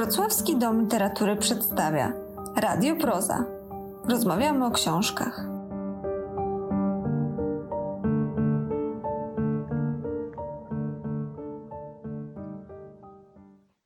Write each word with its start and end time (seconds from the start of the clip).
Wrocławski 0.00 0.56
Dom 0.56 0.80
Literatury 0.80 1.36
przedstawia 1.36 2.12
Radio 2.56 2.96
Proza. 2.96 3.44
Rozmawiamy 4.08 4.66
o 4.66 4.70
książkach. 4.70 5.44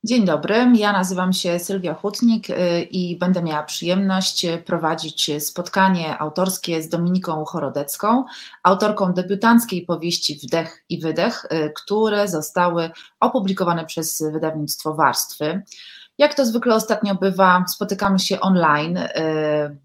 Dzień 0.04 0.24
dobry, 0.24 0.66
ja 0.74 0.92
nazywam 0.92 1.32
się 1.32 1.58
Sylwia 1.58 1.94
Hutnik 1.94 2.50
y, 2.50 2.82
i 2.82 3.18
będę 3.18 3.42
miała 3.42 3.62
przyjemność 3.62 4.46
prowadzić 4.66 5.30
spotkanie 5.38 6.18
autorskie 6.18 6.82
z 6.82 6.88
Dominiką 6.88 7.44
Chorodecką, 7.44 8.24
autorką 8.62 9.12
debiutanckiej 9.12 9.82
powieści 9.82 10.38
Wdech 10.42 10.84
i 10.88 11.00
Wydech, 11.00 11.44
y, 11.44 11.72
które 11.76 12.28
zostały 12.28 12.90
opublikowane 13.20 13.84
przez 13.84 14.22
wydawnictwo 14.32 14.94
Warstwy. 14.94 15.62
Jak 16.18 16.34
to 16.34 16.46
zwykle 16.46 16.74
ostatnio 16.74 17.14
bywa, 17.14 17.64
spotykamy 17.68 18.18
się 18.18 18.40
online, 18.40 18.96
y, 18.96 19.08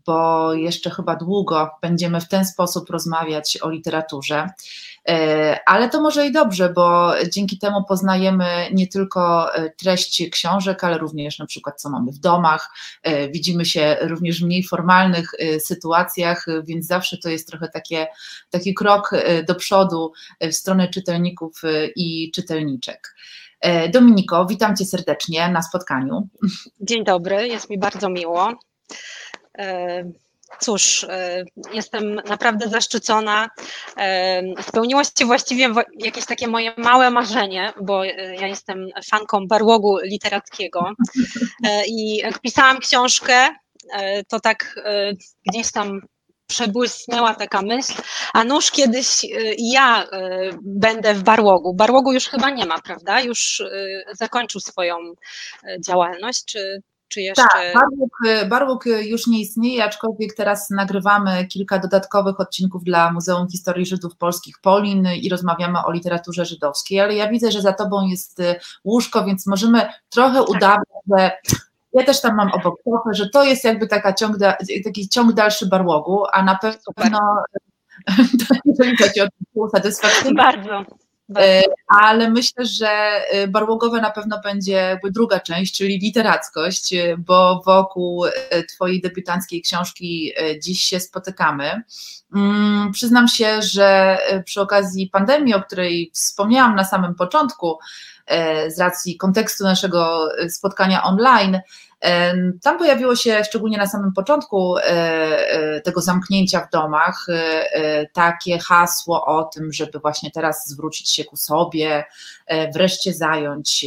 bo 0.05 0.53
jeszcze 0.53 0.89
chyba 0.89 1.15
długo 1.15 1.69
będziemy 1.81 2.21
w 2.21 2.27
ten 2.27 2.45
sposób 2.45 2.89
rozmawiać 2.89 3.57
o 3.61 3.69
literaturze. 3.69 4.49
Y, 5.09 5.13
ale 5.65 5.89
to 5.89 6.01
może 6.01 6.27
i 6.27 6.31
dobrze, 6.31 6.69
bo 6.69 7.13
dzięki 7.33 7.57
temu 7.57 7.83
poznajemy 7.83 8.69
nie 8.73 8.87
tylko 8.87 9.55
y, 9.57 9.73
treść 9.77 10.29
książek, 10.31 10.83
ale 10.83 10.97
również 10.97 11.39
na 11.39 11.45
przykład 11.45 11.81
co 11.81 11.89
mamy 11.89 12.11
w 12.11 12.19
domach. 12.19 12.69
Widzimy 13.31 13.65
się 13.65 13.97
również 14.01 14.41
w 14.41 14.45
mniej 14.45 14.63
formalnych 14.63 15.31
sytuacjach, 15.59 16.45
więc 16.63 16.87
zawsze 16.87 17.17
to 17.17 17.29
jest 17.29 17.47
trochę 17.47 17.67
takie, 17.67 18.07
taki 18.49 18.73
krok 18.73 19.11
do 19.47 19.55
przodu 19.55 20.11
w 20.41 20.53
stronę 20.53 20.87
czytelników 20.87 21.61
i 21.95 22.31
czytelniczek. 22.31 23.15
E, 23.61 23.89
Dominiko, 23.89 24.45
witam 24.45 24.75
Cię 24.75 24.85
serdecznie 24.85 25.49
na 25.49 25.61
spotkaniu. 25.61 26.27
Dzień 26.81 27.03
dobry, 27.03 27.47
jest 27.47 27.69
mi 27.69 27.79
bardzo 27.79 28.09
miło. 28.09 28.53
E, 29.57 30.03
cóż, 30.59 31.03
e, 31.03 31.43
jestem 31.73 32.15
naprawdę 32.15 32.69
zaszczycona. 32.69 33.49
Spełniło 34.61 35.03
się 35.03 35.25
właściwie 35.25 35.69
jakieś 35.99 36.25
takie 36.25 36.47
moje 36.47 36.73
małe 36.77 37.09
marzenie, 37.09 37.73
bo 37.81 38.03
ja 38.03 38.47
jestem 38.47 38.87
fanką 39.05 39.47
barłogu 39.47 39.97
literackiego 40.03 40.93
i 41.87 42.17
jak 42.17 42.39
pisałam 42.39 42.79
książkę, 42.79 43.47
to 44.27 44.39
tak 44.39 44.81
gdzieś 45.45 45.71
tam 45.71 46.01
przebłysnęła 46.49 47.35
taka 47.35 47.61
myśl, 47.61 47.93
a 48.33 48.43
nuż 48.43 48.71
kiedyś 48.71 49.23
y, 49.23 49.55
ja 49.57 50.03
y, 50.03 50.07
będę 50.61 51.13
w 51.13 51.23
Barłogu. 51.23 51.73
Barłogu 51.73 52.13
już 52.13 52.27
chyba 52.27 52.49
nie 52.49 52.65
ma, 52.65 52.81
prawda? 52.81 53.21
Już 53.21 53.59
y, 53.59 54.03
zakończył 54.13 54.61
swoją 54.61 54.95
działalność, 55.85 56.45
czy, 56.45 56.81
czy 57.07 57.21
jeszcze... 57.21 57.43
Tak, 57.53 57.73
Barłóg, 57.73 58.17
Barłóg 58.49 58.85
już 58.85 59.27
nie 59.27 59.39
istnieje, 59.41 59.83
aczkolwiek 59.83 60.33
teraz 60.33 60.69
nagrywamy 60.69 61.47
kilka 61.47 61.79
dodatkowych 61.79 62.39
odcinków 62.39 62.83
dla 62.83 63.11
Muzeum 63.11 63.47
Historii 63.49 63.85
Żydów 63.85 64.17
Polskich 64.17 64.55
Polin 64.61 65.07
i 65.21 65.29
rozmawiamy 65.29 65.79
o 65.85 65.91
literaturze 65.91 66.45
żydowskiej, 66.45 66.99
ale 66.99 67.15
ja 67.15 67.29
widzę, 67.29 67.51
że 67.51 67.61
za 67.61 67.73
tobą 67.73 68.07
jest 68.07 68.41
łóżko, 68.83 69.25
więc 69.25 69.47
możemy 69.47 69.89
trochę 70.09 70.39
tak. 70.39 70.49
udawać, 70.49 70.87
że 71.17 71.31
ja 71.93 72.03
też 72.03 72.21
tam 72.21 72.35
mam 72.35 72.51
obok 72.51 72.75
trochę, 72.83 73.13
że 73.13 73.29
to 73.29 73.43
jest 73.43 73.63
jakby 73.63 73.87
taka 73.87 74.13
ciąg, 74.13 74.37
taki 74.83 75.09
ciąg 75.09 75.33
dalszy 75.33 75.67
barłogu, 75.67 76.23
a 76.33 76.43
na 76.43 76.59
pewno 76.95 77.19
jeżeli 78.65 78.97
chodzi 78.97 79.21
o 79.55 79.69
satysfakcję. 79.69 80.33
Bardzo. 80.33 80.85
E, 81.37 81.63
ale 81.87 82.29
myślę, 82.29 82.65
że 82.65 82.89
e, 82.89 83.47
barłogowe 83.47 84.01
na 84.01 84.11
pewno 84.11 84.41
będzie 84.43 84.71
jakby 84.71 85.11
druga 85.11 85.39
część, 85.39 85.77
czyli 85.77 85.99
literackość, 85.99 86.93
e, 86.93 87.17
bo 87.17 87.61
wokół 87.65 88.25
Twojej 88.75 89.01
debiutanckiej 89.01 89.61
książki 89.61 90.31
dziś 90.63 90.81
się 90.81 90.99
spotykamy. 90.99 91.83
Mm, 92.35 92.91
przyznam 92.91 93.27
się, 93.27 93.61
że 93.61 94.17
przy 94.45 94.61
okazji 94.61 95.07
pandemii, 95.07 95.53
o 95.53 95.61
której 95.61 96.11
wspomniałam 96.13 96.75
na 96.75 96.83
samym 96.83 97.15
początku, 97.15 97.79
z 98.67 98.79
racji 98.79 99.17
kontekstu 99.17 99.63
naszego 99.63 100.29
spotkania 100.49 101.03
online, 101.03 101.59
tam 102.61 102.77
pojawiło 102.77 103.15
się, 103.15 103.43
szczególnie 103.43 103.77
na 103.77 103.87
samym 103.87 104.13
początku 104.13 104.77
e, 104.77 104.81
e, 104.83 105.81
tego 105.81 106.01
zamknięcia 106.01 106.59
w 106.59 106.69
domach, 106.69 107.25
e, 107.29 108.07
takie 108.13 108.59
hasło 108.59 109.25
o 109.25 109.43
tym, 109.43 109.73
żeby 109.73 109.99
właśnie 109.99 110.31
teraz 110.31 110.67
zwrócić 110.67 111.09
się 111.09 111.25
ku 111.25 111.37
sobie, 111.37 112.05
wreszcie 112.73 113.13
zająć 113.13 113.85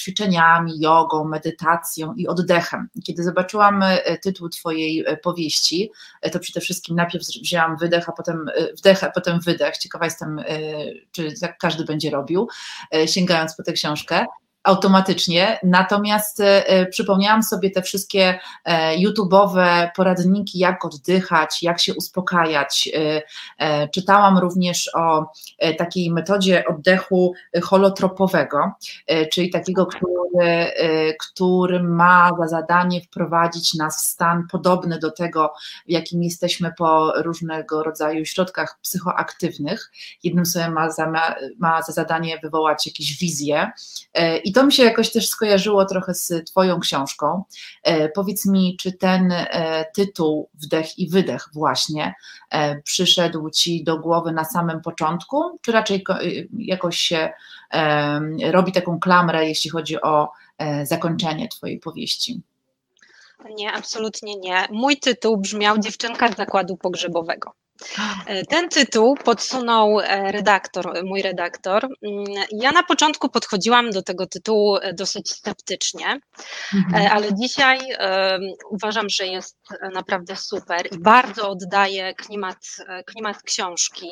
ćwiczeniami, 0.00 0.80
jogą, 0.80 1.24
medytacją 1.24 2.14
i 2.14 2.28
oddechem. 2.28 2.88
Kiedy 3.04 3.22
zobaczyłam 3.22 3.84
tytuł 4.22 4.48
Twojej 4.48 5.04
powieści, 5.22 5.90
to 6.32 6.38
przede 6.38 6.60
wszystkim 6.60 6.96
najpierw 6.96 7.24
wzięłam 7.24 7.76
wydech, 7.76 8.08
a 8.08 8.12
potem 8.12 8.46
wdech, 8.78 9.04
a 9.04 9.10
potem 9.10 9.40
wydech. 9.40 9.78
Ciekawa 9.78 10.04
jestem, 10.04 10.40
czy 11.12 11.40
tak 11.40 11.58
każdy 11.58 11.84
będzie 11.84 12.10
robił, 12.10 12.48
sięgając 13.06 13.56
po 13.56 13.62
tę 13.62 13.72
książkę 13.78 14.26
automatycznie. 14.68 15.58
Natomiast 15.62 16.40
e, 16.40 16.86
przypomniałam 16.86 17.42
sobie 17.42 17.70
te 17.70 17.82
wszystkie 17.82 18.38
e, 18.64 18.96
YouTube'owe 18.96 19.90
poradniki, 19.96 20.58
jak 20.58 20.84
oddychać, 20.84 21.62
jak 21.62 21.80
się 21.80 21.94
uspokajać. 21.94 22.88
E, 23.58 23.88
czytałam 23.88 24.38
również 24.38 24.90
o 24.94 25.26
takiej 25.78 26.10
metodzie 26.10 26.64
oddechu 26.66 27.32
holotropowego, 27.62 28.72
czyli 29.32 29.50
takiego, 29.50 29.86
który, 29.86 30.12
który 31.20 31.82
ma 31.82 32.30
za 32.38 32.48
zadanie 32.48 33.00
wprowadzić 33.00 33.74
nas 33.74 34.04
w 34.04 34.06
stan 34.06 34.46
podobny 34.52 34.98
do 34.98 35.10
tego, 35.10 35.52
w 35.86 35.90
jakim 35.90 36.22
jesteśmy 36.22 36.72
po 36.78 37.12
różnego 37.22 37.82
rodzaju 37.82 38.24
środkach 38.24 38.78
psychoaktywnych. 38.82 39.92
Jednym 40.22 40.46
sobie 40.46 40.70
ma 40.70 40.90
za, 40.90 41.12
ma 41.58 41.82
za 41.82 41.92
zadanie 41.92 42.38
wywołać 42.42 42.86
jakieś 42.86 43.18
wizje 43.18 43.70
i 44.44 44.52
to 44.52 44.66
mi 44.66 44.72
się 44.72 44.84
jakoś 44.84 45.12
też 45.12 45.28
skojarzyło 45.28 45.84
trochę 45.84 46.14
z 46.14 46.50
Twoją 46.50 46.80
książką. 46.80 47.44
E, 47.82 48.08
powiedz 48.08 48.46
mi, 48.46 48.76
czy 48.80 48.92
ten 48.92 49.34
tytuł 49.94 50.48
Wdech 50.54 50.98
i 50.98 51.08
Wydech 51.08 51.48
właśnie 51.52 52.14
przyszedł 52.84 53.50
Ci 53.50 53.84
do 53.84 53.98
głowy 53.98 54.32
na 54.32 54.44
samym 54.44 54.80
początku, 54.80 55.58
czy 55.62 55.72
raczej 55.72 56.04
jakoś 56.58 56.98
się 56.98 57.32
robi 58.50 58.72
taką 58.72 59.00
klamrę, 59.00 59.48
jeśli 59.48 59.70
chodzi 59.70 60.02
o 60.02 60.32
zakończenie 60.82 61.48
Twojej 61.48 61.78
powieści? 61.78 62.40
Nie, 63.54 63.72
absolutnie 63.72 64.36
nie. 64.36 64.68
Mój 64.70 64.96
tytuł 64.96 65.36
brzmiał 65.36 65.78
Dziewczynka 65.78 66.32
z 66.32 66.36
zakładu 66.36 66.76
pogrzebowego. 66.76 67.52
E, 68.26 68.44
ten 68.44 68.68
tytuł 68.68 69.16
podsunął 69.16 70.00
e, 70.00 70.32
redaktor, 70.32 71.04
mój 71.04 71.22
redaktor. 71.22 71.84
Mm, 71.84 72.24
ja 72.50 72.72
na 72.72 72.82
początku 72.82 73.28
podchodziłam 73.28 73.90
do 73.90 74.02
tego 74.02 74.26
tytułu 74.26 74.76
e, 74.76 74.92
dosyć 74.94 75.30
sceptycznie, 75.30 76.20
mhm. 76.74 77.12
ale 77.12 77.34
dzisiaj 77.34 77.78
uważam, 78.70 79.08
że 79.08 79.26
jest 79.26 79.56
naprawdę 79.94 80.36
super 80.36 80.88
i 80.92 80.98
bardzo 80.98 81.50
oddaje 81.50 82.14
klimat, 82.14 82.58
klimat 83.06 83.42
książki. 83.42 84.08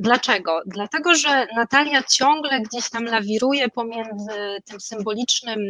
Dlaczego? 0.00 0.60
Dlatego, 0.66 1.14
że 1.14 1.46
Natalia 1.56 2.02
ciągle 2.02 2.60
gdzieś 2.60 2.90
tam 2.90 3.04
lawiruje 3.04 3.68
pomiędzy 3.68 4.60
tym 4.64 4.80
symbolicznym, 4.80 5.60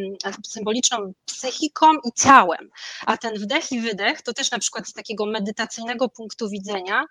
symboliczną 0.46 1.12
psychiką 1.26 1.92
i 1.92 2.12
ciałem. 2.12 2.70
A 3.06 3.16
ten 3.16 3.34
wdech 3.34 3.72
i 3.72 3.80
wydech 3.80 4.22
to 4.22 4.32
też 4.32 4.50
na 4.50 4.58
przykład 4.58 4.88
z 4.88 4.92
takiego 4.92 5.26
medytacyjnego 5.26 6.08
punktu 6.08 6.48
widzenia 6.48 7.04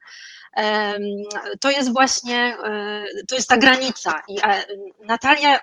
to 1.60 1.72
jest 1.72 1.94
właśnie, 1.94 2.58
e, 2.64 3.04
to 3.28 3.36
jest 3.36 3.50
ta 3.50 3.58
granica. 3.58 4.22
I 4.28 4.38
e, 4.44 4.64
Natalia 5.06 5.60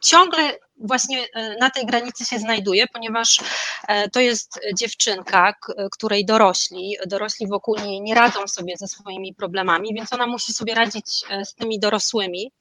ciągle 0.00 0.58
właśnie 0.82 1.26
e, 1.34 1.56
na 1.56 1.70
tej 1.70 1.86
granicy 1.86 2.24
się 2.24 2.38
znajduje, 2.38 2.86
ponieważ 2.86 3.40
e, 3.88 4.10
to 4.10 4.20
jest 4.20 4.60
dziewczynka, 4.74 5.54
której 5.92 6.26
dorośli, 6.26 6.96
dorośli 7.06 7.46
wokół 7.46 7.76
niej 7.76 8.00
nie 8.00 8.14
radzą 8.14 8.48
sobie 8.48 8.76
ze 8.76 8.88
swoimi 8.88 9.34
problemami, 9.34 9.94
więc 9.94 10.12
ona 10.12 10.26
musi 10.26 10.52
sobie 10.52 10.74
radzić 10.74 11.06
e, 11.30 11.44
z 11.44 11.54
tymi 11.54 11.80
dorosłymi. 11.80 12.52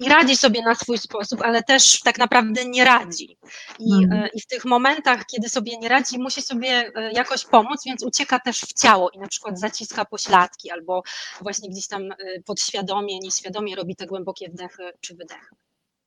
I 0.00 0.08
radzi 0.08 0.36
sobie 0.36 0.62
na 0.62 0.74
swój 0.74 0.98
sposób, 0.98 1.42
ale 1.42 1.62
też 1.62 2.00
tak 2.00 2.18
naprawdę 2.18 2.64
nie 2.64 2.84
radzi. 2.84 3.38
I, 3.78 3.94
mhm. 4.04 4.28
I, 4.34 4.40
w 4.40 4.46
tych 4.46 4.64
momentach, 4.64 5.26
kiedy 5.26 5.48
sobie 5.48 5.78
nie 5.78 5.88
radzi, 5.88 6.18
musi 6.18 6.42
sobie 6.42 6.92
jakoś 7.12 7.44
pomóc, 7.44 7.82
więc 7.86 8.04
ucieka 8.04 8.40
też 8.40 8.60
w 8.60 8.72
ciało 8.72 9.10
i 9.10 9.18
na 9.18 9.26
przykład 9.26 9.60
zaciska 9.60 10.04
pośladki, 10.04 10.70
albo 10.70 11.02
właśnie 11.40 11.70
gdzieś 11.70 11.88
tam 11.88 12.02
podświadomie, 12.46 13.18
nieświadomie 13.18 13.76
robi 13.76 13.96
te 13.96 14.06
głębokie 14.06 14.48
wdechy 14.48 14.92
czy 15.00 15.14
wydechy. 15.14 15.56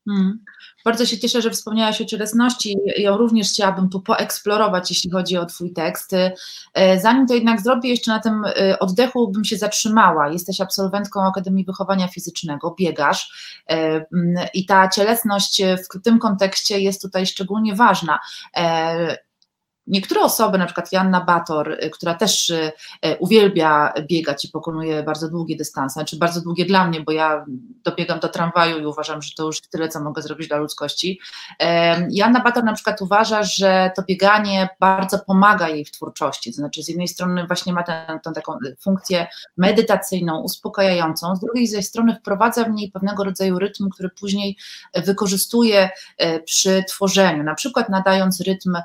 Hmm. 0.07 0.39
Bardzo 0.85 1.05
się 1.05 1.17
cieszę, 1.17 1.41
że 1.41 1.49
wspomniałaś 1.49 2.01
o 2.01 2.05
cielesności. 2.05 2.75
Ją 2.97 3.17
również 3.17 3.49
chciałabym 3.49 3.89
tu 3.89 4.01
poeksplorować, 4.01 4.89
jeśli 4.91 5.11
chodzi 5.11 5.37
o 5.37 5.45
Twój 5.45 5.73
tekst. 5.73 6.11
E, 6.73 6.99
zanim 6.99 7.27
to 7.27 7.33
jednak 7.33 7.61
zrobię, 7.61 7.89
jeszcze 7.89 8.11
na 8.11 8.19
tym 8.19 8.45
e, 8.45 8.79
oddechu 8.79 9.31
bym 9.31 9.45
się 9.45 9.57
zatrzymała. 9.57 10.29
Jesteś 10.29 10.61
absolwentką 10.61 11.27
Akademii 11.27 11.65
Wychowania 11.65 12.07
Fizycznego, 12.07 12.75
biegasz 12.79 13.31
e, 13.69 14.05
i 14.53 14.65
ta 14.65 14.87
cielesność 14.87 15.61
w 15.63 16.01
tym 16.03 16.19
kontekście 16.19 16.79
jest 16.79 17.01
tutaj 17.01 17.25
szczególnie 17.25 17.75
ważna. 17.75 18.19
Niektóre 19.87 20.21
osoby, 20.21 20.57
na 20.57 20.65
przykład 20.65 20.91
Janna 20.91 21.21
Bator, 21.21 21.71
y, 21.71 21.89
która 21.89 22.13
też 22.13 22.49
y, 22.49 22.71
y, 23.05 23.17
uwielbia 23.19 23.93
biegać 24.09 24.45
i 24.45 24.49
pokonuje 24.49 25.03
bardzo 25.03 25.29
długie 25.29 25.55
dystanse, 25.55 25.93
znaczy 25.93 26.17
bardzo 26.17 26.41
długie 26.41 26.65
dla 26.65 26.87
mnie, 26.87 27.01
bo 27.01 27.11
ja 27.11 27.45
dobiegam 27.83 28.19
do 28.19 28.29
tramwaju 28.29 28.79
i 28.79 28.85
uważam, 28.85 29.21
że 29.21 29.31
to 29.37 29.45
już 29.45 29.61
tyle, 29.61 29.89
co 29.89 30.03
mogę 30.03 30.21
zrobić 30.21 30.47
dla 30.47 30.57
ludzkości. 30.57 31.19
Janna 32.09 32.39
Bator 32.39 32.63
na 32.63 32.73
przykład 32.73 33.01
uważa, 33.01 33.43
że 33.43 33.91
to 33.95 34.03
bieganie 34.03 34.69
bardzo 34.79 35.19
pomaga 35.19 35.69
jej 35.69 35.85
w 35.85 35.91
twórczości, 35.91 36.51
to 36.51 36.55
znaczy 36.55 36.83
z 36.83 36.87
jednej 36.87 37.07
strony 37.07 37.47
właśnie 37.47 37.73
ma 37.73 37.83
tę, 37.83 38.19
taką 38.35 38.53
funkcję 38.79 39.27
medytacyjną, 39.57 40.41
uspokajającą, 40.41 41.35
z 41.35 41.39
drugiej 41.39 41.67
zaś 41.67 41.85
strony 41.85 42.15
wprowadza 42.15 42.63
w 42.63 42.71
niej 42.71 42.91
pewnego 42.91 43.23
rodzaju 43.23 43.59
rytm, 43.59 43.89
który 43.89 44.09
później 44.09 44.57
wykorzystuje 44.95 45.89
przy 46.45 46.83
tworzeniu, 46.87 47.43
na 47.43 47.55
przykład 47.55 47.89
nadając 47.89 48.41
rytm 48.41 48.77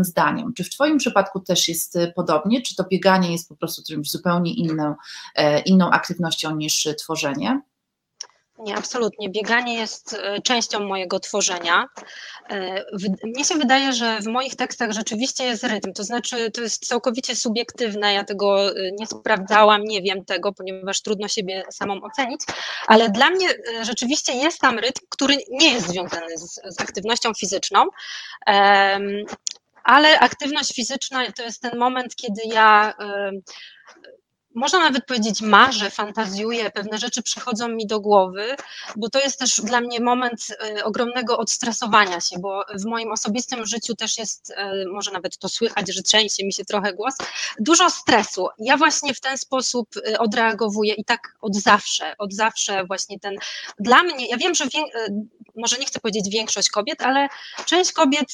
zdaniem. 0.00 0.52
Czy 0.56 0.64
w 0.64 0.70
Twoim 0.70 0.98
przypadku 0.98 1.40
też 1.40 1.68
jest 1.68 1.96
y, 1.96 2.12
podobnie? 2.16 2.62
Czy 2.62 2.76
to 2.76 2.84
bieganie 2.90 3.32
jest 3.32 3.48
po 3.48 3.56
prostu 3.56 3.82
czymś 3.88 4.10
zupełnie 4.10 4.54
inną, 4.54 4.94
e, 5.34 5.60
inną 5.60 5.90
aktywnością 5.90 6.56
niż 6.56 6.88
tworzenie? 6.98 7.62
Nie, 8.58 8.76
absolutnie. 8.76 9.28
Bieganie 9.30 9.74
jest 9.74 10.14
e, 10.14 10.42
częścią 10.42 10.80
mojego 10.80 11.20
tworzenia. 11.20 11.86
E, 12.50 12.84
mnie 13.24 13.44
się 13.44 13.54
wydaje, 13.54 13.92
że 13.92 14.20
w 14.20 14.26
moich 14.26 14.56
tekstach 14.56 14.92
rzeczywiście 14.92 15.44
jest 15.44 15.64
rytm, 15.64 15.92
to 15.92 16.04
znaczy 16.04 16.50
to 16.50 16.60
jest 16.60 16.86
całkowicie 16.86 17.36
subiektywne, 17.36 18.14
ja 18.14 18.24
tego 18.24 18.70
nie 18.98 19.06
sprawdzałam, 19.06 19.84
nie 19.84 20.02
wiem 20.02 20.24
tego, 20.24 20.52
ponieważ 20.52 21.02
trudno 21.02 21.28
siebie 21.28 21.64
samą 21.70 22.02
ocenić, 22.02 22.40
ale 22.86 23.10
dla 23.10 23.30
mnie 23.30 23.48
rzeczywiście 23.82 24.32
jest 24.32 24.58
tam 24.58 24.78
rytm, 24.78 25.06
który 25.08 25.36
nie 25.50 25.72
jest 25.72 25.88
związany 25.88 26.38
z, 26.38 26.60
z 26.76 26.80
aktywnością 26.80 27.34
fizyczną 27.34 27.86
ale 29.84 30.20
aktywność 30.20 30.74
fizyczna 30.74 31.32
to 31.32 31.42
jest 31.42 31.62
ten 31.62 31.78
moment, 31.78 32.16
kiedy 32.16 32.42
ja 32.44 32.94
można 34.54 34.78
nawet 34.78 35.06
powiedzieć 35.06 35.40
marzę, 35.42 35.90
fantazjuję, 35.90 36.70
pewne 36.70 36.98
rzeczy 36.98 37.22
przychodzą 37.22 37.68
mi 37.68 37.86
do 37.86 38.00
głowy, 38.00 38.56
bo 38.96 39.10
to 39.10 39.20
jest 39.20 39.38
też 39.38 39.60
dla 39.60 39.80
mnie 39.80 40.00
moment 40.00 40.46
y, 40.78 40.84
ogromnego 40.84 41.38
odstresowania 41.38 42.20
się, 42.20 42.38
bo 42.38 42.64
w 42.80 42.84
moim 42.84 43.12
osobistym 43.12 43.66
życiu 43.66 43.94
też 43.94 44.18
jest, 44.18 44.50
y, 44.50 44.54
może 44.92 45.10
nawet 45.10 45.38
to 45.38 45.48
słychać, 45.48 45.94
że 45.94 46.02
trzęsie 46.02 46.46
mi 46.46 46.52
się 46.52 46.64
trochę 46.64 46.92
głos, 46.92 47.14
dużo 47.58 47.90
stresu. 47.90 48.48
Ja 48.58 48.76
właśnie 48.76 49.14
w 49.14 49.20
ten 49.20 49.38
sposób 49.38 49.88
y, 49.96 50.18
odreagowuję 50.18 50.94
i 50.94 51.04
tak 51.04 51.36
od 51.40 51.56
zawsze, 51.56 52.14
od 52.18 52.34
zawsze 52.34 52.84
właśnie 52.84 53.20
ten, 53.20 53.36
dla 53.78 54.02
mnie, 54.02 54.26
ja 54.26 54.36
wiem, 54.36 54.54
że 54.54 54.64
może 55.56 55.78
nie 55.78 55.86
chcę 55.86 56.00
powiedzieć 56.00 56.32
większość 56.32 56.70
kobiet, 56.70 57.02
ale 57.02 57.28
część 57.66 57.92
kobiet, 57.92 58.28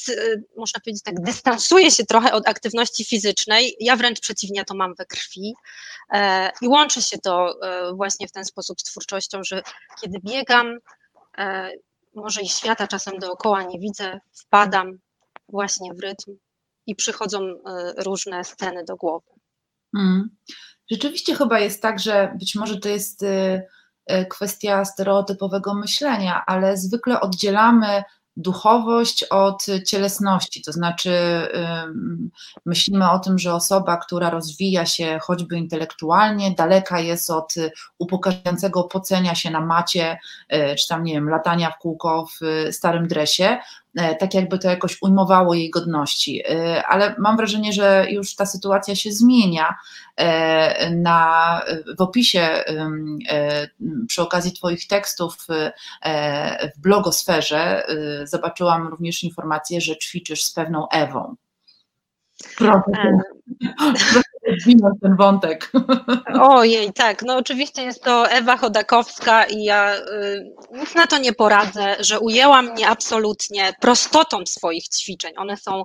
można 0.57 0.79
powiedzieć 0.79 1.03
tak, 1.03 1.21
dystansuje 1.21 1.91
się 1.91 2.05
trochę 2.05 2.31
od 2.31 2.47
aktywności 2.47 3.05
fizycznej, 3.05 3.75
ja 3.79 3.95
wręcz 3.95 4.19
przeciwnie 4.19 4.65
to 4.65 4.75
mam 4.75 4.95
we 4.95 5.05
krwi, 5.05 5.53
E, 6.13 6.51
I 6.61 6.67
łączy 6.67 7.01
się 7.01 7.17
to 7.17 7.55
e, 7.63 7.93
właśnie 7.93 8.27
w 8.27 8.31
ten 8.31 8.45
sposób 8.45 8.81
z 8.81 8.83
twórczością, 8.83 9.43
że 9.43 9.63
kiedy 10.01 10.19
biegam, 10.25 10.77
e, 11.37 11.71
może 12.15 12.41
i 12.41 12.49
świata 12.49 12.87
czasem 12.87 13.19
dookoła 13.19 13.63
nie 13.63 13.79
widzę, 13.79 14.19
wpadam 14.33 14.99
właśnie 15.49 15.93
w 15.93 15.99
rytm 15.99 16.37
i 16.87 16.95
przychodzą 16.95 17.39
różne 17.97 18.43
sceny 18.43 18.83
do 18.83 18.95
głowy. 18.95 19.31
Hmm. 19.95 20.29
Rzeczywiście 20.91 21.35
chyba 21.35 21.59
jest 21.59 21.81
tak, 21.81 21.99
że 21.99 22.35
być 22.39 22.55
może 22.55 22.79
to 22.79 22.89
jest 22.89 23.25
kwestia 24.29 24.85
stereotypowego 24.85 25.73
myślenia, 25.73 26.43
ale 26.45 26.77
zwykle 26.77 27.21
oddzielamy 27.21 28.03
duchowość 28.37 29.23
od 29.23 29.65
cielesności, 29.87 30.61
to 30.61 30.71
znaczy 30.71 31.11
myślimy 32.65 33.11
o 33.11 33.19
tym, 33.19 33.39
że 33.39 33.53
osoba, 33.53 33.97
która 33.97 34.29
rozwija 34.29 34.85
się 34.85 35.19
choćby 35.21 35.57
intelektualnie, 35.57 36.51
daleka 36.51 36.99
jest 36.99 37.29
od 37.29 37.53
upokarzającego 37.97 38.83
pocenia 38.83 39.35
się 39.35 39.51
na 39.51 39.61
macie, 39.61 40.19
y, 40.53 40.75
czy 40.75 40.87
tam, 40.87 41.03
nie 41.03 41.13
wiem, 41.13 41.29
latania 41.29 41.71
w 41.71 41.77
kółko 41.77 42.27
w 42.41 42.67
starym 42.73 43.07
dresie, 43.07 43.57
tak 43.95 44.33
jakby 44.33 44.59
to 44.59 44.69
jakoś 44.69 44.97
ujmowało 45.01 45.53
jej 45.53 45.69
godności. 45.69 46.41
E, 46.49 46.83
ale 46.87 47.15
mam 47.17 47.37
wrażenie, 47.37 47.73
że 47.73 48.07
już 48.09 48.35
ta 48.35 48.45
sytuacja 48.45 48.95
się 48.95 49.11
zmienia. 49.11 49.75
E, 50.15 50.89
na, 50.89 51.61
w 51.97 52.01
opisie 52.01 52.63
przy 54.07 54.21
okazji 54.21 54.51
Twoich 54.51 54.87
tekstów 54.87 55.37
w 56.75 56.81
blogosferze 56.81 57.83
zobaczyłam 58.23 58.87
również 58.87 59.23
informację, 59.23 59.81
że 59.81 59.97
ćwiczysz 59.97 60.43
z 60.43 60.53
pewną 60.53 60.89
Ewą. 60.89 61.35
Proszę 62.57 64.21
rozwinąć 64.47 64.99
ten 65.01 65.15
wątek. 65.15 65.71
Ojej, 66.41 66.93
tak, 66.93 67.21
no 67.21 67.37
oczywiście 67.37 67.81
jest 67.81 68.03
to 68.03 68.29
Ewa 68.29 68.57
Chodakowska 68.57 69.43
i 69.45 69.63
ja 69.63 69.95
y, 69.95 70.51
nic 70.71 70.95
na 70.95 71.07
to 71.07 71.17
nie 71.17 71.33
poradzę, 71.33 71.95
że 71.99 72.19
ujęła 72.19 72.61
mnie 72.61 72.87
absolutnie 72.87 73.73
prostotą 73.79 74.45
swoich 74.45 74.87
ćwiczeń. 74.87 75.33
One 75.37 75.57
są 75.57 75.83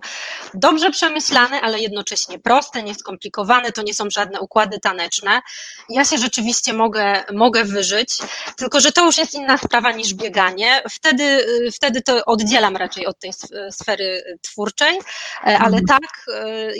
dobrze 0.54 0.90
przemyślane, 0.90 1.60
ale 1.60 1.78
jednocześnie 1.78 2.38
proste, 2.38 2.82
nieskomplikowane, 2.82 3.72
to 3.72 3.82
nie 3.82 3.94
są 3.94 4.04
żadne 4.10 4.40
układy 4.40 4.80
taneczne. 4.80 5.40
Ja 5.88 6.04
się 6.04 6.18
rzeczywiście 6.18 6.72
mogę, 6.72 7.24
mogę 7.32 7.64
wyżyć, 7.64 8.18
tylko 8.56 8.80
że 8.80 8.92
to 8.92 9.06
już 9.06 9.18
jest 9.18 9.34
inna 9.34 9.58
sprawa 9.58 9.92
niż 9.92 10.14
bieganie. 10.14 10.82
Wtedy, 10.90 11.24
y, 11.24 11.70
wtedy 11.72 12.02
to 12.02 12.24
oddzielam 12.24 12.76
raczej 12.76 13.06
od 13.06 13.18
tej 13.18 13.30
sfery 13.70 14.38
twórczej, 14.42 14.98
e, 15.46 15.58
ale 15.58 15.78
mhm. 15.78 15.86
tak, 15.86 16.26
y, 16.28 16.74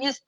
jest 0.00 0.24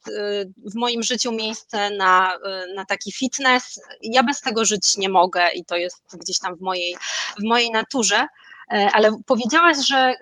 w 0.57 0.75
moim 0.75 0.86
życiu 1.03 1.33
miejsce 1.33 1.91
na, 1.91 2.39
na 2.75 2.85
taki 2.85 3.13
fitness. 3.13 3.81
Ja 4.03 4.23
bez 4.23 4.41
tego 4.41 4.65
żyć 4.65 4.97
nie 4.97 5.09
mogę 5.09 5.53
i 5.53 5.65
to 5.65 5.77
jest 5.77 6.03
gdzieś 6.13 6.39
tam 6.39 6.57
w 6.57 6.61
mojej, 6.61 6.97
w 7.41 7.45
mojej 7.45 7.71
naturze. 7.71 8.27
E, 8.73 8.91
ale 8.93 9.11
powiedziałaś, 9.27 9.77
że 9.87 10.15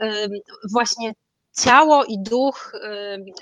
właśnie 0.73 1.15
ciało 1.63 2.05
i 2.05 2.19
duch, 2.19 2.73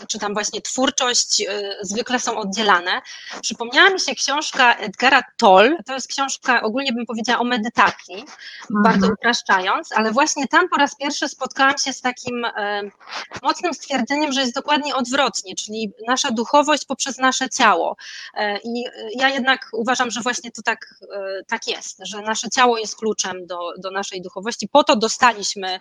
y, 0.02 0.06
czy 0.08 0.18
tam 0.18 0.34
właśnie 0.34 0.62
twórczość 0.62 1.40
y, 1.40 1.46
zwykle 1.82 2.18
są 2.18 2.38
oddzielane. 2.38 3.02
Przypomniała 3.42 3.90
mi 3.90 4.00
się 4.00 4.14
książka 4.14 4.74
Edgara 4.74 5.22
Toll, 5.36 5.76
to 5.86 5.94
jest 5.94 6.08
książka, 6.08 6.62
ogólnie 6.62 6.92
bym 6.92 7.06
powiedziała 7.06 7.40
o 7.40 7.44
medytacji, 7.44 8.14
mhm. 8.14 8.82
bardzo 8.82 9.06
upraszczając, 9.12 9.92
ale 9.92 10.10
właśnie 10.10 10.48
tam 10.48 10.68
po 10.68 10.76
raz 10.76 10.96
pierwszy 10.96 11.28
spotkałam 11.28 11.78
się 11.78 11.92
z 11.92 12.00
takim 12.00 12.46
mocnym 13.42 13.74
stwierdzeniem, 13.74 14.32
że 14.32 14.40
jest 14.40 14.54
dokładnie 14.54 14.94
odwrotnie, 14.94 15.54
czyli 15.54 15.92
nasza 16.08 16.30
duchowość 16.30 16.84
poprzez 16.84 17.18
nasze 17.18 17.50
ciało. 17.50 17.96
I 18.64 18.84
ja 19.16 19.28
jednak 19.28 19.68
uważam, 19.72 20.10
że 20.10 20.20
właśnie 20.20 20.52
to 20.52 20.62
tak, 20.62 20.94
tak 21.46 21.66
jest, 21.66 21.98
że 22.02 22.22
nasze 22.22 22.50
ciało 22.50 22.78
jest 22.78 22.96
kluczem 22.96 23.46
do, 23.46 23.58
do 23.78 23.90
naszej 23.90 24.22
duchowości. 24.22 24.68
Po 24.68 24.84
to 24.84 24.96
dostaliśmy 24.96 25.78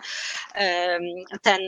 ten 1.42 1.60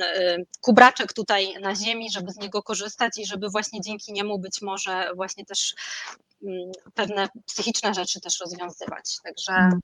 kubraczek 0.61 1.13
tutaj 1.13 1.55
na 1.61 1.75
ziemi, 1.75 2.11
żeby 2.11 2.33
z 2.33 2.37
niego 2.37 2.63
korzystać 2.63 3.19
i 3.19 3.27
żeby 3.27 3.49
właśnie 3.49 3.81
dzięki 3.81 4.13
niemu 4.13 4.39
być 4.39 4.63
może 4.63 5.11
właśnie 5.17 5.45
też 5.45 5.75
mm, 6.43 6.73
pewne 6.95 7.29
psychiczne 7.47 7.95
rzeczy 7.95 8.21
też 8.21 8.41
rozwiązywać. 8.41 9.19
Także 9.25 9.53
mm. 9.53 9.81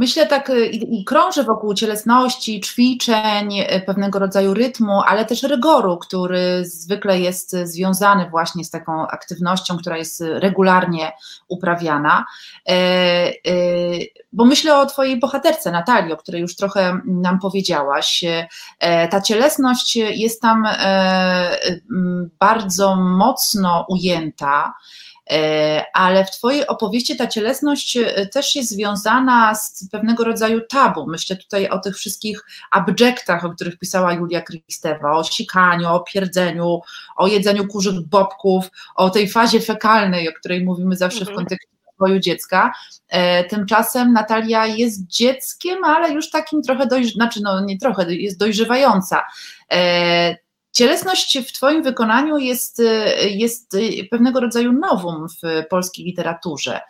Myślę 0.00 0.26
tak 0.26 0.50
y, 0.50 0.66
i, 0.66 1.00
i 1.00 1.04
krążę 1.04 1.44
wokół 1.44 1.74
cielesności, 1.74 2.60
ćwiczeń, 2.60 3.60
y, 3.60 3.82
pewnego 3.86 4.18
rodzaju 4.18 4.54
rytmu, 4.54 5.00
ale 5.06 5.24
też 5.24 5.42
rygoru, 5.42 5.98
który 5.98 6.64
zwykle 6.64 7.20
jest 7.20 7.56
związany 7.64 8.30
właśnie 8.30 8.64
z 8.64 8.70
taką 8.70 9.06
aktywnością, 9.06 9.78
która 9.78 9.96
jest 9.96 10.20
regularnie 10.20 11.12
uprawiana. 11.48 12.24
E, 12.68 12.72
e, 12.72 13.32
bo 14.32 14.44
myślę 14.44 14.78
o 14.78 14.86
Twojej 14.86 15.20
bohaterce, 15.20 15.70
Natalii, 15.70 16.12
o 16.12 16.16
której 16.16 16.40
już 16.40 16.56
trochę 16.56 17.00
nam 17.06 17.38
powiedziałaś. 17.38 18.24
E, 18.78 19.08
ta 19.08 19.20
cielesność 19.20 19.96
jest 19.96 20.42
tam 20.42 20.68
bardzo 22.38 22.96
mocno 22.96 23.86
ujęta. 23.88 24.74
E, 25.30 25.84
ale 25.92 26.24
w 26.24 26.30
Twojej 26.30 26.66
opowieści 26.66 27.16
ta 27.16 27.26
cielesność 27.26 27.96
e, 27.96 28.26
też 28.26 28.56
jest 28.56 28.70
związana 28.70 29.54
z 29.54 29.88
pewnego 29.92 30.24
rodzaju 30.24 30.60
tabu. 30.60 31.06
Myślę 31.06 31.36
tutaj 31.36 31.68
o 31.68 31.78
tych 31.78 31.96
wszystkich 31.96 32.44
abjektach, 32.70 33.44
o 33.44 33.50
których 33.50 33.78
pisała 33.78 34.12
Julia 34.12 34.40
Kristewa, 34.40 35.16
o 35.16 35.24
sikaniu, 35.24 35.88
o 35.88 36.00
pierdzeniu, 36.00 36.80
o 37.16 37.26
jedzeniu 37.26 37.66
kurzych 37.66 38.00
bobków, 38.00 38.70
o 38.96 39.10
tej 39.10 39.28
fazie 39.28 39.60
fekalnej, 39.60 40.28
o 40.28 40.32
której 40.32 40.64
mówimy 40.64 40.96
zawsze 40.96 41.20
mhm. 41.20 41.34
w 41.34 41.38
kontekście 41.38 41.68
rozwoju 41.86 42.20
dziecka. 42.20 42.72
Tymczasem 43.48 44.12
Natalia 44.12 44.66
jest 44.66 45.06
dzieckiem, 45.06 45.84
ale 45.84 46.12
już 46.12 46.30
takim 46.30 46.62
trochę 46.62 46.86
dojrzewającym, 46.86 47.14
znaczy 47.14 47.40
no 47.42 47.64
nie 47.64 47.78
trochę, 47.78 48.14
jest 48.14 48.38
dojrzewająca. 48.38 49.22
Cielesność 50.72 51.38
w 51.38 51.52
Twoim 51.52 51.82
wykonaniu 51.82 52.38
jest, 52.38 52.82
jest 53.30 53.76
pewnego 54.10 54.40
rodzaju 54.40 54.72
nowum 54.72 55.26
w 55.28 55.66
polskiej 55.68 56.04
literaturze. 56.04 56.80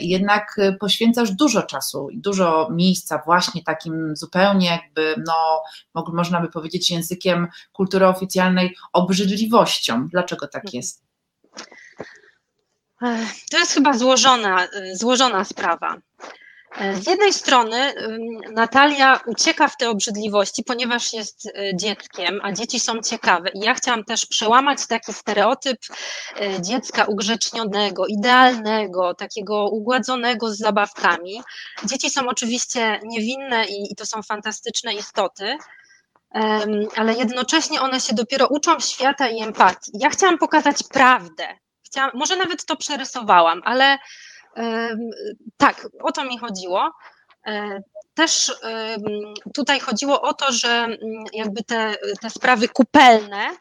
Jednak 0.00 0.56
poświęcasz 0.80 1.30
dużo 1.30 1.62
czasu 1.62 2.10
i 2.10 2.18
dużo 2.18 2.68
miejsca 2.72 3.22
właśnie 3.24 3.62
takim 3.62 4.16
zupełnie 4.16 4.66
jakby, 4.68 5.14
no, 5.26 5.62
można 6.12 6.40
by 6.40 6.48
powiedzieć 6.48 6.90
językiem 6.90 7.48
kultury 7.72 8.06
oficjalnej, 8.06 8.76
obrzydliwością. 8.92 10.08
Dlaczego 10.08 10.48
tak 10.48 10.74
jest? 10.74 11.02
To 13.50 13.58
jest 13.58 13.72
chyba 13.72 13.98
złożona, 13.98 14.68
złożona 14.94 15.44
sprawa. 15.44 15.96
E, 16.78 16.96
z 16.96 17.06
jednej 17.06 17.32
strony 17.32 17.94
Natalia 18.52 19.20
ucieka 19.26 19.68
w 19.68 19.76
te 19.76 19.90
obrzydliwości, 19.90 20.64
ponieważ 20.64 21.12
jest 21.12 21.46
e, 21.46 21.76
dzieckiem, 21.76 22.40
a 22.42 22.52
dzieci 22.52 22.80
są 22.80 23.02
ciekawe. 23.02 23.50
I 23.54 23.60
ja 23.60 23.74
chciałam 23.74 24.04
też 24.04 24.26
przełamać 24.26 24.86
taki 24.86 25.12
stereotyp 25.12 25.78
e, 26.40 26.62
dziecka 26.62 27.04
ugrzecznionego, 27.04 28.06
idealnego, 28.06 29.14
takiego 29.14 29.68
ugładzonego 29.68 30.50
z 30.50 30.58
zabawkami. 30.58 31.42
Dzieci 31.84 32.10
są 32.10 32.28
oczywiście 32.28 33.00
niewinne 33.04 33.64
i, 33.64 33.92
i 33.92 33.96
to 33.96 34.06
są 34.06 34.22
fantastyczne 34.22 34.94
istoty, 34.94 35.56
ale 36.96 37.14
jednocześnie 37.14 37.80
one 37.80 38.00
się 38.00 38.14
dopiero 38.14 38.46
uczą 38.46 38.80
świata 38.80 39.28
i 39.28 39.42
empatii. 39.42 39.90
Ja 39.94 40.10
chciałam 40.10 40.38
pokazać 40.38 40.76
prawdę. 40.92 41.48
Chciałam, 41.86 42.10
może 42.14 42.36
nawet 42.36 42.64
to 42.64 42.76
przerysowałam, 42.76 43.62
ale 43.64 43.98
tak, 45.56 45.88
o 46.02 46.12
to 46.12 46.24
mi 46.24 46.38
chodziło. 46.38 46.90
E, 47.46 47.82
też 48.14 48.52
tutaj 49.54 49.80
chodziło 49.80 50.22
o 50.22 50.34
to, 50.34 50.52
że 50.52 50.68
mm, 50.68 50.98
jakby 51.32 51.64
te, 51.64 51.94
te 52.20 52.30
sprawy 52.30 52.68
kupelne 52.68 53.56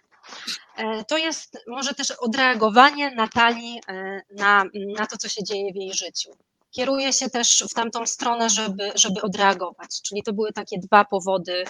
e, 0.77 1.03
to 1.03 1.17
jest 1.17 1.57
może 1.67 1.93
też 1.93 2.11
odreagowanie 2.11 3.11
Natalii 3.11 3.81
e, 3.87 4.21
na, 4.31 4.63
na 4.97 5.05
to, 5.05 5.17
co 5.17 5.29
się 5.29 5.43
dzieje 5.43 5.73
w 5.73 5.75
jej 5.75 5.93
życiu. 5.93 6.31
Kieruje 6.71 7.13
się 7.13 7.29
też 7.29 7.63
w 7.69 7.73
tamtą 7.73 8.05
stronę, 8.05 8.49
żeby, 8.49 8.91
żeby 8.95 9.21
odreagować. 9.21 10.01
Czyli 10.01 10.23
to 10.23 10.33
były 10.33 10.53
takie 10.53 10.79
dwa 10.79 11.05
powody. 11.05 11.63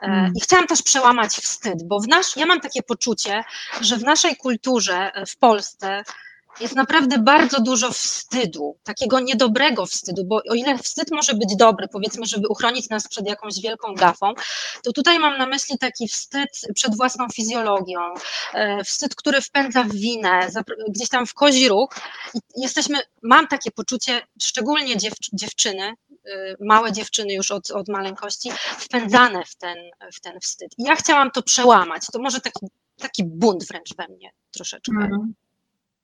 Mm. 0.00 0.32
I 0.36 0.40
chciałam 0.40 0.66
też 0.66 0.82
przełamać 0.82 1.30
wstyd, 1.32 1.82
bo 1.88 2.00
w 2.00 2.08
nasz, 2.08 2.36
ja 2.36 2.46
mam 2.46 2.60
takie 2.60 2.82
poczucie, 2.82 3.44
że 3.80 3.96
w 3.96 4.02
naszej 4.02 4.36
kulturze 4.36 5.12
w 5.26 5.36
Polsce 5.36 6.02
jest 6.60 6.76
naprawdę 6.76 7.18
bardzo 7.18 7.60
dużo 7.60 7.92
wstydu, 7.92 8.76
takiego 8.82 9.20
niedobrego 9.20 9.86
wstydu, 9.86 10.24
bo 10.24 10.40
o 10.50 10.54
ile 10.54 10.78
wstyd 10.78 11.10
może 11.10 11.34
być 11.34 11.56
dobry, 11.56 11.88
powiedzmy, 11.88 12.26
żeby 12.26 12.48
uchronić 12.48 12.88
nas 12.88 13.08
przed 13.08 13.28
jakąś 13.28 13.60
wielką 13.60 13.94
gafą, 13.94 14.34
to 14.82 14.92
tutaj 14.92 15.18
mam 15.18 15.38
na 15.38 15.46
myśli 15.46 15.78
taki 15.78 16.08
wstyd 16.08 16.50
przed 16.74 16.96
własną 16.96 17.28
fizjologią, 17.28 18.00
e, 18.54 18.84
wstyd, 18.84 19.14
który 19.14 19.40
wpędza 19.40 19.84
w 19.84 19.92
winę, 19.92 20.48
gdzieś 20.88 21.08
tam 21.08 21.26
w 21.26 21.34
kozi 21.34 21.68
ruch. 21.68 21.94
Jesteśmy, 22.56 22.98
mam 23.22 23.48
takie 23.48 23.70
poczucie, 23.70 24.22
szczególnie 24.42 24.96
dziew, 24.96 25.14
dziewczyny, 25.32 25.82
e, 25.84 26.54
małe 26.60 26.92
dziewczyny 26.92 27.32
już 27.34 27.50
od, 27.50 27.70
od 27.70 27.88
maleńkości, 27.88 28.50
wpędzane 28.78 29.44
w 29.44 29.56
ten, 29.56 29.76
w 30.14 30.20
ten 30.20 30.40
wstyd. 30.40 30.68
I 30.78 30.82
ja 30.82 30.96
chciałam 30.96 31.30
to 31.30 31.42
przełamać, 31.42 32.02
to 32.12 32.18
może 32.18 32.40
taki, 32.40 32.66
taki 32.96 33.24
bunt 33.24 33.64
wręcz 33.64 33.94
we 33.96 34.08
mnie 34.08 34.30
troszeczkę. 34.50 34.92
Mm 34.96 35.34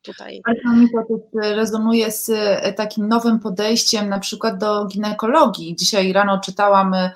tutaj. 0.07 0.43
Bardzo 0.47 0.81
mi 0.81 0.89
to 0.91 1.03
też 1.03 1.57
rezonuje 1.57 2.11
z 2.11 2.31
e, 2.31 2.73
takim 2.73 3.09
nowym 3.09 3.41
podejściem 3.41 4.09
na 4.09 4.19
przykład 4.19 4.59
do 4.59 4.87
ginekologii. 4.87 5.77
Dzisiaj 5.77 6.13
rano 6.13 6.41
czytałam 6.41 6.95
e, 6.95 7.13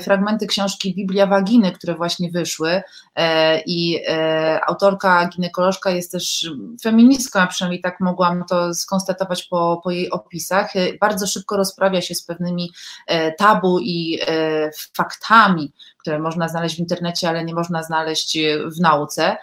fragmenty 0.00 0.46
książki 0.46 0.94
Biblia 0.94 1.26
Waginy, 1.26 1.72
które 1.72 1.94
właśnie 1.94 2.30
wyszły 2.30 2.82
e, 3.14 3.60
i 3.66 3.98
autorka 4.66 5.28
ginekolożka 5.28 5.90
jest 5.90 6.12
też 6.12 6.50
feministką, 6.82 7.40
a 7.40 7.46
przynajmniej 7.46 7.80
tak 7.80 8.00
mogłam 8.00 8.44
to 8.48 8.74
skonstatować 8.74 9.44
po, 9.44 9.80
po 9.84 9.90
jej 9.90 10.10
opisach. 10.10 10.72
Bardzo 11.00 11.26
szybko 11.26 11.56
rozprawia 11.56 12.00
się 12.00 12.14
z 12.14 12.22
pewnymi 12.22 12.70
tabu 13.38 13.78
i 13.80 14.18
faktami, 14.96 15.72
które 16.08 16.18
można 16.18 16.48
znaleźć 16.48 16.76
w 16.76 16.78
internecie, 16.78 17.28
ale 17.28 17.44
nie 17.44 17.54
można 17.54 17.82
znaleźć 17.82 18.38
w 18.76 18.80
nauce 18.80 19.36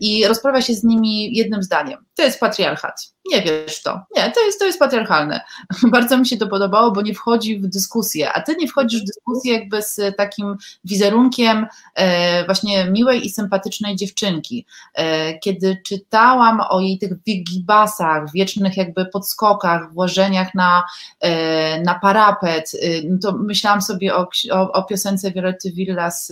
i 0.00 0.26
rozprawia 0.26 0.62
się 0.62 0.74
z 0.74 0.84
nimi 0.84 1.36
jednym 1.36 1.62
zdaniem. 1.62 2.04
To 2.14 2.22
jest 2.22 2.40
patriarchat 2.40 3.12
nie 3.26 3.42
wiesz 3.42 3.82
to. 3.82 4.00
Nie, 4.16 4.30
to 4.30 4.40
jest, 4.40 4.58
to 4.58 4.66
jest 4.66 4.78
patriarchalne. 4.78 5.40
Bardzo 5.82 6.18
mi 6.18 6.26
się 6.26 6.36
to 6.36 6.46
podobało, 6.46 6.92
bo 6.92 7.02
nie 7.02 7.14
wchodzi 7.14 7.58
w 7.58 7.66
dyskusję, 7.66 8.32
a 8.32 8.40
ty 8.42 8.56
nie 8.56 8.68
wchodzisz 8.68 9.02
w 9.02 9.04
dyskusję 9.04 9.52
jakby 9.52 9.82
z 9.82 10.16
takim 10.16 10.56
wizerunkiem 10.84 11.66
e, 11.94 12.44
właśnie 12.44 12.84
miłej 12.84 13.26
i 13.26 13.30
sympatycznej 13.30 13.96
dziewczynki. 13.96 14.66
E, 14.94 15.38
kiedy 15.38 15.82
czytałam 15.86 16.60
o 16.70 16.80
jej 16.80 16.98
tych 16.98 17.22
wigibasach, 17.26 18.32
wiecznych 18.32 18.76
jakby 18.76 19.06
podskokach, 19.06 19.92
włożeniach 19.92 20.54
na, 20.54 20.84
e, 21.20 21.80
na 21.80 21.98
parapet, 21.98 22.72
e, 22.82 23.18
to 23.18 23.32
myślałam 23.32 23.82
sobie 23.82 24.16
o, 24.16 24.28
o, 24.52 24.72
o 24.72 24.82
piosence 24.82 25.30
Violetty 25.30 25.72
Villas, 25.72 26.30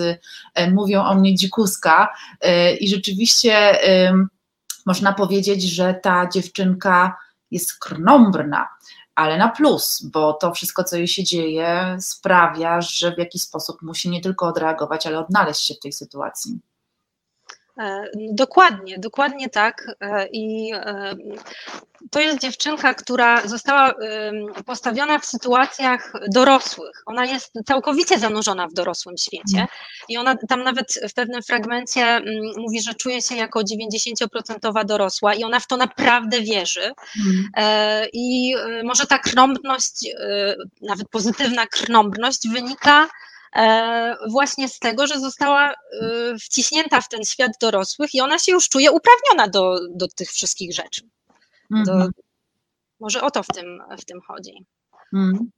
e, 0.54 0.70
mówią 0.70 1.04
o 1.04 1.14
mnie 1.14 1.34
dzikuska 1.34 2.08
e, 2.40 2.74
i 2.76 2.88
rzeczywiście 2.88 3.78
można 4.88 5.12
powiedzieć, 5.12 5.62
że 5.62 5.94
ta 5.94 6.28
dziewczynka 6.28 7.16
jest 7.50 7.78
krnąbrna, 7.78 8.68
ale 9.14 9.38
na 9.38 9.48
plus, 9.48 10.02
bo 10.12 10.32
to 10.32 10.52
wszystko, 10.52 10.84
co 10.84 10.96
jej 10.96 11.08
się 11.08 11.24
dzieje, 11.24 11.96
sprawia, 12.00 12.80
że 12.80 13.14
w 13.14 13.18
jakiś 13.18 13.42
sposób 13.42 13.82
musi 13.82 14.10
nie 14.10 14.20
tylko 14.20 14.46
odreagować, 14.46 15.06
ale 15.06 15.18
odnaleźć 15.18 15.60
się 15.60 15.74
w 15.74 15.80
tej 15.80 15.92
sytuacji. 15.92 16.60
E, 17.78 18.10
dokładnie, 18.14 18.98
dokładnie 18.98 19.48
tak. 19.48 19.96
E, 20.00 20.26
I 20.32 20.72
e, 20.74 21.16
to 22.10 22.20
jest 22.20 22.38
dziewczynka, 22.38 22.94
która 22.94 23.46
została 23.46 23.94
postawiona 24.66 25.18
w 25.18 25.26
sytuacjach 25.26 26.12
dorosłych. 26.28 27.02
Ona 27.06 27.24
jest 27.24 27.52
całkowicie 27.66 28.18
zanurzona 28.18 28.68
w 28.68 28.72
dorosłym 28.72 29.16
świecie 29.16 29.66
i 30.08 30.16
ona 30.16 30.36
tam 30.48 30.62
nawet 30.62 30.94
w 31.10 31.14
pewnym 31.14 31.42
fragmencie 31.42 32.20
mówi, 32.56 32.82
że 32.82 32.94
czuje 32.94 33.22
się 33.22 33.36
jako 33.36 33.60
90% 33.60 34.84
dorosła 34.84 35.34
i 35.34 35.44
ona 35.44 35.60
w 35.60 35.66
to 35.66 35.76
naprawdę 35.76 36.40
wierzy. 36.40 36.92
I 38.12 38.54
może 38.84 39.06
ta 39.06 39.18
krnąbność, 39.18 40.06
nawet 40.82 41.08
pozytywna 41.08 41.66
krnąbność 41.66 42.48
wynika 42.48 43.08
właśnie 44.28 44.68
z 44.68 44.78
tego, 44.78 45.06
że 45.06 45.20
została 45.20 45.70
e, 45.70 45.74
wciśnięta 46.40 47.00
w 47.00 47.08
ten 47.08 47.24
świat 47.24 47.52
dorosłych 47.60 48.14
i 48.14 48.20
ona 48.20 48.38
się 48.38 48.52
już 48.52 48.68
czuje 48.68 48.90
uprawniona 48.90 49.48
do, 49.48 49.78
do 49.90 50.08
tych 50.08 50.30
wszystkich 50.30 50.74
rzeczy. 50.74 51.02
Do, 51.70 51.92
mhm. 51.92 52.12
może 53.00 53.22
o 53.22 53.30
to 53.30 53.42
w 53.42 53.46
tym, 53.46 53.82
w 53.98 54.04
tym 54.04 54.20
chodzi. 54.20 54.66
Mhm. 55.14 55.50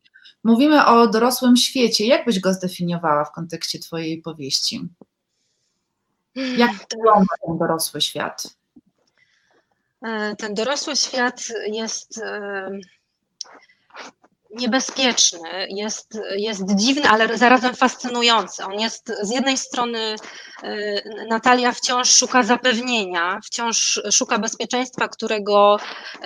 Mówimy 0.45 0.87
o 0.87 1.07
dorosłym 1.07 1.57
świecie. 1.57 2.07
Jak 2.07 2.25
byś 2.25 2.41
go 2.41 2.53
zdefiniowała 2.53 3.25
w 3.25 3.33
kontekście 3.33 3.79
Twojej 3.79 4.23
powieści? 4.23 4.89
Jak 6.35 6.71
wygląda 6.91 7.35
ten 7.47 7.59
dorosły 7.59 8.01
świat? 8.01 8.57
E, 10.03 10.37
ten 10.37 10.55
dorosły 10.55 10.97
świat 10.97 11.45
jest 11.67 12.21
niebezpieczny, 14.55 15.67
jest, 15.69 16.19
jest 16.37 16.75
dziwny, 16.75 17.09
ale 17.09 17.39
zarazem 17.39 17.75
fascynujący. 17.75 18.65
On 18.65 18.81
jest 18.81 19.13
z 19.23 19.31
jednej 19.31 19.57
strony 19.57 20.17
y, 20.65 21.27
Natalia 21.29 21.73
wciąż 21.73 22.11
szuka 22.11 22.43
zapewnienia, 22.43 23.41
wciąż 23.45 24.01
szuka 24.13 24.39
bezpieczeństwa, 24.39 25.09
którego, 25.09 25.77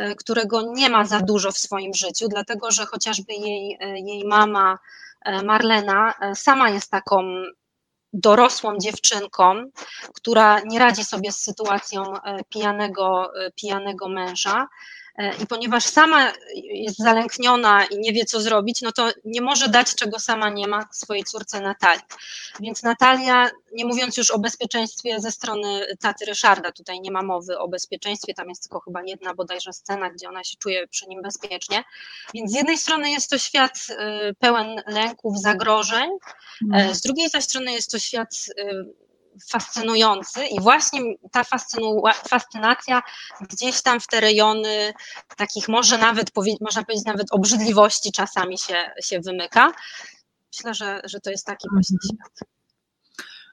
y, 0.01 0.15
którego 0.15 0.63
nie 0.75 0.91
ma 0.91 1.05
za 1.05 1.21
dużo 1.21 1.53
w 1.53 1.59
swoim 1.59 1.95
życiu, 1.95 2.29
dlatego 2.29 2.71
że 2.71 2.87
chociażby 2.87 3.33
jej, 3.33 3.79
y, 3.83 3.99
jej 3.99 4.25
mama 4.25 4.79
Marlena 5.45 6.15
sama 6.35 6.71
jest 6.71 6.91
taką 6.91 7.43
dorosłą 8.13 8.79
dziewczynką, 8.79 9.65
która 10.15 10.61
nie 10.61 10.79
radzi 10.79 11.05
sobie 11.05 11.33
z 11.33 11.41
sytuacją 11.41 12.03
pijanego, 12.49 13.33
pijanego 13.57 14.09
męża 14.09 14.67
I 15.43 15.47
ponieważ 15.47 15.85
sama 15.85 16.33
jest 16.55 16.99
zalękniona 16.99 17.85
i 17.85 17.99
nie 17.99 18.13
wie, 18.13 18.25
co 18.25 18.41
zrobić, 18.41 18.83
no 18.83 18.93
to 18.93 19.11
nie 19.25 19.41
może 19.41 19.69
dać, 19.69 19.95
czego 19.95 20.19
sama 20.19 20.51
nie 20.51 20.69
ma 20.69 20.89
swojej 20.93 21.25
córce 21.25 21.61
Natalii. 21.61 22.05
Więc 22.61 22.83
Natalia, 22.83 23.51
nie 23.73 23.85
mówiąc 23.85 24.17
już 24.17 24.31
o 24.31 24.39
bezpieczeństwie 24.39 25.21
ze 25.21 25.31
strony 25.31 25.87
taty 26.01 26.25
Ryszarda, 26.25 26.73
tutaj 26.73 27.01
nie 27.01 27.11
ma 27.11 27.23
mowy 27.23 27.59
o 27.59 27.69
bezpieczeństwie, 27.69 28.35
tam 28.35 28.49
jest 28.49 28.63
tylko 28.63 28.81
chyba 28.81 29.03
jedna 29.03 29.35
bodajże 29.35 29.73
scena, 29.73 30.11
gdzie 30.11 30.29
ona 30.29 30.45
się 30.45 30.57
czuje 30.59 30.89
przy 30.89 31.07
nim 31.07 31.23
bezpiecznie. 31.23 31.85
Więc 32.35 32.51
z 32.51 32.55
jednej 32.55 32.79
strony 32.79 33.11
jest 33.11 33.31
to 33.31 33.39
świat 33.39 33.87
y, 34.31 34.35
pełen 34.35 34.83
lęków, 34.87 35.39
zagrożeń, 35.41 36.11
e, 36.11 36.65
mhm. 36.65 36.95
z 36.95 37.01
drugiej 37.01 37.29
zaś 37.29 37.45
strony 37.45 37.73
jest 37.73 37.91
to 37.91 37.99
świat 37.99 38.37
fascynujący 39.51 40.47
i 40.47 40.61
właśnie 40.61 41.01
ta 41.33 41.45
fascynacja 42.29 43.03
gdzieś 43.41 43.83
tam 43.83 44.01
w 44.01 44.07
te 44.07 44.21
rejony 44.21 44.93
takich 45.37 45.69
może 45.69 45.99
nawet, 45.99 46.31
można 46.61 46.85
powiedzieć 46.85 47.07
nawet 47.07 47.27
obrzydliwości 47.31 48.13
czasami 48.13 48.59
się, 48.59 48.91
się 49.03 49.21
wymyka. 49.21 49.73
Myślę, 50.55 50.75
że, 50.75 51.01
że 51.05 51.21
to 51.21 51.31
jest 51.31 51.47
taki 51.47 51.69
właśnie 51.73 51.99
mhm. 52.03 52.19
świat. 52.19 52.54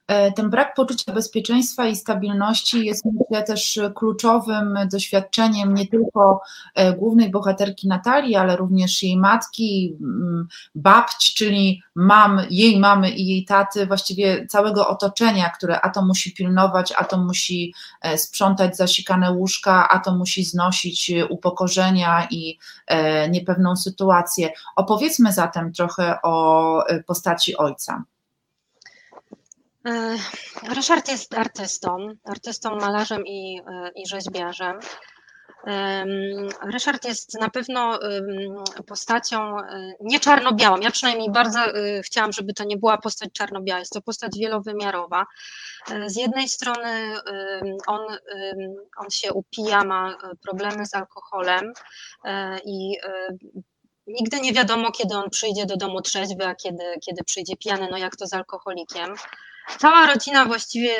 E, 0.06 0.32
ten 0.32 0.50
brak 0.50 0.74
poczucia 0.74 1.12
bezpieczeństwa 1.12 1.86
i 1.86 1.96
stabilności 1.96 2.86
jest 2.86 3.04
myślę 3.04 3.42
też 3.44 3.80
kluczowym 3.94 4.78
doświadczeniem 4.92 5.74
nie 5.74 5.86
tylko 5.86 6.40
e, 6.74 6.92
głównej 6.92 7.30
bohaterki 7.30 7.88
Natalii, 7.88 8.36
ale 8.36 8.56
również 8.56 9.02
jej 9.02 9.16
matki, 9.16 9.96
mm, 10.00 10.48
babć, 10.74 11.34
czyli 11.34 11.82
mam, 11.94 12.40
jej 12.50 12.80
mamy 12.80 13.10
i 13.10 13.26
jej 13.26 13.44
taty, 13.44 13.86
właściwie 13.86 14.46
całego 14.46 14.88
otoczenia, 14.88 15.50
które 15.50 15.80
a 15.80 15.90
to 15.90 16.02
musi 16.02 16.34
pilnować, 16.34 16.92
a 16.96 17.04
to 17.04 17.18
musi 17.18 17.74
e, 18.00 18.18
sprzątać 18.18 18.76
zasikane 18.76 19.32
łóżka, 19.32 19.88
a 19.88 19.98
to 19.98 20.14
musi 20.14 20.44
znosić 20.44 21.12
upokorzenia 21.30 22.28
i 22.30 22.58
niepewną 23.30 23.76
sytuację. 23.76 24.50
Opowiedzmy 24.76 25.32
zatem 25.32 25.72
trochę 25.72 26.18
o 26.22 26.84
postaci 27.06 27.56
ojca. 27.56 28.04
E, 29.86 30.16
Ryszard 30.74 31.08
jest 31.08 31.34
artystą, 31.34 32.08
artystą, 32.24 32.76
malarzem 32.76 33.26
i, 33.26 33.60
e, 33.66 33.90
i 33.94 34.08
rzeźbiarzem. 34.08 34.78
Ryszard 36.72 37.04
jest 37.04 37.40
na 37.40 37.50
pewno 37.50 37.98
postacią 38.86 39.58
e, 39.58 39.92
nie 40.00 40.20
czarno-białą. 40.20 40.80
Ja 40.80 40.90
przynajmniej 40.90 41.30
bardzo 41.30 41.58
chciałam, 42.04 42.32
żeby 42.32 42.54
to 42.54 42.64
nie 42.64 42.76
była 42.76 42.98
postać 42.98 43.30
czarno-biała. 43.32 43.78
Jest 43.78 43.92
to 43.92 44.02
postać 44.02 44.38
wielowymiarowa. 44.38 45.26
Z 46.06 46.16
jednej 46.16 46.48
strony 46.48 47.14
on, 47.86 48.00
on 48.96 49.10
się 49.10 49.32
upija, 49.32 49.84
ma 49.84 50.16
problemy 50.42 50.86
z 50.86 50.94
alkoholem 50.94 51.72
i 52.64 52.96
nigdy 54.06 54.40
nie 54.40 54.52
wiadomo, 54.52 54.92
kiedy 54.92 55.14
on 55.14 55.30
przyjdzie 55.30 55.66
do 55.66 55.76
domu 55.76 56.00
trzeźwy, 56.00 56.46
a 56.46 56.54
kiedy, 56.54 56.84
kiedy 57.06 57.24
przyjdzie 57.24 57.56
pijany, 57.56 57.88
no 57.90 57.98
jak 57.98 58.16
to 58.16 58.26
z 58.26 58.34
alkoholikiem. 58.34 59.14
Cała 59.78 60.06
rodzina 60.06 60.44
właściwie 60.44 60.90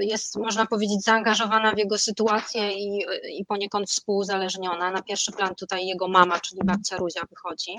jest, 0.00 0.36
można 0.36 0.66
powiedzieć, 0.66 1.04
zaangażowana 1.04 1.72
w 1.72 1.78
jego 1.78 1.98
sytuację 1.98 2.72
i, 2.72 3.04
i 3.38 3.44
poniekąd 3.44 3.90
współuzależniona. 3.90 4.90
Na 4.90 5.02
pierwszy 5.02 5.32
plan 5.32 5.54
tutaj 5.54 5.86
jego 5.86 6.08
mama, 6.08 6.40
czyli 6.40 6.60
babcia 6.64 6.96
Ruzia 6.96 7.20
wychodzi 7.30 7.76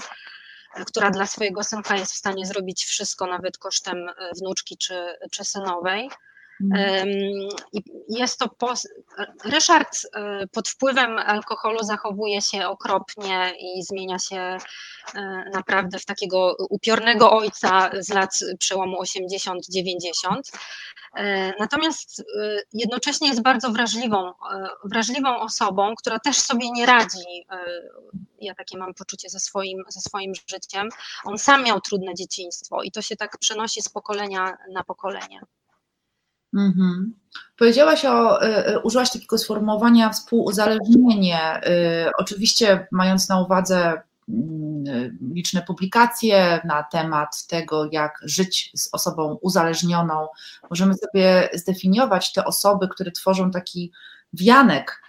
która 0.87 1.11
dla 1.11 1.27
swojego 1.27 1.63
synka 1.63 1.97
jest 1.97 2.13
w 2.13 2.17
stanie 2.17 2.45
zrobić 2.45 2.85
wszystko, 2.85 3.27
nawet 3.27 3.57
kosztem 3.57 4.09
wnuczki 4.37 4.77
czy, 4.77 5.17
czy 5.31 5.45
synowej. 5.45 6.09
Mhm. 6.61 7.07
Jest 8.09 8.39
to 8.39 8.49
Ryszard 9.45 9.99
e, 10.13 10.47
pod 10.47 10.69
wpływem 10.69 11.17
alkoholu 11.17 11.83
zachowuje 11.83 12.41
się 12.41 12.67
okropnie 12.67 13.53
i 13.59 13.83
zmienia 13.83 14.19
się 14.19 14.35
e, 14.35 14.57
naprawdę 15.53 15.99
w 15.99 16.05
takiego 16.05 16.55
upiornego 16.69 17.31
ojca 17.31 17.89
z 17.99 18.09
lat 18.09 18.39
przełomu 18.59 19.01
80-90. 19.01 19.57
E, 21.15 21.53
natomiast 21.59 22.23
jednocześnie 22.73 23.27
jest 23.27 23.41
bardzo 23.41 23.71
wrażliwą, 23.71 24.33
wrażliwą 24.83 25.39
osobą, 25.39 25.95
która 25.95 26.19
też 26.19 26.39
sobie 26.39 26.71
nie 26.71 26.85
radzi. 26.85 27.45
Ja 28.39 28.55
takie 28.55 28.77
mam 28.77 28.93
poczucie 28.93 29.29
ze 29.29 29.39
swoim, 29.39 29.83
ze 29.87 30.01
swoim 30.01 30.33
życiem. 30.47 30.89
On 31.25 31.37
sam 31.37 31.63
miał 31.63 31.81
trudne 31.81 32.13
dzieciństwo 32.13 32.83
i 32.83 32.91
to 32.91 33.01
się 33.01 33.15
tak 33.15 33.37
przenosi 33.37 33.81
z 33.81 33.89
pokolenia 33.89 34.57
na 34.71 34.83
pokolenie. 34.83 35.41
Mhm. 36.53 37.13
Powiedziałaś 37.57 38.05
o, 38.05 38.43
y, 38.43 38.67
y, 38.69 38.79
użyłaś 38.79 39.11
takiego 39.11 39.37
sformułowania 39.37 40.09
współuzależnienie. 40.09 41.61
Y, 42.07 42.11
oczywiście 42.17 42.87
mając 42.91 43.29
na 43.29 43.41
uwadze 43.41 44.01
mm, 44.29 45.17
liczne 45.33 45.61
publikacje 45.61 46.61
na 46.65 46.83
temat 46.83 47.47
tego, 47.47 47.89
jak 47.91 48.19
żyć 48.23 48.71
z 48.75 48.89
osobą 48.91 49.37
uzależnioną, 49.41 50.27
możemy 50.69 50.93
sobie 50.93 51.49
zdefiniować 51.53 52.33
te 52.33 52.45
osoby, 52.45 52.87
które 52.87 53.11
tworzą 53.11 53.51
taki 53.51 53.91
wianek 54.33 55.03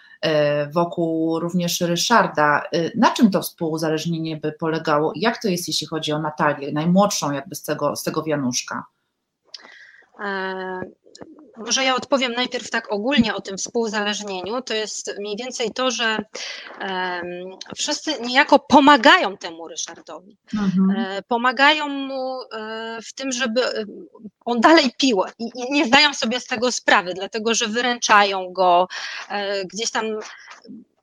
wokół 0.72 1.40
również 1.40 1.80
Ryszarda. 1.80 2.62
Na 2.96 3.10
czym 3.10 3.30
to 3.30 3.42
współuzależnienie 3.42 4.36
by 4.36 4.52
polegało? 4.52 5.12
Jak 5.16 5.42
to 5.42 5.48
jest, 5.48 5.68
jeśli 5.68 5.86
chodzi 5.86 6.12
o 6.12 6.18
Natalię, 6.18 6.72
najmłodszą 6.72 7.32
jakby 7.32 7.54
z 7.54 7.62
tego, 7.62 7.96
z 7.96 8.02
tego 8.02 8.22
wianuszka? 8.22 8.84
Może 11.56 11.84
ja 11.84 11.94
odpowiem 11.94 12.32
najpierw 12.32 12.70
tak 12.70 12.92
ogólnie 12.92 13.34
o 13.34 13.40
tym 13.40 13.56
współzależnieniu. 13.56 14.62
To 14.62 14.74
jest 14.74 15.14
mniej 15.18 15.36
więcej 15.36 15.70
to, 15.70 15.90
że 15.90 16.18
wszyscy 17.76 18.20
niejako 18.20 18.58
pomagają 18.58 19.36
temu 19.36 19.68
Ryszardowi. 19.68 20.36
Mhm. 20.54 20.90
E, 20.90 21.22
pomagają 21.22 21.88
mu 21.88 22.40
e, 22.42 22.98
w 23.02 23.12
tym, 23.12 23.32
żeby 23.32 23.64
e, 23.64 23.84
on 24.44 24.60
dalej 24.60 24.90
pił 24.98 25.22
i, 25.38 25.50
nie 25.70 25.86
zdają 25.86 26.14
sobie 26.14 26.40
z 26.40 26.46
tego 26.46 26.72
sprawy, 26.72 27.14
dlatego 27.14 27.54
że 27.54 27.66
wyręczają 27.66 28.52
go, 28.52 28.88
gdzieś 29.72 29.90
tam 29.90 30.04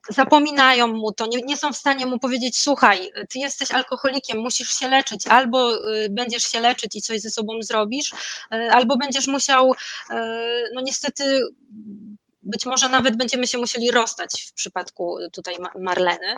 zapominają 0.08 0.86
mu 0.86 1.12
to, 1.12 1.26
nie, 1.26 1.38
nie, 1.42 1.56
są 1.56 1.72
w 1.72 1.76
stanie 1.76 2.06
mu 2.06 2.18
powiedzieć, 2.18 2.58
słuchaj, 2.58 3.10
ty 3.28 3.38
jesteś 3.38 3.70
alkoholikiem, 3.70 4.38
musisz 4.38 4.78
się 4.78 4.88
leczyć, 4.88 5.26
albo 5.26 5.88
y, 5.94 6.08
będziesz 6.10 6.44
się 6.44 6.60
leczyć 6.60 6.96
i 6.96 7.02
coś 7.02 7.20
ze 7.20 7.30
sobą 7.30 7.52
zrobisz, 7.60 8.12
y, 8.12 8.16
albo 8.70 8.96
będziesz 8.96 9.26
musiał, 9.26 9.72
y, 9.72 10.14
no 10.74 10.80
niestety, 10.80 11.42
być 12.42 12.66
może 12.66 12.88
nawet 12.88 13.16
będziemy 13.16 13.46
się 13.46 13.58
musieli 13.58 13.90
rozstać 13.90 14.46
w 14.50 14.52
przypadku 14.52 15.16
tutaj 15.32 15.56
Marleny. 15.80 16.36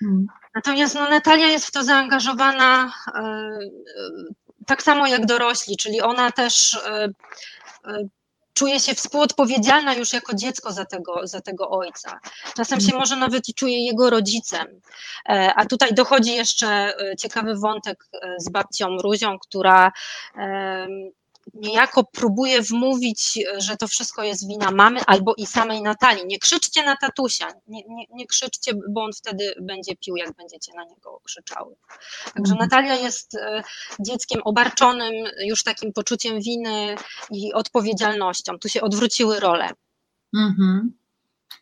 Hmm. 0.00 0.26
Natomiast 0.54 0.94
no, 0.94 1.10
Natalia 1.10 1.46
jest 1.46 1.66
w 1.66 1.70
to 1.70 1.84
zaangażowana 1.84 2.92
tak 4.66 4.82
samo 4.82 5.06
jak 5.06 5.26
dorośli, 5.26 5.76
czyli 5.76 6.00
ona 6.00 6.32
też 6.32 6.78
czuje 8.54 8.80
się 8.80 8.94
współodpowiedzialna 8.94 9.94
już 9.94 10.12
jako 10.12 10.34
dziecko 10.34 10.72
za 10.72 10.84
tego, 10.84 11.26
za 11.26 11.40
tego 11.40 11.70
ojca. 11.70 12.20
Czasem 12.56 12.80
się 12.80 12.96
może 12.96 13.16
nawet 13.16 13.48
i 13.48 13.54
czuje 13.54 13.86
jego 13.86 14.10
rodzicem. 14.10 14.80
E, 15.28 15.54
a 15.56 15.66
tutaj 15.66 15.94
dochodzi 15.94 16.34
jeszcze 16.34 16.66
e, 16.68 17.16
ciekawy 17.16 17.54
wątek 17.54 18.08
e, 18.12 18.34
z 18.38 18.48
babcią 18.50 18.96
Ruzią, 18.98 19.38
która 19.38 19.92
niejako 21.54 22.04
próbuje 22.04 22.62
wmówić, 22.62 23.38
że 23.58 23.76
to 23.76 23.88
wszystko 23.88 24.22
jest 24.22 24.48
wina 24.48 24.70
mamy 24.70 25.00
albo 25.06 25.34
i 25.36 25.46
samej 25.46 25.82
Natalii. 25.82 26.26
Nie 26.26 26.38
krzyczcie 26.38 26.84
na 26.84 26.96
tatusia, 26.96 27.48
nie, 27.66 27.82
nie, 27.88 28.06
nie 28.10 28.26
krzyczcie, 28.26 28.72
bo 28.88 29.04
on 29.04 29.12
wtedy 29.12 29.54
będzie 29.60 29.96
pił, 29.96 30.16
jak 30.16 30.32
będziecie 30.36 30.72
na 30.76 30.84
niego 30.84 31.20
krzyczały. 31.24 31.76
Także 32.24 32.52
mhm. 32.52 32.58
Natalia 32.58 32.94
jest 32.94 33.34
e, 33.34 33.62
dzieckiem 34.00 34.40
obarczonym 34.44 35.14
już 35.44 35.62
takim 35.62 35.92
poczuciem 35.92 36.40
winy 36.40 36.96
i 37.30 37.52
odpowiedzialnością. 37.52 38.58
Tu 38.58 38.68
się 38.68 38.80
odwróciły 38.80 39.40
role. 39.40 39.70
Mhm. 40.34 40.92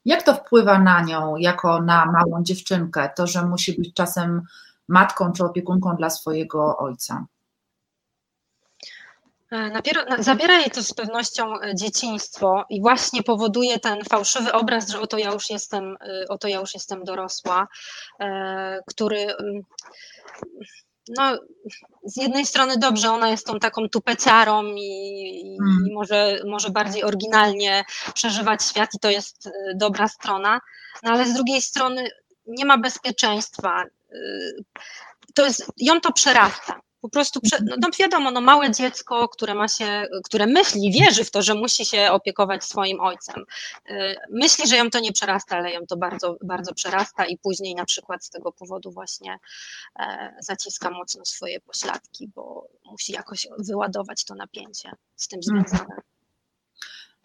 Jak 0.05 0.23
to 0.23 0.35
wpływa 0.35 0.79
na 0.79 1.03
nią, 1.03 1.37
jako 1.37 1.83
na 1.83 2.07
małą 2.07 2.43
dziewczynkę, 2.43 3.11
to, 3.17 3.27
że 3.27 3.47
musi 3.47 3.73
być 3.79 3.95
czasem 3.95 4.43
matką 4.89 5.33
czy 5.33 5.45
opiekunką 5.45 5.97
dla 5.97 6.11
swojego 6.11 6.77
ojca? 6.79 7.27
E, 9.53 9.83
zabiera 10.19 10.61
jej 10.61 10.71
to 10.71 10.83
z 10.83 10.95
pewnością 10.95 11.61
e, 11.61 11.75
dzieciństwo 11.75 12.65
i 12.71 12.81
właśnie 12.81 13.23
powoduje 13.23 13.79
ten 13.79 14.05
fałszywy 14.05 14.53
obraz, 14.53 14.89
że 14.89 15.01
oto 15.01 15.19
ja 15.19 15.33
już 15.33 15.51
jestem, 15.51 15.97
e, 16.01 16.29
oto 16.29 16.49
ja 16.49 16.61
już 16.61 16.75
jestem 16.75 17.05
dorosła, 17.05 17.69
który 18.87 19.19
mm, 19.19 19.63
no, 21.19 21.39
z 22.05 22.17
jednej 22.17 22.47
strony 22.47 22.79
dobrze, 22.79 23.11
ona 23.11 23.29
jest 23.29 23.47
tą 23.47 23.59
taką 23.59 23.89
tupeciarą 23.89 24.65
i, 24.65 25.57
hmm. 25.59 25.87
i, 25.91 25.95
może, 25.95 26.39
może 26.47 26.71
bardziej 26.71 27.05
oryginalnie 27.05 27.85
przeżywać 28.15 28.65
świat 28.65 28.95
i 28.95 28.99
to 28.99 29.11
jest 29.11 29.51
dobra 29.75 30.09
strona, 30.09 30.61
no 31.03 31.13
ale 31.13 31.27
z 31.27 31.35
drugiej 31.35 31.63
strony 31.63 32.09
nie 32.47 32.65
ma 32.65 32.79
bezpieczeństwa. 32.79 33.85
To 35.35 35.45
jest, 35.45 35.73
ją 35.77 36.01
to 36.01 36.13
przerasta 36.13 36.81
po 37.03 37.09
prostu, 37.09 37.41
no, 37.63 37.77
no 37.81 37.89
wiadomo, 37.99 38.31
no 38.31 38.41
małe 38.41 38.71
dziecko, 38.71 39.29
które 39.29 39.55
ma 39.55 39.69
się, 39.69 40.07
które 40.25 40.47
myśli, 40.47 40.93
wierzy 40.93 41.25
w 41.25 41.31
to, 41.31 41.43
że 41.43 41.55
musi 41.55 41.85
się 41.87 42.11
opiekować 42.11 42.65
swoim 42.65 43.01
ojcem. 43.01 43.45
Y, 43.91 44.17
myśli, 44.31 44.69
że 44.69 44.77
ją 44.77 44.91
to 44.91 45.01
nie 45.01 45.13
przerasta, 45.13 45.57
ale 45.57 45.73
ją 45.73 45.87
to 45.87 45.97
bardzo, 45.97 46.37
bardzo 46.45 46.75
przerasta 46.75 47.25
i 47.25 47.39
później 47.39 47.75
na 47.75 47.85
przykład 47.85 48.25
z 48.25 48.31
tego 48.31 48.53
powodu 48.53 48.91
właśnie 48.91 49.39
e, 49.99 50.35
zaciska 50.41 50.91
mocno 50.91 51.25
swoje 51.25 51.61
pośladki, 51.61 52.29
bo 52.35 52.69
musi 52.85 53.13
jakoś 53.13 53.47
wyładować 53.59 54.25
to 54.25 54.35
napięcie 54.35 54.93
z 55.17 55.29
tym 55.29 55.41
mhm. 55.49 55.69
związane. 55.69 55.97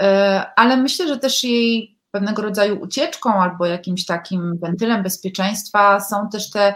E, 0.02 0.52
ale 0.56 0.78
myślę, 0.78 1.08
że 1.08 1.18
też 1.18 1.44
jej 1.44 1.98
pewnego 2.12 2.42
rodzaju 2.42 2.82
ucieczką 2.82 3.34
albo 3.34 3.66
jakimś 3.66 4.06
takim 4.06 4.58
wentylem 4.58 5.04
bezpieczeństwa 5.04 6.00
są 6.00 6.30
też 6.30 6.52
te 6.52 6.76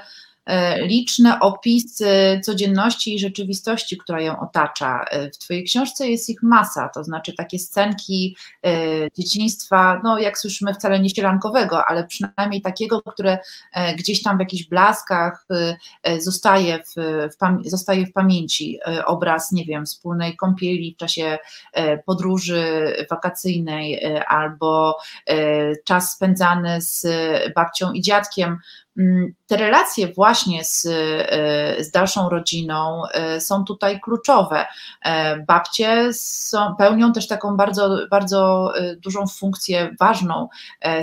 liczne 0.82 1.40
opisy 1.40 2.42
codzienności 2.44 3.16
i 3.16 3.20
rzeczywistości, 3.20 3.98
która 3.98 4.22
ją 4.22 4.40
otacza. 4.40 5.04
E, 5.04 5.30
w 5.30 5.38
Twojej 5.38 5.64
książce 5.64 6.10
jest 6.10 6.30
ich 6.30 6.44
masa, 6.44 6.90
to 6.90 7.04
znaczy 7.04 7.34
takie 7.34 7.60
scenki 7.60 8.36
e, 8.66 8.72
dzieciństwa, 9.18 10.02
no 10.04 10.20
jak 10.20 10.38
słyszymy, 10.38 10.74
wcale 10.74 11.00
nie 11.00 11.10
sielankowego, 11.10 11.86
ale 11.86 12.08
przynajmniej 12.08 12.62
takiego, 12.62 13.02
które 13.02 13.38
gdzieś 13.98 14.24
tam 14.24 14.38
w 14.38 14.40
jakichś 14.40 14.64
blaskach 14.64 15.46
zostaje 16.20 16.80
w, 16.80 16.94
w, 17.32 17.70
zostaje 17.70 18.06
w 18.06 18.14
pamięci. 18.14 18.80
Obraz, 19.06 19.52
nie 19.52 19.66
wiem, 19.66 19.86
wspólnej 19.86 20.36
kąpieli 20.36 20.94
w 20.94 20.98
czasie 20.98 21.38
podróży 22.06 22.94
wakacyjnej 23.10 24.16
albo 24.28 24.98
czas 25.86 26.14
spędzany 26.14 26.82
z 26.82 27.08
babcią 27.56 27.92
i 27.92 28.02
dziadkiem. 28.02 28.58
Mm, 28.98 29.34
te 29.48 29.58
relacje 29.58 30.14
właśnie 30.14 30.64
z, 30.64 30.86
e, 30.86 31.84
z 31.84 31.92
dalszą 31.92 32.30
rodziną 32.30 33.04
e, 33.14 33.42
są 33.42 33.64
tutaj 33.64 34.02
kluczowe. 34.02 34.66
E, 35.06 35.40
babcie 35.40 36.14
są, 36.14 36.76
pełnią 36.76 37.14
też 37.14 37.28
taką 37.28 37.58
bardzo, 37.58 37.98
bardzo 38.10 38.74
dużą 38.98 39.28
funkcję, 39.28 39.96
ważną, 40.00 40.50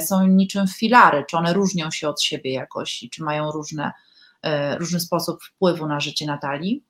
są 0.01 0.27
niczym 0.27 0.66
filary, 0.66 1.24
czy 1.29 1.37
one 1.37 1.53
różnią 1.53 1.90
się 1.90 2.09
od 2.09 2.22
siebie 2.22 2.53
jakoś, 2.53 3.05
czy 3.12 3.22
mają 3.22 3.51
różne, 3.53 3.92
różny 4.79 5.01
sposób 5.01 5.42
wpływu 5.42 5.87
na 5.87 6.01
życie 6.01 6.27
Natalii? 6.27 6.88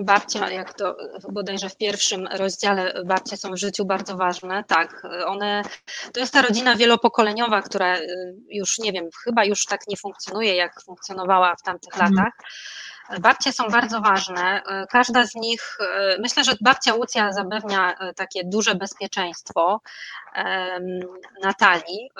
Babcia, 0.00 0.50
jak 0.50 0.74
to 0.74 0.96
bodajże 1.32 1.68
w 1.68 1.76
pierwszym 1.76 2.26
rozdziale, 2.26 3.02
babcie 3.06 3.36
są 3.36 3.50
w 3.50 3.56
życiu 3.56 3.84
bardzo 3.84 4.16
ważne. 4.16 4.64
Tak, 4.64 5.02
one, 5.26 5.62
to 6.12 6.20
jest 6.20 6.32
ta 6.32 6.42
rodzina 6.42 6.76
wielopokoleniowa, 6.76 7.62
która 7.62 7.98
y, 7.98 8.06
już 8.48 8.78
nie 8.78 8.92
wiem, 8.92 9.08
chyba 9.24 9.44
już 9.44 9.64
tak 9.64 9.80
nie 9.88 9.96
funkcjonuje, 9.96 10.56
jak 10.56 10.82
funkcjonowała 10.82 11.56
w 11.56 11.62
tamtych 11.62 11.94
mhm. 11.94 12.14
latach. 12.14 12.32
Babcie 13.18 13.52
są 13.52 13.68
bardzo 13.68 14.00
ważne. 14.00 14.62
Każda 14.90 15.26
z 15.26 15.34
nich, 15.34 15.78
myślę, 16.18 16.44
że 16.44 16.52
babcia 16.60 16.94
Łucja 16.94 17.32
zapewnia 17.32 17.94
e, 17.94 18.14
takie 18.14 18.40
duże 18.44 18.74
bezpieczeństwo 18.74 19.80
Natalii, 21.42 22.10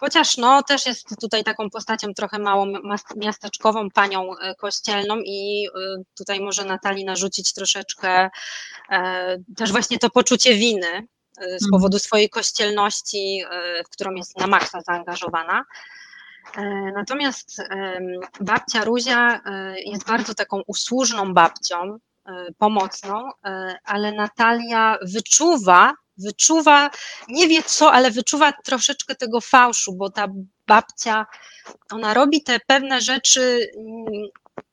chociaż 0.00 0.36
no, 0.36 0.62
też 0.62 0.86
jest 0.86 1.20
tutaj 1.20 1.44
taką 1.44 1.70
postacią 1.70 2.14
trochę 2.14 2.38
małą 2.38 2.72
miasteczkową, 3.16 3.90
panią 3.90 4.36
e, 4.38 4.54
kościelną 4.54 5.16
i 5.24 5.66
e, 5.66 6.02
tutaj 6.18 6.40
może 6.40 6.64
Natalii 6.64 7.04
narzucić 7.04 7.52
troszeczkę 7.52 8.30
też 9.56 9.72
właśnie 9.72 9.98
to 9.98 10.10
poczucie 10.10 10.54
winy 10.54 11.06
z 11.36 11.64
mhm. 11.64 11.70
powodu 11.72 11.98
swojej 11.98 12.30
kościelności, 12.30 13.44
w 13.86 13.90
którą 13.90 14.14
jest 14.14 14.38
na 14.38 14.46
maksa 14.46 14.80
zaangażowana. 14.80 15.64
E, 16.56 16.92
natomiast 16.94 17.62
babcia 18.40 18.84
Ruzia 18.84 19.40
e, 19.46 19.80
jest 19.80 20.06
bardzo 20.06 20.34
taką 20.34 20.62
usłużną 20.66 21.34
babcią, 21.34 21.98
e, 22.26 22.46
pomocną, 22.58 23.30
ale 23.84 24.12
Natalia 24.12 24.98
wyczuwa, 25.02 25.94
wyczuwa, 26.18 26.90
nie 27.28 27.48
wie 27.48 27.62
co, 27.62 27.92
ale 27.92 28.10
wyczuwa 28.10 28.52
troszeczkę 28.52 29.14
tego 29.14 29.40
fałszu, 29.40 29.92
bo 29.92 30.10
ta 30.10 30.26
babcia, 30.66 31.26
ona 31.92 32.14
robi 32.14 32.42
te 32.42 32.60
pewne 32.66 33.00
rzeczy 33.00 33.70
mm, 33.76 34.28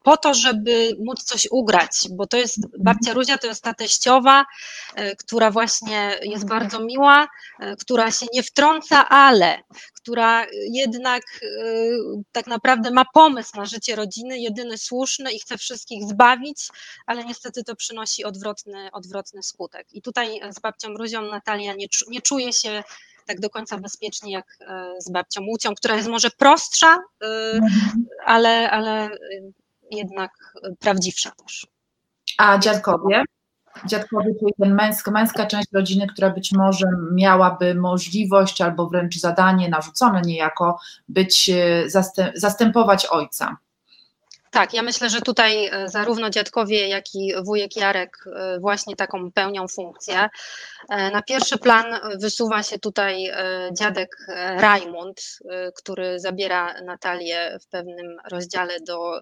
po 0.08 0.18
to, 0.18 0.34
żeby 0.34 0.96
móc 1.06 1.24
coś 1.24 1.48
ugrać, 1.52 2.08
bo 2.12 2.28
to 2.28 2.38
jest, 2.38 2.58
babcia 2.80 3.14
Ruzia 3.14 3.38
to 3.38 3.48
jest 3.48 3.64
ta 3.64 3.74
teściowa, 3.74 4.46
e, 4.96 5.16
która 5.16 5.52
właśnie 5.52 6.20
jest 6.22 6.48
bardzo 6.48 6.80
miła, 6.80 7.28
e, 7.60 7.76
która 7.76 8.12
się 8.12 8.26
nie 8.34 8.44
wtrąca, 8.44 9.10
ale 9.10 9.60
która 9.94 10.46
jednak 10.72 11.24
e, 11.24 11.48
tak 12.32 12.48
naprawdę 12.48 12.92
ma 12.92 13.06
pomysł 13.14 13.52
na 13.58 13.66
życie 13.66 13.96
rodziny, 13.96 14.40
jedyny 14.40 14.78
słuszny 14.78 15.32
i 15.32 15.40
chce 15.40 15.58
wszystkich 15.58 16.04
zbawić, 16.04 16.68
ale 17.06 17.26
niestety 17.26 17.64
to 17.64 17.76
przynosi 17.76 18.24
odwrotny, 18.24 18.90
odwrotny 18.92 19.44
skutek. 19.44 19.88
I 19.94 20.02
tutaj 20.02 20.40
z 20.50 20.60
babcią 20.60 20.90
Ruzią 20.90 21.22
Natalia 21.22 21.74
nie, 21.74 21.88
nie 22.08 22.22
czuje 22.22 22.54
się 22.54 22.84
tak 23.26 23.40
do 23.40 23.50
końca 23.50 23.78
bezpiecznie 23.78 24.32
jak 24.32 24.58
z 25.00 25.12
babcią 25.12 25.42
Łucią, 25.42 25.76
która 25.76 25.96
jest 25.96 26.08
może 26.08 26.30
prostsza, 26.30 26.98
mhm. 27.22 28.06
ale, 28.26 28.72
ale 28.72 29.10
jednak 29.92 30.32
prawdziwsza 30.80 31.32
też. 31.32 31.68
A 32.38 32.58
dziadkowie? 32.58 33.24
Dziadkowie, 33.86 34.34
czyli 34.40 34.54
ten 34.62 34.76
męska, 34.76 35.12
męska 35.12 35.46
część 35.46 35.68
rodziny, 35.74 36.08
która 36.08 36.30
być 36.30 36.52
może 36.52 36.88
miałaby 37.14 37.76
możliwość 37.76 38.62
albo 38.62 38.90
wręcz 38.90 39.16
zadanie 39.20 39.70
narzucone 39.70 40.22
niejako 40.22 40.80
być, 41.10 41.50
e, 41.50 41.84
zastępować 42.36 43.06
ojca. 43.06 43.58
Tak, 44.52 44.74
ja 44.74 44.82
myślę, 44.82 45.10
że 45.10 45.22
tutaj 45.22 45.66
e, 45.66 45.90
zarówno 45.90 46.30
dziadkowie, 46.30 46.88
jak 46.88 47.04
i 47.16 47.34
wujek 47.44 47.76
Jarek 47.76 48.18
e, 48.36 48.60
właśnie 48.60 48.96
taką 48.96 49.32
pełnią 49.32 49.68
funkcję. 49.68 50.30
E, 50.90 51.12
na 51.12 51.22
pierwszy 51.22 51.58
plan 51.58 51.86
wysuwa 52.20 52.64
się 52.64 52.80
tutaj 52.80 53.32
dziadek 53.80 54.18
Rajmund, 54.58 55.22
który 55.76 56.20
zabiera 56.20 56.82
Natalię 56.82 57.58
w 57.62 57.68
pewnym 57.68 58.18
rozdziale 58.32 58.80
do 58.80 59.22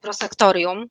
prosektorium. 0.00 0.86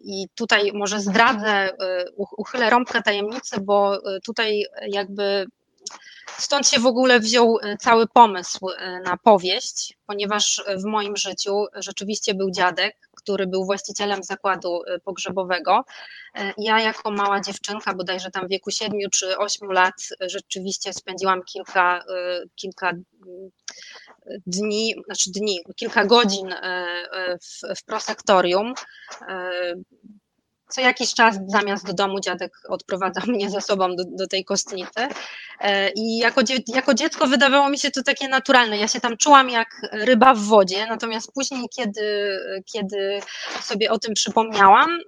I 0.00 0.26
tutaj 0.34 0.70
może 0.74 1.00
zdradzę, 1.00 1.70
uchylę 2.16 2.70
rąbkę 2.70 3.02
tajemnicy, 3.02 3.60
bo 3.60 3.98
tutaj 4.24 4.64
jakby 4.88 5.46
Stąd 6.26 6.68
się 6.68 6.80
w 6.80 6.86
ogóle 6.86 7.20
wziął 7.20 7.58
e, 7.62 7.76
cały 7.76 8.06
pomysł 8.06 8.70
e, 8.70 9.00
na 9.00 9.16
powieść, 9.16 9.98
ponieważ 10.06 10.64
w 10.76 10.84
moim 10.84 11.16
życiu 11.16 11.66
rzeczywiście 11.74 12.34
był 12.34 12.50
dziadek, 12.50 12.96
który 13.16 13.46
był 13.46 13.64
właścicielem 13.64 14.22
zakładu 14.22 14.82
e, 14.86 14.98
pogrzebowego. 14.98 15.84
Ja 16.58 16.80
jako 16.80 17.10
mała 17.10 17.40
dziewczynka, 17.40 17.94
bodajże 17.94 18.30
tam 18.30 18.46
w 18.46 18.50
wieku 18.50 18.70
7 18.70 19.00
czy 19.12 19.38
8 19.38 19.72
lat, 19.72 19.94
rzeczywiście 20.20 20.92
spędziłam 20.92 21.42
kilka, 21.42 22.04
kilka 22.54 22.92
dni, 24.46 24.94
znaczy 25.04 25.30
dni, 25.30 25.60
kilka 25.76 26.04
godzin 26.04 26.54
w, 27.42 27.78
w 27.80 27.84
prosektorium 27.84 28.74
co 30.74 30.80
jakiś 30.80 31.14
czas 31.14 31.38
zamiast 31.46 31.86
do 31.86 31.92
domu 31.92 32.20
dziadek 32.20 32.52
odprowadza 32.68 33.20
mnie 33.32 33.50
ze 33.50 33.60
sobą 33.60 33.96
do, 33.96 34.04
do 34.04 34.26
tej 34.26 34.44
kostnicy. 34.44 35.08
E, 35.60 35.90
I 35.90 36.18
jako, 36.18 36.40
jako 36.66 36.94
dziecko 36.94 37.26
wydawało 37.26 37.68
mi 37.68 37.78
się 37.78 37.90
to 37.90 38.02
takie 38.02 38.28
naturalne. 38.28 38.78
Ja 38.78 38.88
się 38.88 39.00
tam 39.00 39.16
czułam 39.16 39.50
jak 39.50 39.68
ryba 39.92 40.34
w 40.34 40.38
wodzie, 40.38 40.86
natomiast 40.86 41.32
później, 41.32 41.68
kiedy, 41.76 42.38
kiedy 42.72 43.20
sobie 43.62 43.90
o 43.90 43.98
tym 43.98 44.14
przypomniałam, 44.14 44.98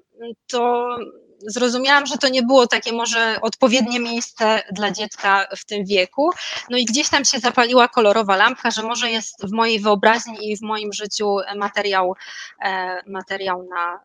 to 0.46 0.86
zrozumiałam, 1.40 2.06
że 2.06 2.18
to 2.18 2.28
nie 2.28 2.42
było 2.42 2.66
takie 2.66 2.92
może 2.92 3.38
odpowiednie 3.42 4.00
miejsce 4.00 4.62
dla 4.72 4.90
dziecka 4.90 5.46
w 5.56 5.64
tym 5.64 5.84
wieku. 5.84 6.30
No 6.70 6.78
i 6.78 6.84
gdzieś 6.84 7.08
tam 7.08 7.24
się 7.24 7.38
zapaliła 7.38 7.88
kolorowa 7.88 8.36
lampka, 8.36 8.70
że 8.70 8.82
może 8.82 9.10
jest 9.10 9.46
w 9.46 9.52
mojej 9.52 9.80
wyobraźni 9.80 10.50
i 10.50 10.56
w 10.56 10.62
moim 10.62 10.92
życiu 10.92 11.36
materiał, 11.56 12.14
e, 12.64 13.02
materiał 13.06 13.68
na, 13.70 13.94
e, 13.94 13.98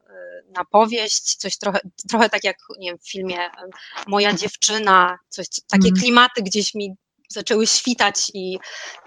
na 0.57 0.65
powieść, 0.65 1.35
coś 1.35 1.57
trochę, 1.57 1.79
trochę 2.09 2.29
tak 2.29 2.43
jak 2.43 2.57
nie 2.79 2.89
wiem, 2.89 2.97
w 2.97 3.09
filmie 3.11 3.49
Moja 4.07 4.33
dziewczyna, 4.33 5.19
coś, 5.29 5.47
takie 5.67 5.87
mm. 5.87 5.99
klimaty 6.01 6.41
gdzieś 6.41 6.73
mi 6.73 6.95
zaczęły 7.29 7.67
świtać 7.67 8.31
i, 8.33 8.59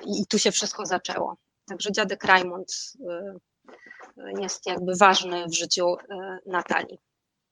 i 0.06 0.26
tu 0.26 0.38
się 0.38 0.52
wszystko 0.52 0.87
zaczęło. 0.87 1.37
Także 1.68 1.92
dziadek 1.92 2.24
Raymond 2.24 2.92
e, 3.10 4.42
jest 4.42 4.66
jakby 4.66 4.96
ważny 4.96 5.46
w 5.46 5.54
życiu 5.54 5.96
Natalii. 6.46 6.98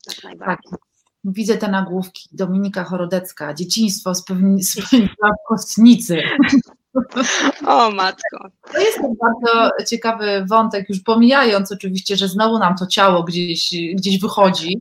Tak 0.07 0.25
najbardziej. 0.25 0.71
Tak. 0.71 0.81
Widzę 1.25 1.57
te 1.57 1.69
nagłówki. 1.69 2.29
Dominika 2.33 2.85
Chorodecka, 2.85 3.55
dzieciństwo 3.55 4.15
spędziła 4.15 5.31
w 5.45 5.49
kostnicy. 5.49 6.23
O 7.67 7.91
matko. 7.91 8.51
To 8.73 8.81
jest 8.81 8.99
bardzo 9.01 9.71
ciekawy 9.87 10.45
wątek, 10.49 10.89
już 10.89 11.01
pomijając 11.01 11.73
oczywiście, 11.73 12.17
że 12.17 12.29
znowu 12.29 12.59
nam 12.59 12.77
to 12.77 12.87
ciało 12.87 13.23
gdzieś, 13.23 13.75
gdzieś 13.95 14.21
wychodzi 14.21 14.81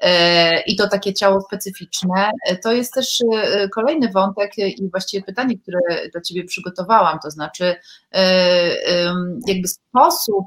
e, 0.00 0.60
i 0.60 0.76
to 0.76 0.88
takie 0.88 1.14
ciało 1.14 1.40
specyficzne. 1.40 2.30
E, 2.46 2.56
to 2.56 2.72
jest 2.72 2.94
też 2.94 3.18
e, 3.34 3.68
kolejny 3.68 4.10
wątek 4.10 4.58
i 4.58 4.88
właściwie 4.90 5.24
pytanie, 5.24 5.58
które 5.58 5.80
dla 6.12 6.20
Ciebie 6.20 6.44
przygotowałam, 6.44 7.18
to 7.22 7.30
znaczy 7.30 7.74
jakby 9.46 9.68
sposób 9.68 10.46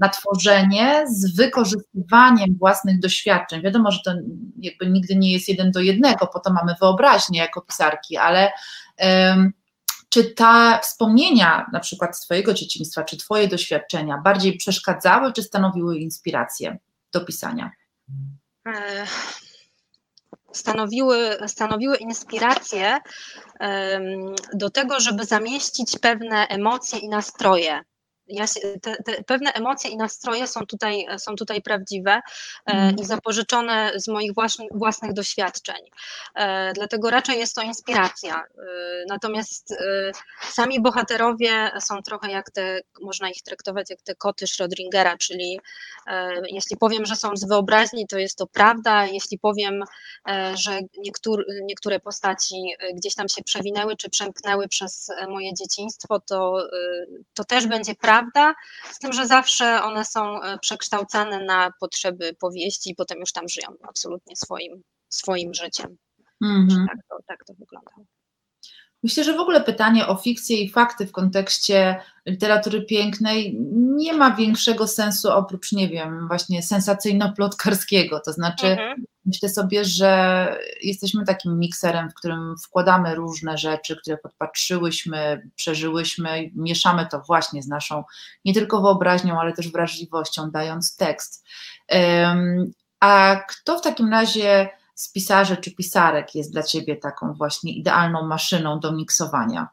na 0.00 0.08
tworzenie 0.08 1.04
z 1.08 1.36
wykorzystywaniem 1.36 2.56
własnych 2.58 3.00
doświadczeń. 3.00 3.62
Wiadomo, 3.62 3.90
że 3.90 3.98
to 4.04 4.12
jakby 4.58 4.86
nigdy 4.86 5.16
nie 5.16 5.32
jest 5.32 5.48
jeden 5.48 5.70
do 5.70 5.80
jednego, 5.80 6.26
po 6.26 6.40
to 6.40 6.52
mamy 6.52 6.74
wyobraźnię 6.80 7.38
jako 7.38 7.60
pisarki, 7.60 8.16
ale 8.16 8.52
um, 8.98 9.52
czy 10.08 10.24
ta 10.24 10.78
wspomnienia 10.78 11.66
na 11.72 11.80
przykład 11.80 12.16
z 12.16 12.20
Twojego 12.20 12.54
dzieciństwa, 12.54 13.04
czy 13.04 13.16
Twoje 13.16 13.48
doświadczenia 13.48 14.18
bardziej 14.18 14.56
przeszkadzały, 14.56 15.32
czy 15.32 15.42
stanowiły 15.42 15.98
inspirację 15.98 16.78
do 17.12 17.24
pisania? 17.24 17.70
E, 18.68 19.06
stanowiły, 20.52 21.36
stanowiły 21.46 21.96
inspirację 21.96 22.98
do 24.54 24.70
tego, 24.70 25.00
żeby 25.00 25.24
zamieścić 25.24 25.98
pewne 25.98 26.46
emocje 26.48 26.98
i 26.98 27.08
nastroje 27.08 27.80
ja, 28.28 28.44
te, 28.82 28.96
te 28.96 29.24
pewne 29.24 29.52
emocje 29.52 29.90
i 29.90 29.96
nastroje 29.96 30.46
są 30.46 30.66
tutaj, 30.66 31.06
są 31.18 31.36
tutaj 31.36 31.62
prawdziwe 31.62 32.20
mm. 32.66 32.96
i 32.96 33.04
zapożyczone 33.04 33.92
z 33.96 34.08
moich 34.08 34.34
własnych, 34.34 34.68
własnych 34.74 35.12
doświadczeń. 35.12 35.82
E, 36.34 36.72
dlatego 36.72 37.10
raczej 37.10 37.38
jest 37.38 37.54
to 37.54 37.62
inspiracja. 37.62 38.36
E, 38.36 38.44
natomiast 39.08 39.74
sami 40.42 40.80
bohaterowie 40.80 41.70
są 41.80 42.02
trochę 42.02 42.30
jak 42.30 42.50
te, 42.50 42.80
można 43.00 43.30
ich 43.30 43.42
traktować 43.42 43.90
jak 43.90 44.02
te 44.02 44.14
koty 44.14 44.46
Schrödingera, 44.46 45.18
czyli 45.18 45.60
jeśli 46.50 46.76
powiem, 46.76 47.06
że 47.06 47.16
są 47.16 47.36
z 47.36 47.48
wyobraźni, 47.48 48.06
to 48.06 48.18
jest 48.18 48.38
to 48.38 48.46
prawda. 48.46 49.06
Jeśli 49.06 49.38
powiem, 49.38 49.84
że 50.54 50.80
niektóre, 50.98 51.44
niektóre 51.62 52.00
postaci 52.00 52.74
gdzieś 52.94 53.14
tam 53.14 53.28
się 53.28 53.42
przewinęły 53.42 53.96
czy 53.96 54.10
przemknęły 54.10 54.68
przez 54.68 55.10
moje 55.28 55.54
dzieciństwo, 55.54 56.20
to, 56.20 56.68
to 57.34 57.44
też 57.44 57.66
będzie 57.66 57.94
prawda 57.94 58.13
prawda, 58.14 58.54
z 58.90 58.98
tym, 58.98 59.12
że 59.12 59.26
zawsze 59.26 59.82
one 59.82 60.04
są 60.04 60.42
e, 60.42 60.58
przekształcane 60.58 61.44
na 61.44 61.70
potrzeby 61.80 62.36
powieści 62.40 62.90
i 62.90 62.94
potem 62.94 63.18
już 63.18 63.32
tam 63.32 63.48
żyją 63.48 63.68
absolutnie 63.88 64.36
swoim, 64.36 64.82
swoim 65.08 65.54
życiem. 65.54 65.96
Mhm. 66.44 66.86
Tak, 66.88 66.98
to, 67.08 67.16
tak 67.26 67.44
to 67.44 67.54
wyglądało. 67.54 68.06
Myślę, 69.04 69.24
że 69.24 69.36
w 69.36 69.40
ogóle 69.40 69.60
pytanie 69.60 70.06
o 70.06 70.16
fikcję 70.16 70.56
i 70.56 70.70
fakty 70.70 71.06
w 71.06 71.12
kontekście 71.12 72.00
literatury 72.26 72.82
pięknej 72.82 73.58
nie 73.72 74.12
ma 74.12 74.30
większego 74.30 74.86
sensu 74.86 75.30
oprócz, 75.30 75.72
nie 75.72 75.88
wiem, 75.88 76.28
właśnie 76.28 76.62
sensacyjno-plotkarskiego. 76.62 78.20
To 78.24 78.32
znaczy, 78.32 78.66
mhm. 78.66 79.04
myślę 79.26 79.48
sobie, 79.48 79.84
że 79.84 80.48
jesteśmy 80.82 81.24
takim 81.24 81.58
mikserem, 81.58 82.10
w 82.10 82.14
którym 82.14 82.54
wkładamy 82.64 83.14
różne 83.14 83.58
rzeczy, 83.58 83.96
które 83.96 84.18
podpatrzyłyśmy, 84.18 85.50
przeżyłyśmy, 85.56 86.50
mieszamy 86.54 87.06
to 87.10 87.20
właśnie 87.20 87.62
z 87.62 87.68
naszą 87.68 88.04
nie 88.44 88.54
tylko 88.54 88.82
wyobraźnią, 88.82 89.40
ale 89.40 89.52
też 89.52 89.68
wrażliwością, 89.72 90.50
dając 90.50 90.96
tekst. 90.96 91.44
A 93.00 93.36
kto 93.48 93.78
w 93.78 93.82
takim 93.82 94.10
razie 94.10 94.68
z 94.94 95.12
pisarzy 95.12 95.56
czy 95.56 95.74
pisarek 95.74 96.34
jest 96.34 96.52
dla 96.52 96.62
Ciebie 96.62 96.96
taką 96.96 97.32
właśnie 97.32 97.72
idealną 97.72 98.26
maszyną 98.26 98.80
do 98.80 98.92
miksowania? 98.92 99.68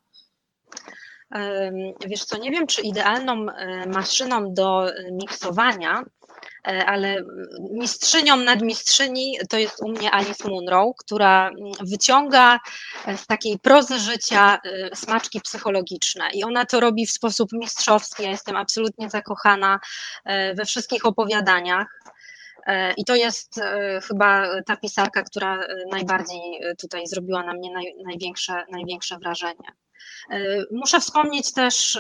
Wiesz 2.08 2.26
co, 2.26 2.38
nie 2.38 2.52
wiem, 2.52 2.68
czy 2.68 2.82
idealną 2.82 3.50
e, 3.50 3.86
maszyną 3.90 4.54
do 4.54 4.90
e, 4.90 5.12
miksowania, 5.12 6.04
e, 6.68 6.86
ale 6.86 7.24
mistrzynią 7.72 8.38
nadmistrzyni 8.38 9.38
to 9.50 9.58
jest 9.58 9.84
u 9.84 9.90
mnie 9.90 10.12
Alice 10.12 10.50
Munro, 10.50 10.94
która 10.98 11.48
mm, 11.48 11.72
wyciąga 11.90 12.60
z 13.18 13.28
takiej 13.28 13.60
prozy 13.60 14.00
życia 14.00 14.60
smaczki 14.94 15.42
psychologiczne 15.42 16.24
i 16.34 16.44
ona 16.44 16.66
to 16.66 16.80
robi 16.80 17.06
w 17.06 17.12
sposób 17.12 17.50
mistrzowski. 17.54 18.24
Ja 18.24 18.30
jestem 18.30 18.56
absolutnie 18.56 19.10
zakochana 19.10 19.80
we 20.56 20.66
wszystkich 20.66 21.06
opowiadaniach. 21.06 21.88
E, 22.66 22.94
I 22.98 23.06
to 23.06 23.16
jest 23.16 23.58
e, 23.58 24.00
chyba 24.08 24.48
ta 24.66 24.78
pisarka, 24.78 25.24
która 25.24 25.64
e, 25.64 25.76
najbardziej 25.92 26.42
tutaj 26.78 27.08
zrobiła 27.08 27.44
na 27.44 27.54
mnie 27.54 27.72
naj, 27.74 27.96
największe, 28.06 28.66
największe 28.72 29.18
wrażenie. 29.18 29.72
Muszę 30.72 31.00
wspomnieć 31.00 31.54
też 31.54 32.00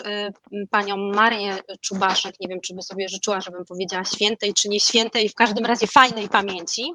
panią 0.69 0.97
Marię 0.97 1.57
Czubaszek, 1.81 2.35
nie 2.39 2.47
wiem, 2.47 2.61
czy 2.61 2.75
by 2.75 2.81
sobie 2.81 3.09
życzyła, 3.09 3.41
żebym 3.41 3.65
powiedziała 3.65 4.05
świętej 4.05 4.53
czy 4.53 4.69
nie 4.69 4.79
świętej, 4.79 5.29
w 5.29 5.35
każdym 5.35 5.65
razie 5.65 5.87
fajnej 5.87 6.29
pamięci 6.29 6.93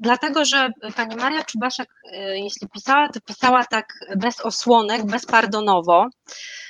dlatego 0.00 0.44
że 0.44 0.70
pani 0.96 1.16
Maria 1.16 1.44
Czubaszek, 1.44 1.88
e, 2.12 2.38
jeśli 2.38 2.68
pisała, 2.68 3.08
to 3.08 3.20
pisała 3.20 3.64
tak 3.64 3.94
bez 4.16 4.40
osłonek, 4.40 5.06
bezpardonowo 5.06 6.06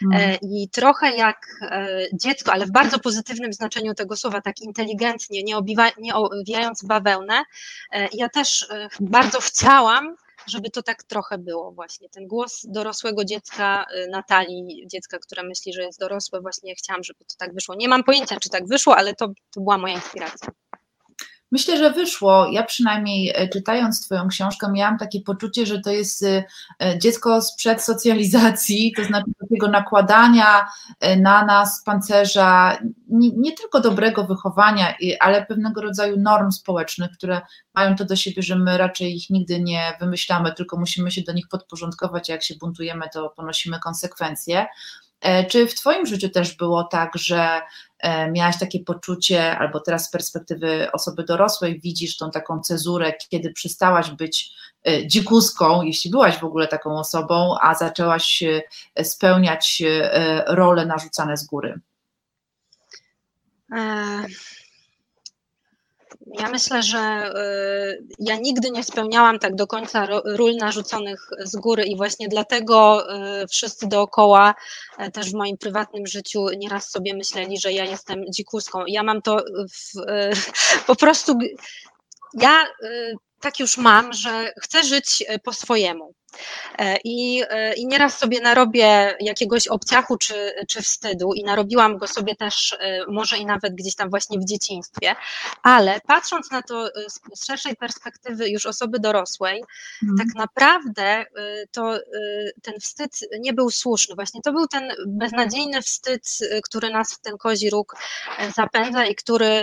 mm. 0.05 0.37
i 0.43 0.69
trochę 0.69 1.17
jak 1.17 1.47
e, 1.63 1.99
dziecko, 2.13 2.53
ale 2.53 2.67
w 2.67 2.73
bardzo 2.73 2.99
pozytywnym 2.99 3.53
znaczeniu 3.53 3.95
tego 3.95 4.17
słowa, 4.17 4.41
tak 4.41 4.61
inteligentnie, 4.61 5.43
nie, 5.43 5.57
obiwa, 5.57 5.91
nie 5.99 6.15
owijając 6.15 6.85
bawełnę. 6.85 7.43
Ja 8.13 8.29
też 8.29 8.69
bardzo 9.01 9.41
chciałam, 9.41 10.17
żeby 10.47 10.71
to 10.71 10.83
tak 10.83 11.03
trochę 11.03 11.39
było 11.39 11.73
właśnie. 11.73 12.09
Ten 12.09 12.27
głos 12.27 12.67
dorosłego 12.69 13.25
dziecka, 13.25 13.87
Natalii, 14.11 14.87
dziecka, 14.87 15.19
które 15.19 15.43
myśli, 15.43 15.73
że 15.73 15.83
jest 15.83 16.01
dorosłe, 16.01 16.41
właśnie 16.41 16.75
chciałam, 16.75 17.05
żeby 17.05 17.25
to 17.25 17.35
tak 17.39 17.55
wyszło. 17.55 17.75
Nie 17.75 17.89
mam 17.89 18.05
pojęcia, 18.05 18.41
czy 18.41 18.49
tak 18.49 18.67
wyszło, 18.67 18.97
ale 18.97 19.15
to, 19.15 19.29
to 19.29 19.61
była 19.61 19.79
moja 19.79 19.95
inspiracja. 19.95 20.49
Myślę, 21.53 21.79
że 21.79 21.91
wyszło. 21.91 22.47
Ja 22.53 22.63
przynajmniej 22.63 23.33
e, 23.35 23.49
czytając 23.49 24.07
Twoją 24.07 24.29
książkę, 24.29 24.73
miałam 24.73 24.99
takie 24.99 25.21
poczucie, 25.21 25.67
że 25.67 25.81
to 25.81 25.91
jest 25.91 26.23
e, 26.25 26.45
e, 26.83 26.99
dziecko 26.99 27.43
sprzed 27.43 27.83
socjalizacji, 27.83 28.93
to 28.97 29.05
znaczy 29.05 29.31
takiego 29.41 29.69
nakładania 29.69 30.67
na 31.17 31.45
nas 31.45 31.83
pancerza 31.85 32.79
nie, 33.09 33.31
nie, 33.31 33.53
tylko 33.53 33.81
dobrego 33.81 34.25
wychowania, 34.25 34.95
ale 35.21 35.47
pewnego 35.47 35.83
rodzaju 35.83 36.17
norm 36.21 36.51
społecznych, 36.51 37.11
które 37.11 37.41
mają 37.75 37.97
to 37.97 38.05
do 38.05 38.17
siebie, 38.17 38.43
że 38.43 38.57
my 38.57 38.79
raczej 38.79 39.17
ich 39.17 39.31
nigdy 39.31 39.61
nie 39.61 39.97
wymyślamy, 40.01 40.53
tylko 40.53 40.77
musimy 40.77 41.11
się 41.11 41.23
do 41.23 41.33
nich 41.33 41.49
podporządkować, 41.49 42.31
a 42.31 42.33
jak 42.33 42.43
się 42.43 42.55
buntujemy, 42.61 43.07
to 43.13 43.31
ponosimy 43.31 43.79
konsekwencje. 43.79 44.67
Czy 45.51 45.67
w 45.67 45.75
Twoim 45.75 46.07
życiu 46.07 46.29
też 46.29 46.57
było 46.57 46.85
tak, 46.85 47.11
że 47.15 47.61
E, 48.03 48.31
miałaś 48.31 48.59
takie 48.59 48.81
poczucie, 48.81 49.59
albo 49.59 49.81
teraz 49.81 50.07
z 50.07 50.11
perspektywy 50.11 50.93
osoby 50.93 51.25
dorosłej 51.25 51.81
widzisz 51.81 52.17
tą 52.17 52.31
taką 52.31 52.61
cezurę, 52.61 53.13
kiedy 53.31 53.53
przestałaś 53.53 54.11
być 54.11 54.51
e, 54.85 55.07
dzikuską, 55.07 55.83
jeśli 55.83 56.11
byłaś 56.11 56.39
w 56.39 56.45
ogóle 56.45 56.69
taką 56.69 56.99
osobą, 56.99 57.55
a 57.61 57.75
zaczęłaś 57.75 58.43
e, 58.43 59.05
spełniać 59.05 59.83
role 60.47 60.87
narzucane 60.87 61.37
z 61.37 61.47
góry? 61.47 61.81
Ja 66.39 66.49
myślę, 66.49 66.83
że 66.83 67.33
y, 67.99 68.05
ja 68.19 68.37
nigdy 68.37 68.71
nie 68.71 68.85
spełniałam 68.85 69.39
tak 69.39 69.55
do 69.55 69.67
końca 69.67 70.07
ról 70.25 70.57
narzuconych 70.57 71.29
z 71.39 71.57
góry 71.57 71.85
i 71.85 71.97
właśnie 71.97 72.29
dlatego 72.29 73.07
y, 73.43 73.49
wszyscy 73.49 73.89
dookoła, 73.89 74.55
e, 74.99 75.11
też 75.11 75.31
w 75.31 75.35
moim 75.35 75.59
prywatnym 75.59 76.07
życiu, 76.07 76.47
nieraz 76.57 76.91
sobie 76.91 77.15
myśleli, 77.15 77.59
że 77.59 77.73
ja 77.73 77.85
jestem 77.85 78.25
dzikuską. 78.29 78.85
Ja 78.87 79.03
mam 79.03 79.23
to 79.23 79.45
w, 79.73 79.99
y, 79.99 80.31
po 80.87 80.97
prostu. 80.97 81.39
Ja 82.35 82.67
tak 83.41 83.61
już 83.61 83.79
mam, 83.79 84.13
że 84.13 84.53
chcę 84.63 84.85
żyć 84.85 85.25
po 85.45 85.53
swojemu. 85.53 86.15
E, 86.79 86.97
I, 87.05 87.43
e, 87.51 87.75
I 87.75 87.87
nieraz 87.87 88.19
sobie 88.19 88.41
narobię 88.41 89.17
jakiegoś 89.21 89.69
obciachu 89.69 90.19
czy, 90.19 90.53
czy 90.69 90.83
wstydu 90.83 91.33
i 91.35 91.45
narobiłam 91.45 91.99
go 91.99 92.07
sobie 92.07 92.37
też 92.37 92.77
e, 92.81 93.07
może 93.09 93.37
i 93.39 93.47
nawet 93.47 93.75
gdzieś 93.75 93.95
tam 93.95 94.11
właśnie 94.11 94.39
w 94.39 94.45
dzieciństwie, 94.45 95.15
ale 95.63 96.01
patrząc 96.07 96.51
na 96.51 96.63
to 96.63 96.89
z 97.35 97.47
szerszej 97.47 97.77
perspektywy 97.77 98.49
już 98.49 98.67
osoby 98.67 98.99
dorosłej, 98.99 99.65
mm. 100.03 100.17
tak 100.19 100.27
naprawdę 100.35 101.25
to 101.71 101.99
ten 102.63 102.81
wstyd 102.81 103.21
nie 103.41 103.53
był 103.53 103.71
słuszny. 103.71 104.15
Właśnie 104.15 104.43
to 104.43 104.53
był 104.53 104.67
ten 104.67 104.93
beznadziejny 105.07 105.83
wstyd, 105.83 106.39
który 106.65 106.91
nas 106.91 107.15
w 107.15 107.21
ten 107.21 107.39
kozi 107.39 107.71
róg 107.71 107.97
zapędza 108.57 109.07
i 109.07 109.15
który 109.15 109.63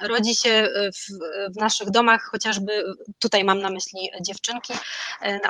rodzi 0.00 0.34
się 0.34 0.68
w, 0.94 1.12
w 1.54 1.56
naszych 1.56 1.90
domach, 1.90 2.22
chociażby 2.30 2.84
tutaj 3.18 3.44
mam 3.44 3.60
na 3.60 3.70
myśli 3.70 4.10
dziewczynki, 4.20 4.72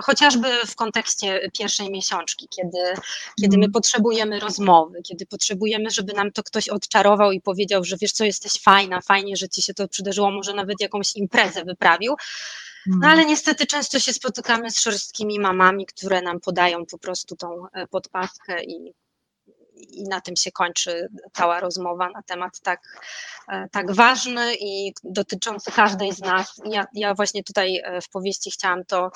chociaż 0.03 0.28
chociażby 0.29 0.67
w 0.67 0.77
kontekście 0.77 1.51
pierwszej 1.59 1.91
miesiączki, 1.91 2.49
kiedy, 2.49 2.79
kiedy 3.41 3.57
my 3.57 3.65
mhm. 3.65 3.73
potrzebujemy 3.73 4.41
rozmowy, 4.41 5.03
kiedy 5.03 5.27
potrzebujemy, 5.27 5.91
żeby 5.91 6.13
nam 6.13 6.33
to 6.33 6.43
ktoś 6.43 6.69
odczarował 6.69 7.33
i 7.33 7.41
powiedział, 7.41 7.85
że 7.85 7.97
wiesz 8.01 8.13
co, 8.13 8.25
jesteś 8.25 8.63
fajna, 8.63 9.01
fajnie, 9.01 9.37
że 9.37 9.49
ci 9.49 9.63
się 9.63 9.75
to 9.75 9.89
przydarzyło, 9.89 10.31
może 10.31 10.55
nawet 10.55 10.81
jakąś 10.81 11.17
imprezę 11.17 11.65
wyprawił. 11.65 12.15
No 12.87 12.95
mhm. 12.95 13.13
ale 13.13 13.25
niestety 13.27 13.67
często 13.67 13.99
się 13.99 14.13
spotykamy 14.13 14.71
z 14.71 14.81
szorstkimi 14.81 15.41
mamami, 15.41 15.87
które 15.87 16.23
nam 16.23 16.41
podają 16.41 16.87
po 16.87 16.99
prostu 16.99 17.37
tą 17.37 17.67
e, 17.73 17.87
podpaskę 17.87 18.65
i 18.65 18.95
i 19.81 20.03
na 20.03 20.21
tym 20.21 20.37
się 20.37 20.53
kończy 20.53 21.09
cała 21.33 21.61
rozmowa 21.61 22.11
na 22.11 22.23
temat 22.23 22.61
tak, 22.61 22.81
e, 23.49 23.69
tak 23.73 23.93
ważny 23.93 24.55
i 24.61 24.93
dotyczący 25.05 25.73
każdej 25.73 26.13
z 26.13 26.21
nas. 26.21 26.61
Ja, 26.65 26.87
ja 26.93 27.15
właśnie 27.15 27.45
tutaj 27.45 27.81
e, 27.85 28.01
w 28.01 28.09
powieści 28.09 28.51
chciałam 28.51 28.85
to 28.85 29.11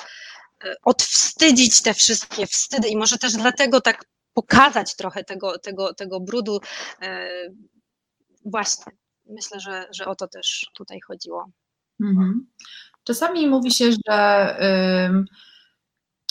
odwstydzić 0.83 1.83
te 1.83 1.95
wszystkie 1.95 2.47
wstydy 2.47 2.89
i 2.89 2.97
może 2.97 3.19
też 3.19 3.33
dlatego 3.33 3.81
tak 3.81 4.05
pokazać 4.35 4.97
trochę 4.97 5.25
tego, 5.25 5.59
tego, 5.59 5.95
tego 5.95 6.21
brudu. 6.21 6.61
E, 7.03 7.29
właśnie, 8.45 8.93
myślę, 9.27 9.61
że, 9.61 9.87
że 9.93 10.07
o 10.07 10.15
to 10.15 10.29
też 10.29 10.67
tutaj 10.75 11.01
chodziło. 11.07 11.47
Mhm. 12.01 12.47
Czasami 13.05 13.49
mówi 13.49 13.71
się, 13.71 13.93
że 13.93 14.57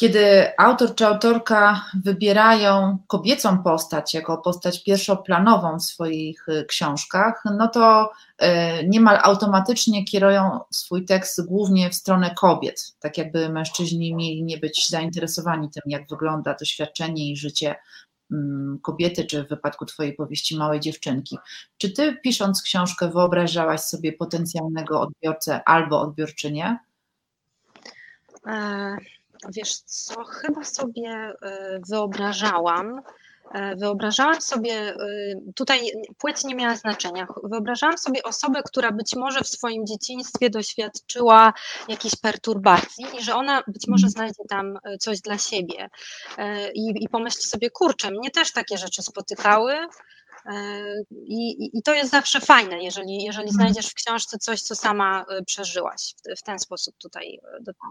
kiedy 0.01 0.57
autor 0.57 0.95
czy 0.95 1.05
autorka 1.05 1.85
wybierają 2.03 2.97
kobiecą 3.07 3.63
postać 3.63 4.13
jako 4.13 4.37
postać 4.37 4.83
pierwszoplanową 4.83 5.79
w 5.79 5.83
swoich 5.83 6.49
y, 6.49 6.65
książkach, 6.65 7.43
no 7.57 7.67
to 7.67 8.11
y, 8.41 8.45
niemal 8.87 9.19
automatycznie 9.23 10.05
kierują 10.05 10.59
swój 10.71 11.05
tekst 11.05 11.45
głównie 11.45 11.89
w 11.89 11.95
stronę 11.95 12.35
kobiet, 12.39 12.95
tak 12.99 13.17
jakby 13.17 13.49
mężczyźni 13.49 14.15
mieli 14.15 14.43
nie 14.43 14.57
być 14.57 14.89
zainteresowani 14.89 15.69
tym, 15.69 15.83
jak 15.85 16.09
wygląda 16.09 16.53
doświadczenie 16.53 17.31
i 17.31 17.37
życie 17.37 17.75
mm, 18.31 18.79
kobiety, 18.81 19.25
czy 19.25 19.43
w 19.43 19.49
wypadku 19.49 19.85
Twojej 19.85 20.13
powieści 20.13 20.57
małej 20.57 20.79
dziewczynki. 20.79 21.37
Czy 21.77 21.91
Ty 21.91 22.17
pisząc 22.23 22.61
książkę 22.61 23.09
wyobrażałaś 23.09 23.81
sobie 23.81 24.13
potencjalnego 24.13 25.01
odbiorcę 25.01 25.61
albo 25.65 26.01
odbiorczynię? 26.01 26.77
E, 28.47 28.97
wiesz 29.49 29.73
co, 29.73 30.23
chyba 30.23 30.63
sobie 30.63 31.33
e, 31.41 31.79
wyobrażałam, 31.89 33.01
E, 33.53 33.75
wyobrażałam 33.75 34.41
sobie, 34.41 34.73
e, 34.73 34.95
tutaj 35.55 35.79
płeć 36.17 36.43
nie 36.43 36.55
miała 36.55 36.75
znaczenia, 36.75 37.27
wyobrażałam 37.43 37.97
sobie 37.97 38.23
osobę, 38.23 38.63
która 38.63 38.91
być 38.91 39.15
może 39.15 39.41
w 39.41 39.47
swoim 39.47 39.85
dzieciństwie 39.85 40.49
doświadczyła 40.49 41.53
jakichś 41.87 42.15
perturbacji 42.15 43.05
i 43.19 43.23
że 43.23 43.35
ona 43.35 43.63
być 43.67 43.87
może 43.87 44.07
mhm. 44.07 44.11
znajdzie 44.11 44.43
tam 44.49 44.79
coś 44.99 45.21
dla 45.21 45.37
siebie 45.37 45.89
i, 46.73 47.03
i 47.03 47.09
pomyśli 47.09 47.43
sobie, 47.43 47.69
kurczę, 47.69 48.11
mnie 48.11 48.31
też 48.31 48.51
takie 48.51 48.77
rzeczy 48.77 49.01
spotykały, 49.01 49.73
i, 51.11 51.69
I, 51.77 51.83
to 51.83 51.93
jest 51.93 52.11
zawsze 52.11 52.41
fajne, 52.41 52.83
jeżeli, 52.83 53.23
jeżeli 53.23 53.49
mhm. 53.49 53.51
znajdziesz 53.51 53.87
w 53.87 53.93
książce 53.93 54.37
coś, 54.37 54.61
co 54.61 54.75
sama 54.75 55.25
przeżyłaś 55.45 56.15
w, 56.17 56.39
w 56.39 56.43
ten 56.43 56.59
sposób 56.59 56.95
tutaj. 56.97 57.39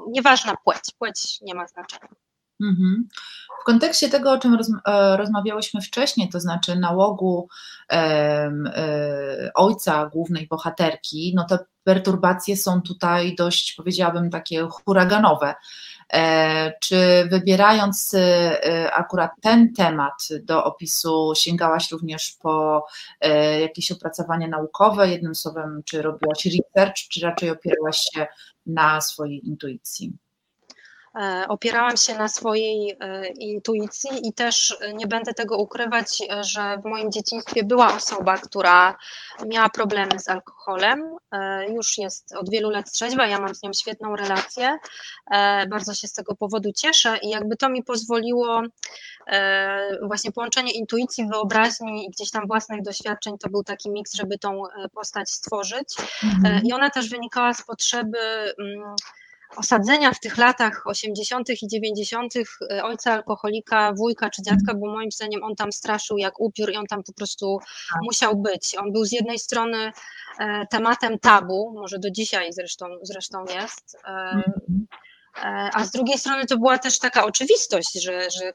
Nieważna 0.09 0.57
płeć, 0.65 0.85
płeć 0.99 1.41
nie 1.41 1.55
ma 1.55 1.67
znaczenia. 1.67 2.09
Mhm. 2.61 3.09
W 3.61 3.64
kontekście 3.64 4.09
tego, 4.09 4.33
o 4.33 4.38
czym 4.38 4.59
e, 4.87 5.16
rozmawiałyśmy 5.16 5.81
wcześniej, 5.81 6.29
to 6.29 6.40
znaczy 6.40 6.77
nałogu 6.77 7.49
e, 7.92 8.51
ojca 9.55 10.07
głównej 10.07 10.46
bohaterki, 10.46 11.33
no 11.37 11.46
te 11.49 11.59
perturbacje 11.85 12.57
są 12.57 12.83
tutaj 12.83 13.35
dość, 13.35 13.73
powiedziałabym, 13.73 14.31
takie 14.31 14.68
huraganowe. 14.70 15.55
E, 16.12 16.73
czy 16.81 17.29
wybierając 17.31 18.16
akurat 18.92 19.31
ten 19.42 19.75
temat 19.75 20.29
do 20.42 20.64
opisu, 20.64 21.33
sięgałaś 21.37 21.90
również 21.90 22.37
po 22.42 22.87
jakieś 23.61 23.92
opracowania 23.92 24.49
naukowe, 24.49 25.09
jednym 25.09 25.35
słowem, 25.35 25.83
czy 25.85 26.03
robiłaś 26.03 26.46
research, 26.46 26.96
czy 27.11 27.20
raczej 27.20 27.51
opierałaś 27.51 28.07
się 28.14 28.27
na 28.66 29.01
swojej 29.01 29.49
intuicji? 29.49 30.12
E, 31.14 31.49
opierałam 31.49 31.96
się 31.96 32.14
na 32.14 32.29
swojej 32.29 32.96
e, 33.01 33.27
intuicji 33.27 34.11
i 34.29 34.33
też 34.33 34.77
e, 34.81 34.94
nie 34.94 35.07
będę 35.07 35.35
tego 35.35 35.57
ukrywać, 35.57 36.18
że 36.40 36.79
w 36.79 36.85
moim 36.85 37.12
dzieciństwie 37.12 37.64
była 37.64 37.94
osoba, 37.94 38.38
która 38.38 38.99
miała 39.46 39.68
problemy 39.68 40.18
z 40.18 40.29
alkoholem. 40.29 41.16
Już 41.68 41.99
jest 41.99 42.35
od 42.37 42.51
wielu 42.51 42.70
lat 42.70 42.92
trzeźwa, 42.92 43.27
ja 43.27 43.40
mam 43.40 43.55
z 43.55 43.62
nią 43.62 43.73
świetną 43.73 44.16
relację. 44.16 44.79
Bardzo 45.68 45.94
się 45.94 46.09
z 46.09 46.12
tego 46.12 46.35
powodu 46.35 46.73
cieszę 46.73 47.18
i 47.23 47.29
jakby 47.29 47.57
to 47.57 47.68
mi 47.68 47.83
pozwoliło 47.83 48.62
właśnie 50.03 50.33
połączenie 50.33 50.73
intuicji, 50.73 51.27
wyobraźni 51.27 52.07
i 52.07 52.11
gdzieś 52.11 52.31
tam 52.31 52.46
własnych 52.46 52.83
doświadczeń 52.83 53.38
to 53.38 53.49
był 53.49 53.64
taki 53.64 53.90
miks, 53.90 54.14
żeby 54.14 54.38
tą 54.38 54.62
postać 54.94 55.31
stworzyć. 55.31 55.94
Mhm. 56.25 56.64
I 56.64 56.73
ona 56.73 56.90
też 56.90 57.09
wynikała 57.09 57.55
z 57.55 57.62
potrzeby 57.62 58.18
mm, 58.59 58.96
osadzenia 59.57 60.13
w 60.13 60.21
tych 60.21 60.39
latach 60.39 60.83
80. 60.87 61.49
i 61.63 61.69
90. 61.69 62.35
E, 62.37 62.85
ojca 62.85 63.13
alkoholika, 63.13 63.93
wujka 63.93 64.31
czy 64.31 64.43
dziadka, 64.43 64.75
bo 64.75 64.93
moim 64.93 65.13
zdaniem 65.13 65.45
on 65.45 65.57
tam 65.57 65.73
straszył 65.73 66.19
jak 66.19 66.41
upiór 66.41 66.73
i 66.73 66.77
on 66.77 66.87
tam 66.87 67.03
po 67.03 67.13
prostu 67.13 67.59
tak. 67.93 68.03
musiał 68.03 68.37
być. 68.37 68.77
On 68.79 68.93
był 68.93 69.05
z 69.05 69.13
jednej 69.13 69.39
strony 69.39 69.93
e, 70.39 70.67
tematem 70.67 71.19
tabu, 71.19 71.73
może 71.75 71.99
do 71.99 72.11
dzisiaj 72.11 72.53
zresztą, 72.53 72.87
zresztą 73.03 73.45
jest, 73.55 73.97
e, 74.05 74.09
mhm. 74.09 75.71
a 75.75 75.85
z 75.85 75.91
drugiej 75.91 76.19
strony 76.19 76.47
to 76.47 76.59
była 76.59 76.79
też 76.79 76.99
taka 76.99 77.25
oczywistość, 77.25 78.03
że, 78.03 78.31
że 78.31 78.53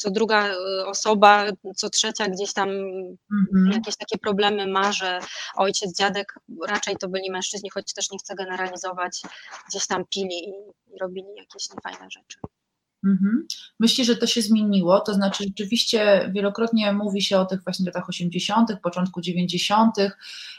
co 0.00 0.10
druga 0.10 0.52
y, 0.52 0.86
osoba, 0.86 1.46
co 1.76 1.90
trzecia 1.90 2.28
gdzieś 2.28 2.52
tam 2.52 2.68
mhm. 2.70 3.72
jakieś 3.72 3.96
takie 3.96 4.18
problemy 4.18 4.66
ma, 4.66 4.92
że 4.92 5.20
ojciec, 5.56 5.96
dziadek, 5.96 6.34
raczej 6.68 6.96
to 6.96 7.08
byli 7.08 7.30
mężczyźni, 7.30 7.70
choć 7.70 7.92
też 7.92 8.10
nie 8.10 8.18
chcę 8.18 8.34
generalizować, 8.34 9.22
gdzieś 9.68 9.86
tam 9.86 10.04
pili 10.04 10.48
i 10.48 10.98
robili 11.00 11.28
jakieś 11.36 11.70
niefajne 11.70 12.10
rzeczy. 12.10 12.38
Mhm. 13.04 13.46
Myślę, 13.78 14.04
że 14.04 14.16
to 14.16 14.26
się 14.26 14.42
zmieniło, 14.42 15.00
to 15.00 15.14
znaczy 15.14 15.44
rzeczywiście 15.44 16.30
wielokrotnie 16.32 16.92
mówi 16.92 17.22
się 17.22 17.38
o 17.38 17.46
tych 17.46 17.64
właśnie 17.64 17.86
latach 17.86 18.08
80., 18.08 18.80
początku 18.82 19.20
90., 19.20 19.96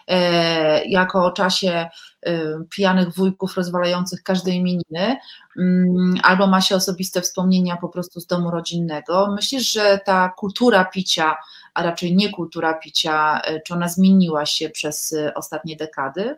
e, 0.07 0.85
jako 0.85 1.25
o 1.25 1.31
czasie 1.31 1.89
e, 2.25 2.63
pijanych 2.69 3.15
wujków 3.15 3.57
rozwalających 3.57 4.23
każde 4.23 4.51
imieniny, 4.51 5.17
mm, 5.57 6.13
albo 6.23 6.47
ma 6.47 6.61
się 6.61 6.75
osobiste 6.75 7.21
wspomnienia 7.21 7.77
po 7.77 7.89
prostu 7.89 8.19
z 8.19 8.27
domu 8.27 8.51
rodzinnego. 8.51 9.31
Myślisz, 9.35 9.71
że 9.71 9.99
ta 10.05 10.29
kultura 10.29 10.85
picia, 10.85 11.35
a 11.73 11.83
raczej 11.83 12.15
nie 12.15 12.29
kultura 12.29 12.73
picia, 12.73 13.41
e, 13.41 13.61
czy 13.61 13.73
ona 13.73 13.87
zmieniła 13.87 14.45
się 14.45 14.69
przez 14.69 15.15
ostatnie 15.35 15.75
dekady? 15.75 16.37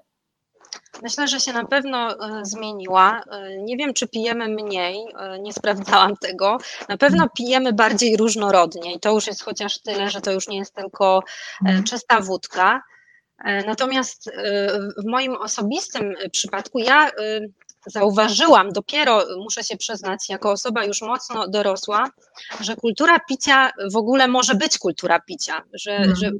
Myślę, 1.02 1.28
że 1.28 1.40
się 1.40 1.54
na 1.54 1.66
pewno 1.66 2.10
e, 2.10 2.46
zmieniła. 2.46 3.24
E, 3.32 3.58
nie 3.58 3.78
wiem, 3.78 3.94
czy 3.94 4.08
pijemy 4.08 4.48
mniej, 4.48 5.06
e, 5.20 5.40
nie 5.40 5.54
sprawdzałam 5.54 6.18
tego. 6.18 6.58
Na 6.90 6.98
pewno 6.98 7.30
pijemy 7.38 7.74
bardziej 7.74 8.18
różnorodnie 8.18 8.94
i 8.94 9.00
to 9.00 9.12
już 9.12 9.28
jest 9.28 9.44
chociaż 9.44 9.80
tyle, 9.80 10.10
że 10.10 10.22
to 10.22 10.32
już 10.32 10.48
nie 10.48 10.58
jest 10.58 10.76
tylko 10.76 11.24
mhm. 11.62 11.84
czysta 11.84 12.20
wódka. 12.20 12.82
Natomiast 13.66 14.32
w 14.98 15.06
moim 15.06 15.36
osobistym 15.36 16.16
przypadku 16.32 16.80
ja 16.80 17.12
zauważyłam 17.86 18.72
dopiero, 18.72 19.26
muszę 19.38 19.64
się 19.64 19.78
przyznać, 19.78 20.30
jako 20.30 20.52
osoba 20.52 20.86
już 20.86 21.02
mocno 21.02 21.48
dorosła, 21.48 22.10
że 22.60 22.76
kultura 22.76 23.20
picia 23.20 23.72
w 23.92 23.98
ogóle 23.98 24.28
może 24.28 24.56
być 24.56 24.78
kultura 24.78 25.20
picia, 25.20 25.62
że, 25.74 26.16
że, 26.16 26.32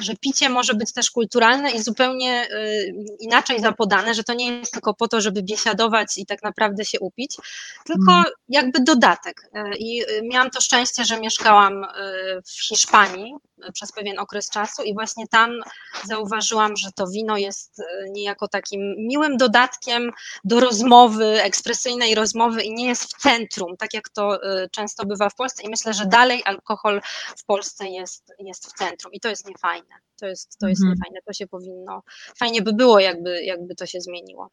że 0.00 0.16
picie 0.20 0.48
może 0.48 0.74
być 0.74 0.92
też 0.92 1.10
kulturalne 1.10 1.70
i 1.70 1.82
zupełnie 1.82 2.48
y, 2.50 2.94
inaczej 3.20 3.60
zapodane, 3.60 4.14
że 4.14 4.24
to 4.24 4.34
nie 4.34 4.58
jest 4.58 4.72
tylko 4.72 4.94
po 4.94 5.08
to, 5.08 5.20
żeby 5.20 5.42
biesiadować 5.42 6.18
i 6.18 6.26
tak 6.26 6.42
naprawdę 6.42 6.84
się 6.84 7.00
upić, 7.00 7.36
tylko 7.84 8.12
mm. 8.12 8.24
jakby 8.48 8.80
dodatek. 8.80 9.50
Y, 9.56 9.76
I 9.78 10.02
y, 10.02 10.22
miałam 10.22 10.50
to 10.50 10.60
szczęście, 10.60 11.04
że 11.04 11.20
mieszkałam 11.20 11.86
w 12.46 12.60
Hiszpanii 12.68 13.34
przez 13.72 13.92
pewien 13.92 14.18
okres 14.18 14.50
czasu 14.50 14.82
i 14.82 14.94
właśnie 14.94 15.26
tam 15.28 15.50
zauważyłam, 16.04 16.76
że 16.76 16.92
to 16.92 17.06
wino 17.06 17.36
jest 17.36 17.82
niejako 18.10 18.48
takim 18.48 18.94
miłym 18.98 19.36
dodatkiem 19.36 20.10
do 20.44 20.60
rozmowy, 20.60 21.42
ekspresyjnej 21.42 22.14
rozmowy 22.14 22.62
i 22.62 22.74
nie 22.74 22.86
jest 22.86 23.02
w 23.04 23.22
centrum, 23.22 23.76
tak 23.76 23.94
jak 23.94 24.08
to 24.08 24.38
często 24.70 25.06
bywa 25.06 25.28
w 25.28 25.34
Polsce 25.34 25.62
i 25.62 25.68
myślę, 25.68 25.94
że 25.94 26.06
dalej 26.06 26.42
alkohol 26.44 27.00
w 27.36 27.44
Polsce 27.44 27.88
jest, 27.88 28.32
jest 28.38 28.66
w 28.66 28.72
centrum 28.72 29.12
i 29.12 29.20
to 29.20 29.28
jest 29.28 29.48
niefajne. 29.48 29.65
To 30.20 30.26
jest, 30.26 30.58
to 30.58 30.68
jest 30.68 30.82
mhm. 30.82 30.94
niefajne, 30.94 31.20
to 31.26 31.32
się 31.32 31.46
powinno, 31.46 32.02
fajnie 32.38 32.62
by 32.62 32.72
było, 32.72 33.00
jakby, 33.00 33.44
jakby 33.44 33.74
to 33.74 33.86
się 33.86 34.00
zmieniło. 34.00 34.50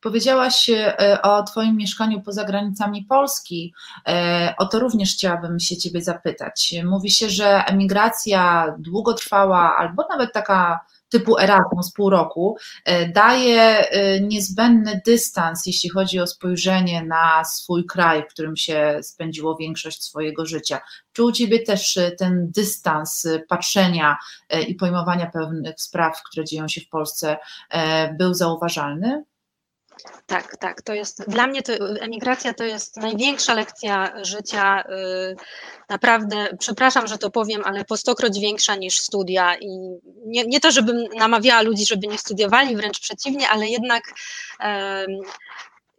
Powiedziałaś 0.00 0.70
e, 0.70 1.18
o 1.22 1.42
Twoim 1.42 1.76
mieszkaniu 1.76 2.20
poza 2.20 2.44
granicami 2.44 3.04
Polski. 3.04 3.74
E, 4.08 4.54
o 4.58 4.66
to 4.66 4.78
również 4.78 5.12
chciałabym 5.12 5.60
się 5.60 5.76
Ciebie 5.76 6.02
zapytać. 6.02 6.74
Mówi 6.84 7.10
się, 7.10 7.30
że 7.30 7.64
emigracja 7.66 8.74
długotrwała 8.78 9.76
albo 9.76 10.06
nawet 10.10 10.32
taka 10.32 10.80
typu 11.10 11.38
Erasmus 11.38 11.92
pół 11.92 12.10
roku 12.10 12.56
e, 12.84 13.08
daje 13.08 13.62
e, 13.62 14.20
niezbędny 14.20 15.00
dystans, 15.06 15.66
jeśli 15.66 15.90
chodzi 15.90 16.20
o 16.20 16.26
spojrzenie 16.26 17.04
na 17.04 17.44
swój 17.44 17.86
kraj, 17.86 18.22
w 18.22 18.26
którym 18.26 18.56
się 18.56 18.98
spędziło 19.02 19.56
większość 19.56 20.04
swojego 20.04 20.46
życia. 20.46 20.80
Czy 21.12 21.24
u 21.24 21.32
Ciebie 21.32 21.62
też 21.62 21.96
e, 21.96 22.10
ten 22.10 22.50
dystans 22.50 23.28
patrzenia 23.48 24.16
i 24.68 24.74
pojmowania 24.74 25.26
pewnych 25.26 25.80
spraw, 25.80 26.22
które 26.22 26.44
dzieją 26.44 26.68
się 26.68 26.80
w 26.80 26.88
Polsce, 26.88 27.36
był 28.18 28.34
zauważalny? 28.34 29.24
Tak, 30.26 30.56
tak. 30.56 30.82
To 30.82 30.94
jest 30.94 31.30
dla 31.30 31.46
mnie 31.46 31.62
to, 31.62 31.72
emigracja 32.00 32.54
to 32.54 32.64
jest 32.64 32.96
największa 32.96 33.54
lekcja 33.54 34.24
życia. 34.24 34.84
Y, 34.84 35.36
naprawdę, 35.88 36.48
przepraszam, 36.58 37.06
że 37.06 37.18
to 37.18 37.30
powiem, 37.30 37.62
ale 37.64 37.84
po 37.84 37.96
stokroć 37.96 38.40
większa 38.40 38.74
niż 38.74 39.00
studia. 39.00 39.56
I 39.56 39.68
nie, 40.26 40.44
nie 40.44 40.60
to, 40.60 40.70
żebym 40.70 41.04
namawiała 41.16 41.62
ludzi, 41.62 41.86
żeby 41.86 42.06
nie 42.06 42.18
studiowali, 42.18 42.76
wręcz 42.76 43.00
przeciwnie, 43.00 43.48
ale 43.48 43.66
jednak 43.66 44.02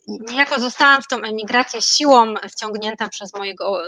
niejako 0.08 0.60
zostałam 0.60 1.02
w 1.02 1.08
tą 1.08 1.22
emigrację 1.22 1.82
siłą 1.82 2.34
wciągnięta 2.52 3.10
przez 3.10 3.34
mojego 3.34 3.84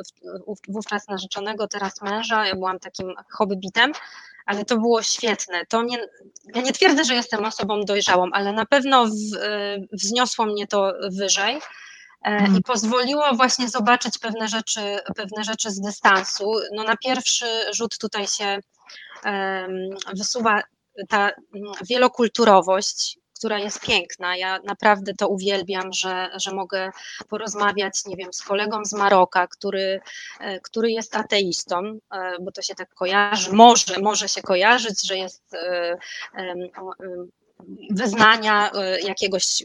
wówczas 0.68 1.08
narzeczonego, 1.08 1.68
teraz 1.68 2.02
męża. 2.02 2.48
Ja 2.48 2.56
byłam 2.56 2.80
takim 2.80 3.14
hobbybitem 3.32 3.92
ale 4.46 4.66
to 4.66 4.78
było 4.78 5.04
świetne. 5.04 5.66
To 5.66 5.84
mnie, 5.84 5.98
ja 6.56 6.62
nie 6.62 6.74
twierdzę, 6.74 7.04
że 7.04 7.16
jestem 7.16 7.46
osobą 7.46 7.82
dojrzałą, 7.82 8.30
ale 8.32 8.54
na 8.54 8.66
pewno 8.66 9.06
w, 9.06 9.12
wzniosło 9.92 10.46
mnie 10.46 10.68
to 10.68 10.94
wyżej 11.12 11.56
e, 12.24 12.32
i 12.32 12.46
mhm. 12.46 12.64
pozwoliło 12.64 13.34
właśnie 13.34 13.70
zobaczyć 13.70 14.18
pewne 14.18 14.48
rzeczy, 14.48 15.00
pewne 15.16 15.44
rzeczy 15.44 15.72
z 15.72 15.82
dystansu. 15.82 16.54
No 16.76 16.84
na 16.84 16.98
pierwszy 16.98 17.46
rzut 17.74 17.98
tutaj 17.98 18.28
się 18.28 18.60
wysuwa 20.14 20.64
ta 21.10 21.32
wielokulturowość, 21.90 23.18
która 23.44 23.60
jest 23.60 23.82
piękna. 23.82 24.38
Ja 24.38 24.60
naprawdę 24.64 25.14
to 25.14 25.28
uwielbiam, 25.28 25.94
że, 25.94 26.30
że 26.36 26.52
mogę 26.52 26.92
porozmawiać, 27.30 28.06
nie 28.06 28.16
wiem, 28.16 28.34
z 28.34 28.42
kolegą 28.42 28.86
z 28.86 28.94
Maroka, 28.94 29.48
który, 29.48 30.00
który 30.62 30.92
jest 30.92 31.16
ateistą, 31.16 32.00
bo 32.42 32.52
to 32.52 32.62
się 32.62 32.76
tak 32.76 32.94
kojarzy, 32.94 33.52
może, 33.52 34.00
może 34.00 34.30
się 34.30 34.42
kojarzyć, 34.42 35.08
że 35.08 35.18
jest 35.18 35.56
wyznania 37.90 38.72
jakiegoś 39.04 39.64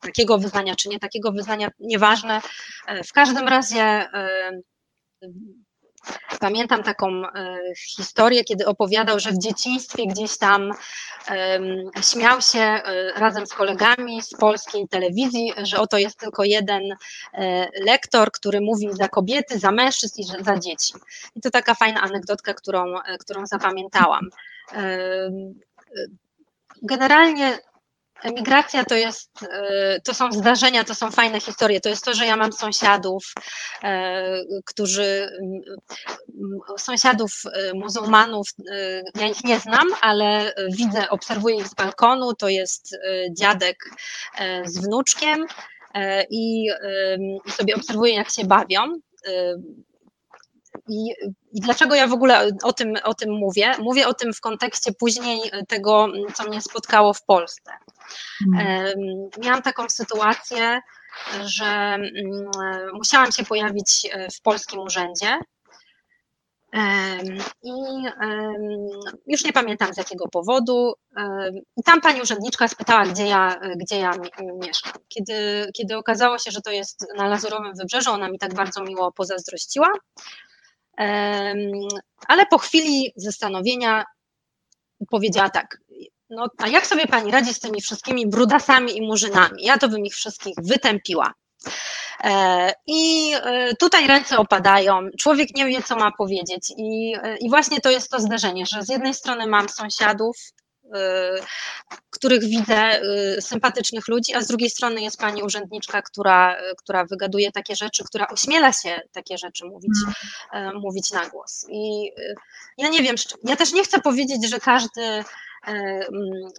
takiego 0.00 0.38
wyznania, 0.38 0.76
czy 0.76 0.88
nie 0.88 0.98
takiego 0.98 1.32
wyznania, 1.32 1.70
nieważne. 1.80 2.40
W 3.04 3.12
każdym 3.12 3.48
razie 3.48 4.08
Pamiętam 6.40 6.82
taką 6.82 7.26
e, 7.26 7.58
historię, 7.96 8.44
kiedy 8.44 8.66
opowiadał, 8.66 9.20
że 9.20 9.30
w 9.30 9.38
dzieciństwie 9.38 10.06
gdzieś 10.06 10.38
tam 10.38 10.70
śmiał 12.02 12.40
się 12.40 12.60
e, 12.60 13.12
razem 13.16 13.46
z 13.46 13.54
kolegami 13.54 14.22
z 14.22 14.30
polskiej 14.30 14.88
telewizji, 14.88 15.52
że 15.62 15.78
oto 15.78 15.98
jest 15.98 16.18
tylko 16.18 16.44
jeden 16.44 16.82
e, 17.34 17.68
lektor, 17.84 18.32
który 18.32 18.60
mówi 18.60 18.88
za 18.92 19.08
kobiety, 19.08 19.58
za 19.58 19.70
mężczyzn 19.70 20.20
i 20.20 20.44
za 20.44 20.58
dzieci. 20.58 20.94
I 21.36 21.40
to 21.40 21.50
taka 21.50 21.74
fajna 21.74 22.00
anegdotka, 22.00 22.54
którą, 22.54 22.94
którą 23.20 23.46
zapamiętałam. 23.46 24.28
Generalnie 26.82 27.58
Emigracja 28.22 28.84
to 28.84 28.94
jest, 28.94 29.30
e, 29.42 30.00
to 30.00 30.14
są 30.14 30.32
zdarzenia, 30.32 30.84
to 30.84 30.94
są 30.94 31.10
fajne 31.10 31.40
historie. 31.40 31.80
To 31.80 31.88
jest 31.88 32.04
to, 32.04 32.14
że 32.14 32.26
ja 32.26 32.36
mam 32.36 32.52
sąsiadów, 32.52 33.24
e, 33.82 34.22
którzy, 34.64 35.30
sąsiadów 36.78 37.32
e, 37.52 37.74
muzułmanów, 37.74 38.48
ja 39.14 39.26
ich 39.26 39.44
nie 39.44 39.58
znam, 39.58 39.88
ale 40.00 40.54
widzę, 40.76 41.10
obserwuję 41.10 41.56
ich 41.56 41.68
z 41.68 41.74
balkonu. 41.74 42.34
To 42.34 42.48
jest 42.48 42.96
dziadek 43.30 43.76
z 44.64 44.78
wnuczkiem 44.78 45.46
i, 46.30 46.68
i 47.46 47.50
sobie 47.50 47.74
obserwuję, 47.74 48.14
jak 48.14 48.30
się 48.30 48.44
bawią. 48.44 48.80
I, 50.88 51.10
I, 51.52 51.60
dlaczego 51.60 51.94
ja 51.94 52.06
w 52.06 52.12
ogóle 52.12 52.48
o 52.62 52.72
tym, 52.72 52.94
o 53.04 53.14
tym 53.14 53.30
mówię? 53.32 53.72
Mówię 53.78 54.08
o 54.08 54.14
tym 54.14 54.32
w 54.32 54.40
kontekście 54.40 54.92
później 54.92 55.40
tego, 55.68 56.08
co 56.34 56.44
mnie 56.44 56.60
spotkało 56.60 57.14
w 57.14 57.24
Polsce. 57.24 57.72
Mhm. 58.46 58.94
Miałam 59.38 59.62
taką 59.62 59.90
sytuację, 59.90 60.80
że 61.44 61.64
mm, 61.64 62.50
musiałam 62.94 63.32
się 63.32 63.44
pojawić 63.44 64.08
e, 64.12 64.30
w 64.30 64.40
polskim 64.40 64.80
urzędzie. 64.80 65.38
I 67.62 67.72
już 69.26 69.44
nie 69.44 69.52
pamiętam 69.52 69.94
z 69.94 69.96
jakiego 69.96 70.28
powodu. 70.28 70.92
I 71.76 71.82
tam 71.82 72.00
pani 72.00 72.22
urzędniczka 72.22 72.68
spytała, 72.68 73.06
gdzie 73.06 73.26
ja, 73.26 73.60
gdzie 73.76 73.98
ja 73.98 74.12
mieszkam. 74.66 74.92
Kiedy, 75.08 75.70
kiedy 75.74 75.96
okazało 75.96 76.38
się, 76.38 76.50
że 76.50 76.60
to 76.60 76.70
jest 76.70 77.06
na 77.16 77.28
Lazurowym 77.28 77.74
Wybrzeżu, 77.74 78.10
ona 78.10 78.28
mi 78.28 78.38
tak 78.38 78.54
bardzo 78.54 78.82
miło 78.84 79.12
pozazdrościła. 79.12 79.88
Ale 82.28 82.46
po 82.50 82.58
chwili 82.58 83.12
zastanowienia 83.16 84.04
powiedziała 85.10 85.50
tak: 85.50 85.78
no 86.32 86.46
a 86.58 86.68
jak 86.68 86.86
sobie 86.86 87.06
pani 87.06 87.30
radzi 87.30 87.54
z 87.54 87.60
tymi 87.60 87.80
wszystkimi 87.80 88.26
brudasami 88.26 88.96
i 88.96 89.02
murzynami? 89.02 89.64
Ja 89.64 89.78
to 89.78 89.88
bym 89.88 90.06
ich 90.06 90.14
wszystkich 90.14 90.54
wytępiła. 90.62 91.34
E, 92.24 92.72
I 92.86 93.32
e, 93.34 93.76
tutaj 93.76 94.06
ręce 94.06 94.38
opadają, 94.38 95.08
człowiek 95.18 95.48
nie 95.56 95.66
wie, 95.66 95.82
co 95.82 95.96
ma 95.96 96.12
powiedzieć. 96.18 96.72
I, 96.76 97.14
e, 97.22 97.36
I 97.36 97.50
właśnie 97.50 97.80
to 97.80 97.90
jest 97.90 98.10
to 98.10 98.20
zderzenie, 98.20 98.66
że 98.66 98.82
z 98.82 98.88
jednej 98.88 99.14
strony 99.14 99.46
mam 99.46 99.68
sąsiadów, 99.68 100.36
których 102.10 102.44
widzę, 102.44 103.00
sympatycznych 103.40 104.08
ludzi, 104.08 104.34
a 104.34 104.40
z 104.40 104.46
drugiej 104.46 104.70
strony 104.70 105.00
jest 105.02 105.18
pani 105.18 105.42
urzędniczka, 105.42 106.02
która, 106.02 106.56
która 106.78 107.04
wygaduje 107.04 107.52
takie 107.52 107.76
rzeczy, 107.76 108.04
która 108.04 108.26
ośmiela 108.28 108.72
się 108.72 109.00
takie 109.12 109.38
rzeczy 109.38 109.64
mówić, 109.66 109.92
hmm. 110.50 110.76
mówić 110.76 111.12
na 111.12 111.28
głos. 111.28 111.66
I 111.70 112.12
ja 112.78 112.88
nie 112.88 113.02
wiem, 113.02 113.16
ja 113.44 113.56
też 113.56 113.72
nie 113.72 113.84
chcę 113.84 114.00
powiedzieć, 114.00 114.50
że 114.50 114.60
każdy 114.60 115.24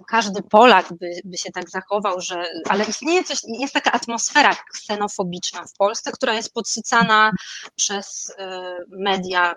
każdy 0.07 0.43
Polak 0.43 0.93
by, 0.93 1.11
by 1.25 1.37
się 1.37 1.51
tak 1.51 1.69
zachował, 1.69 2.21
że, 2.21 2.45
ale 2.69 2.85
istnieje 2.85 3.23
coś, 3.23 3.37
jest 3.59 3.73
taka 3.73 3.91
atmosfera 3.91 4.55
ksenofobiczna 4.73 5.65
w 5.65 5.77
Polsce, 5.77 6.11
która 6.11 6.33
jest 6.33 6.53
podsycana 6.53 7.31
przez 7.75 8.33
e, 8.37 8.77
media, 8.89 9.55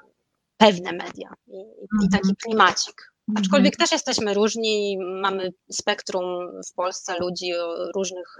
pewne 0.57 0.93
media 0.93 1.35
i, 1.47 1.61
i 2.05 2.09
taki 2.09 2.29
mhm. 2.29 2.37
klimacik. 2.43 3.13
Aczkolwiek 3.35 3.75
mhm. 3.75 3.79
też 3.79 3.93
jesteśmy 3.93 4.35
różni, 4.35 4.99
mamy 5.23 5.53
spektrum 5.71 6.25
w 6.71 6.75
Polsce 6.75 7.19
ludzi 7.21 7.55
o 7.55 7.93
różnych 7.93 8.39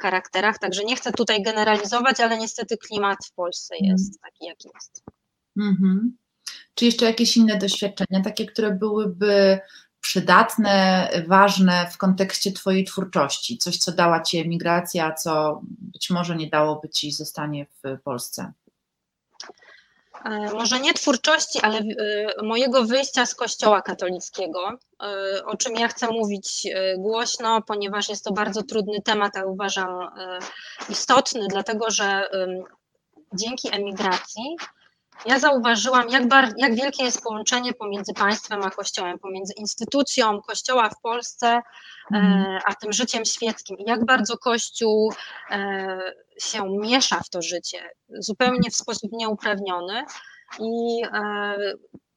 charakterach, 0.00 0.58
także 0.58 0.84
nie 0.84 0.96
chcę 0.96 1.12
tutaj 1.12 1.42
generalizować, 1.42 2.20
ale 2.20 2.38
niestety 2.38 2.76
klimat 2.76 3.18
w 3.26 3.32
Polsce 3.32 3.74
mhm. 3.74 3.92
jest 3.92 4.20
taki, 4.20 4.46
jaki 4.46 4.68
jest. 4.74 5.02
Mhm. 5.58 6.16
Czy 6.74 6.84
jeszcze 6.84 7.06
jakieś 7.06 7.36
inne 7.36 7.58
doświadczenia, 7.58 8.22
takie, 8.24 8.46
które 8.46 8.70
byłyby 8.72 9.58
przydatne, 10.06 11.08
ważne 11.26 11.90
w 11.92 11.98
kontekście 11.98 12.52
Twojej 12.52 12.84
twórczości? 12.84 13.58
Coś, 13.58 13.76
co 13.76 13.92
dała 13.92 14.22
Ci 14.22 14.38
emigracja, 14.38 15.12
co 15.12 15.60
być 15.62 16.10
może 16.10 16.36
nie 16.36 16.48
dałoby 16.50 16.88
Ci 16.88 17.12
zostanie 17.12 17.66
w 17.84 18.02
Polsce? 18.04 18.52
E, 20.24 20.54
może 20.54 20.80
nie 20.80 20.94
twórczości, 20.94 21.60
ale 21.62 21.78
e, 21.78 21.84
mojego 22.42 22.84
wyjścia 22.84 23.26
z 23.26 23.34
Kościoła 23.34 23.82
katolickiego, 23.82 24.70
e, 25.02 25.44
o 25.44 25.56
czym 25.56 25.74
ja 25.74 25.88
chcę 25.88 26.06
mówić 26.06 26.66
głośno, 26.98 27.62
ponieważ 27.62 28.08
jest 28.08 28.24
to 28.24 28.32
bardzo 28.32 28.62
trudny 28.62 29.02
temat, 29.02 29.36
a 29.36 29.44
uważam 29.44 30.10
istotny, 30.88 31.46
dlatego 31.48 31.90
że 31.90 32.30
dzięki 33.34 33.74
emigracji 33.74 34.56
ja 35.24 35.38
zauważyłam, 35.38 36.08
jak, 36.08 36.28
bar, 36.28 36.52
jak 36.56 36.74
wielkie 36.74 37.04
jest 37.04 37.22
połączenie 37.22 37.72
pomiędzy 37.72 38.14
państwem 38.14 38.62
a 38.62 38.70
kościołem, 38.70 39.18
pomiędzy 39.18 39.52
instytucją 39.56 40.42
kościoła 40.42 40.90
w 40.90 41.00
Polsce, 41.00 41.46
e, 41.46 41.62
mhm. 42.12 42.60
a 42.64 42.74
tym 42.74 42.92
życiem 42.92 43.24
świeckim. 43.24 43.76
Jak 43.86 44.04
bardzo 44.04 44.38
kościół 44.38 45.12
e, 45.50 45.98
się 46.38 46.70
miesza 46.70 47.20
w 47.20 47.28
to 47.28 47.42
życie, 47.42 47.90
zupełnie 48.08 48.70
w 48.70 48.76
sposób 48.76 49.12
nieuprawniony. 49.12 50.04
I 50.60 51.02
e, 51.04 51.56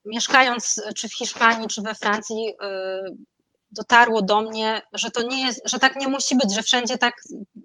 mieszkając 0.06 0.82
czy 0.96 1.10
w 1.10 1.14
Hiszpanii, 1.14 1.68
czy 1.68 1.82
we 1.82 1.96
Francji, 1.96 2.54
dotarło 3.72 4.22
do 4.22 4.42
mnie, 4.42 4.82
że 4.94 5.12
to 5.12 5.22
nie 5.22 5.46
jest, 5.46 5.62
że 5.66 5.80
tak 5.80 5.96
nie 5.96 6.08
musi 6.08 6.36
być, 6.36 6.56
że 6.56 6.62
wszędzie 6.62 6.98
tak, 6.98 7.14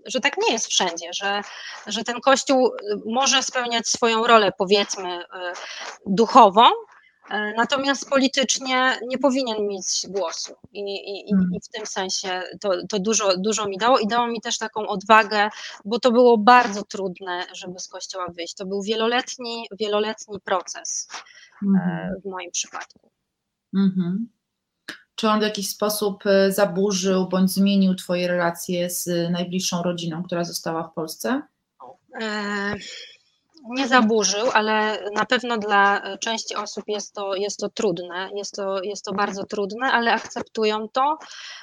że 0.06 0.20
tak 0.20 0.36
nie 0.46 0.52
jest 0.52 0.66
wszędzie, 0.66 1.10
że, 1.12 1.42
że 1.86 2.04
ten 2.04 2.20
kościół 2.20 2.70
może 3.06 3.42
spełniać 3.42 3.88
swoją 3.88 4.26
rolę, 4.26 4.52
powiedzmy, 4.58 5.18
y, 5.18 5.26
duchową, 6.06 6.66
y, 6.66 7.34
natomiast 7.56 8.10
politycznie 8.10 8.98
nie 9.06 9.18
powinien 9.18 9.66
mieć 9.68 10.06
głosu. 10.08 10.54
I, 10.72 10.80
i, 10.80 11.30
i 11.30 11.32
hmm. 11.32 11.50
w 11.64 11.68
tym 11.68 11.86
sensie 11.86 12.42
to, 12.60 12.70
to 12.88 12.98
dużo, 12.98 13.36
dużo 13.36 13.68
mi 13.68 13.78
dało 13.78 13.98
i 13.98 14.06
dało 14.06 14.26
mi 14.26 14.40
też 14.40 14.58
taką 14.58 14.86
odwagę, 14.86 15.48
bo 15.84 16.00
to 16.00 16.12
było 16.12 16.38
bardzo 16.38 16.82
trudne, 16.82 17.46
żeby 17.52 17.78
z 17.78 17.88
kościoła 17.88 18.26
wyjść. 18.36 18.54
To 18.54 18.66
był 18.66 18.82
wieloletni, 18.82 19.66
wieloletni 19.80 20.40
proces 20.40 21.08
mm. 21.62 22.10
w 22.24 22.28
moim 22.30 22.50
przypadku. 22.50 23.10
-hmm. 23.74 24.16
Czy 25.14 25.28
on 25.28 25.40
w 25.40 25.42
jakiś 25.42 25.68
sposób 25.68 26.26
e, 26.26 26.52
zaburzył 26.52 27.28
bądź 27.28 27.50
zmienił 27.50 27.94
Twoje 27.94 28.28
relacje 28.28 28.90
z 28.90 29.30
najbliższą 29.30 29.82
rodziną, 29.82 30.22
która 30.22 30.44
została 30.44 30.88
w 30.88 30.94
Polsce? 30.94 31.42
E, 33.64 33.74
nie 33.80 33.88
zaburzył, 33.88 34.50
ale 34.52 34.98
na 35.14 35.24
pewno 35.24 35.58
dla 35.58 36.02
części 36.18 36.54
osób 36.54 36.84
jest 36.88 37.14
to, 37.14 37.34
jest 37.34 37.60
to 37.60 37.68
trudne. 37.68 38.30
Jest 38.34 38.54
to, 38.56 38.82
jest 38.82 39.04
to 39.04 39.12
bardzo 39.12 39.44
trudne, 39.44 39.86
ale 39.92 40.12
akceptują 40.12 40.88
to, 40.88 41.18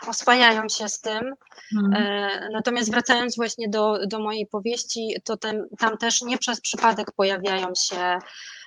oswajają 0.07 0.69
się 0.69 0.89
z 0.89 1.01
tym. 1.01 1.33
Hmm. 1.73 2.03
Natomiast 2.51 2.91
wracając 2.91 3.35
właśnie 3.35 3.69
do, 3.69 4.07
do 4.07 4.19
mojej 4.19 4.47
powieści, 4.47 5.15
to 5.23 5.37
ten, 5.37 5.67
tam 5.79 5.97
też 5.97 6.21
nie 6.21 6.37
przez 6.37 6.61
przypadek 6.61 7.11
pojawiają 7.11 7.67
się 7.75 8.19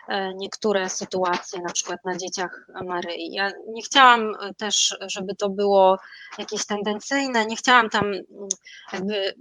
E, 0.09 0.35
niektóre 0.35 0.89
sytuacje, 0.89 1.61
na 1.61 1.73
przykład 1.73 2.05
na 2.05 2.17
dzieciach 2.17 2.67
Maryi. 2.85 3.33
Ja 3.33 3.53
nie 3.69 3.83
chciałam 3.83 4.35
e, 4.35 4.55
też, 4.55 4.97
żeby 5.07 5.35
to 5.35 5.49
było 5.49 5.99
jakieś 6.39 6.67
tendencyjne, 6.67 7.47
nie 7.47 7.57
chciałam 7.57 7.91
tam 7.91 8.05
mm, 8.07 8.25
jakby 8.93 9.35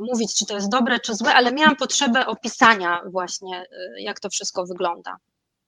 mówić, 0.00 0.34
czy 0.34 0.46
to 0.46 0.54
jest 0.54 0.70
dobre, 0.70 1.00
czy 1.00 1.14
złe, 1.14 1.34
ale 1.34 1.52
miałam 1.52 1.76
potrzebę 1.76 2.26
opisania 2.26 3.00
właśnie, 3.10 3.58
e, 3.58 4.02
jak 4.02 4.20
to 4.20 4.30
wszystko 4.30 4.66
wygląda. 4.66 5.16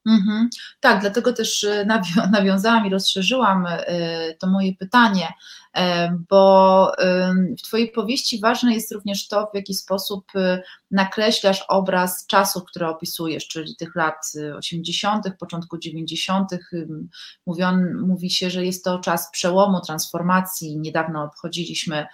Mhm. 0.07 0.49
Tak, 0.81 1.01
dlatego 1.01 1.33
też 1.33 1.67
nawiązałam 2.33 2.87
i 2.87 2.91
rozszerzyłam 2.91 3.67
to 4.39 4.47
moje 4.47 4.75
pytanie 4.77 5.29
bo 6.31 6.93
w 7.59 7.63
Twojej 7.63 7.91
powieści 7.91 8.41
ważne 8.41 8.75
jest 8.75 8.93
również 8.93 9.29
to, 9.29 9.49
w 9.53 9.57
jaki 9.57 9.75
sposób 9.75 10.25
nakreślasz 10.93 11.65
obraz 11.69 12.27
czasów, 12.27 12.65
które 12.65 12.89
opisujesz, 12.89 13.49
czyli 13.49 13.77
tych 13.77 13.97
lat 13.97 14.33
80., 14.57 15.25
początku 15.41 15.79
90. 15.79 16.51
Mówion, 17.47 18.01
mówi 18.01 18.31
się, 18.31 18.51
że 18.51 18.65
jest 18.65 18.85
to 18.85 18.99
czas 18.99 19.31
przełomu, 19.31 19.81
transformacji. 19.81 20.79
Niedawno 20.79 21.25
obchodziliśmy 21.25 22.07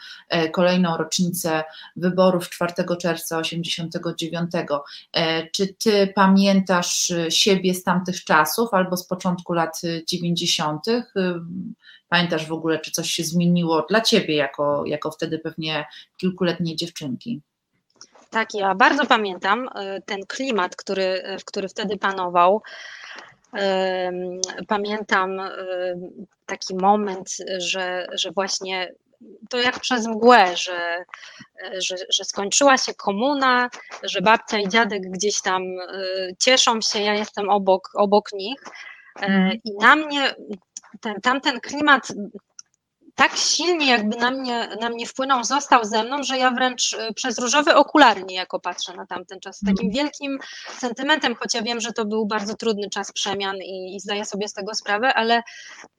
kolejną 0.52 0.96
rocznicę 0.96 1.64
wyborów 1.96 2.50
4 2.50 2.72
czerwca 3.00 3.38
89. 3.38 4.50
Czy 5.52 5.74
ty 5.74 6.12
pamiętasz 6.14 7.12
siebie 7.28 7.74
z 7.74 7.82
tamtych 7.82 8.24
czasów 8.24 8.74
albo 8.74 8.96
z 8.96 9.06
początku 9.06 9.52
lat 9.52 9.80
90.? 10.08 10.84
Pamiętasz 12.08 12.46
w 12.46 12.52
ogóle, 12.52 12.78
czy 12.78 12.90
coś 12.90 13.10
się 13.10 13.24
zmieniło 13.24 13.86
dla 13.88 14.00
ciebie, 14.00 14.36
jako, 14.36 14.86
jako 14.86 15.10
wtedy 15.10 15.38
pewnie 15.38 15.86
kilkuletniej 16.16 16.76
dziewczynki? 16.76 17.42
Tak, 18.30 18.54
ja 18.54 18.74
bardzo 18.74 19.06
pamiętam 19.06 19.68
e, 19.74 20.00
ten 20.00 20.26
klimat, 20.26 20.76
który, 20.76 21.22
który 21.44 21.68
wtedy 21.68 21.96
panował. 21.96 22.62
Pamiętam 24.68 25.40
e, 25.40 25.50
taki 26.46 26.74
moment, 26.74 27.28
że, 27.58 28.06
że 28.12 28.30
właśnie 28.30 28.92
to 29.50 29.58
jak 29.58 29.80
przez 29.80 30.06
mgłę, 30.06 30.56
że, 30.56 31.04
że, 31.78 31.96
że, 32.10 32.24
skończyła 32.24 32.78
się 32.78 32.94
komuna, 32.94 33.70
że 34.02 34.20
babcia 34.20 34.58
i 34.58 34.68
dziadek 34.68 35.02
gdzieś 35.02 35.42
tam 35.42 35.62
e, 35.62 35.96
cieszą 36.38 36.80
się, 36.80 37.00
ja 37.00 37.14
jestem 37.14 37.50
obok, 37.50 37.90
obok 37.94 38.32
nich. 38.32 38.60
Mhm. 39.20 39.58
I 39.64 39.72
na 39.80 39.96
mnie 39.96 40.34
ten, 41.00 41.20
tamten 41.20 41.60
klimat 41.60 42.12
tak 43.18 43.36
silnie 43.36 43.90
jakby 43.90 44.16
na 44.16 44.30
mnie, 44.30 44.68
na 44.80 44.88
mnie 44.88 45.06
wpłynął, 45.06 45.44
został 45.44 45.84
ze 45.84 46.04
mną, 46.04 46.22
że 46.22 46.38
ja 46.38 46.50
wręcz 46.50 46.92
y, 46.92 47.14
przez 47.14 47.38
różowe 47.38 47.76
okulary 47.76 48.24
niejako 48.24 48.60
patrzę 48.60 48.92
na 48.96 49.06
tamten 49.06 49.40
czas. 49.40 49.56
Z 49.56 49.60
takim 49.60 49.86
mhm. 49.86 49.92
wielkim 49.92 50.38
sentymentem, 50.78 51.34
choć 51.34 51.54
ja 51.54 51.62
wiem, 51.62 51.80
że 51.80 51.92
to 51.92 52.04
był 52.04 52.26
bardzo 52.26 52.54
trudny 52.54 52.90
czas 52.90 53.12
przemian 53.12 53.56
i, 53.56 53.96
i 53.96 54.00
zdaję 54.00 54.24
sobie 54.24 54.48
z 54.48 54.52
tego 54.52 54.74
sprawę, 54.74 55.14
ale 55.14 55.42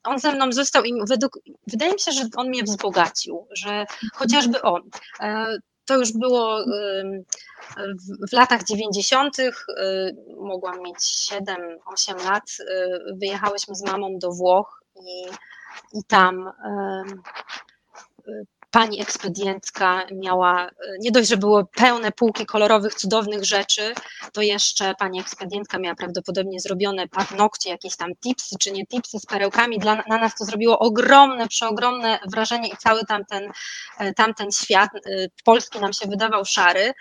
on 0.03 0.20
ze 0.20 0.32
mną 0.32 0.51
został 0.51 0.84
i 0.84 0.93
według, 1.07 1.39
wydaje 1.67 1.93
mi 1.93 1.99
się, 1.99 2.11
że 2.11 2.24
on 2.36 2.49
mnie 2.49 2.63
wzbogacił, 2.63 3.47
że 3.51 3.86
chociażby 4.13 4.61
on. 4.61 4.82
E, 5.20 5.57
to 5.86 5.97
już 5.97 6.13
było 6.13 6.65
w 8.30 8.34
latach 8.34 8.63
90. 8.63 9.38
Mogłam 10.38 10.82
mieć 10.82 10.97
7-8 10.97 12.26
lat. 12.26 12.43
Y, 12.59 12.65
wyjechałyśmy 13.15 13.76
z 13.76 13.86
mamą 13.86 14.17
do 14.20 14.32
Włoch 14.32 14.84
i 14.95 15.26
i 15.93 16.01
tam 16.07 16.36
pani 18.72 19.01
ekspedientka 19.01 20.05
miała, 20.11 20.67
e, 20.67 20.72
nie 20.99 21.11
dość, 21.11 21.30
że 21.30 21.38
były 21.38 21.65
pełne 21.65 22.11
półki 22.11 22.45
kolorowych, 22.45 22.95
cudownych 22.95 23.45
rzeczy, 23.45 23.93
to 24.34 24.41
jeszcze 24.41 24.93
pani 24.99 25.20
ekspedientka 25.20 25.80
miała 25.80 25.95
prawdopodobnie 25.95 26.59
zrobione 26.59 27.07
paznokcie, 27.07 27.70
jakieś 27.70 27.95
tam 27.95 28.15
tipsy, 28.15 28.55
czy 28.59 28.72
nie 28.72 28.86
tipsy 28.86 29.20
z 29.20 29.26
perełkami. 29.26 29.80
Dla, 29.80 30.03
na 30.07 30.17
nas 30.17 30.36
to 30.36 30.45
zrobiło 30.45 30.80
ogromne, 30.80 31.47
przeogromne 31.47 32.20
wrażenie 32.26 32.70
i 32.70 32.78
cały 32.78 33.05
tamten, 33.05 33.51
e, 33.99 34.13
tamten 34.13 34.51
świat 34.51 34.89
e, 34.95 34.99
polski 35.45 35.80
nam 35.80 35.93
się 35.93 36.07
wydawał 36.07 36.45
szary. 36.45 36.93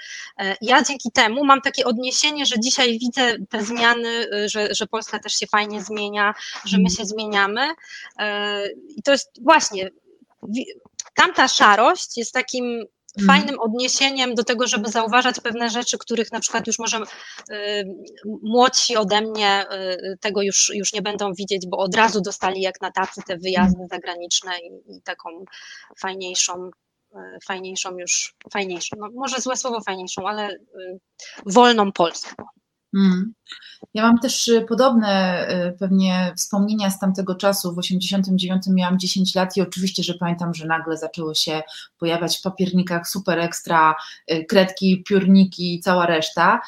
Ja 0.61 0.83
dzięki 0.83 1.11
temu 1.11 1.45
mam 1.45 1.61
takie 1.61 1.85
odniesienie, 1.85 2.47
że 2.47 2.61
dzisiaj 2.61 2.99
widzę 2.99 3.37
te 3.51 3.62
zmiany, 3.62 4.29
że, 4.47 4.75
że 4.75 4.87
Polska 4.87 5.19
też 5.19 5.33
się 5.33 5.47
fajnie 5.47 5.83
zmienia, 5.83 6.35
że 6.64 6.79
my 6.79 6.91
się 6.91 7.05
zmieniamy 7.05 7.69
i 8.97 9.03
to 9.03 9.12
jest 9.12 9.43
właśnie 9.43 9.91
tamta 11.19 11.49
szarość 11.49 12.16
jest 12.16 12.33
takim 12.33 12.87
mhm. 13.19 13.27
fajnym 13.27 13.61
odniesieniem 13.61 14.35
do 14.35 14.45
tego, 14.45 14.66
żeby 14.66 14.91
zauważać 14.91 15.41
pewne 15.41 15.71
rzeczy, 15.71 15.99
których 15.99 16.33
na 16.33 16.41
przykład 16.41 16.66
już 16.66 16.79
może 16.79 16.99
y, 16.99 17.85
młodsi 18.43 18.97
ode 18.97 19.21
mnie 19.21 19.66
y, 19.73 20.19
tego 20.21 20.43
już, 20.43 20.71
już 20.75 20.93
nie 20.93 21.03
będą 21.03 21.33
widzieć, 21.33 21.66
bo 21.66 21.77
od 21.77 21.95
razu 21.95 22.21
dostali 22.21 22.61
jak 22.61 22.81
na 22.81 22.93
tacy 22.93 23.21
te 23.27 23.37
wyjazdy 23.37 23.87
zagraniczne 23.91 24.59
i, 24.59 24.97
i 24.97 25.03
taką 25.03 25.45
fajniejszą, 26.01 26.71
y, 27.14 27.19
fajniejszą 27.47 27.99
już, 27.99 28.35
fajniejszą, 28.53 28.97
no 28.99 29.09
może 29.14 29.41
złe 29.41 29.57
słowo 29.57 29.81
fajniejszą, 29.81 30.29
ale 30.29 30.51
y, 30.51 30.59
wolną 31.47 31.93
Polskę. 31.93 32.35
Mm. 32.95 33.34
Ja 33.95 34.03
mam 34.03 34.18
też 34.18 34.49
y, 34.49 34.66
podobne 34.68 35.47
y, 35.68 35.78
pewnie 35.78 36.32
wspomnienia 36.36 36.91
z 36.91 36.99
tamtego 36.99 37.34
czasu. 37.34 37.74
W 37.74 37.78
89 37.78 38.62
miałam 38.68 38.99
10 38.99 39.34
lat 39.34 39.57
i 39.57 39.62
oczywiście, 39.62 40.03
że 40.03 40.14
pamiętam, 40.14 40.55
że 40.55 40.66
nagle 40.66 40.97
zaczęły 40.97 41.34
się 41.34 41.62
pojawiać 41.99 42.39
w 42.39 42.43
papiernikach 42.43 43.09
super 43.09 43.39
ekstra 43.39 43.95
y, 44.32 44.45
kredki, 44.45 45.05
piórniki 45.09 45.74
i 45.74 45.80
cała 45.80 46.07
reszta, 46.07 46.61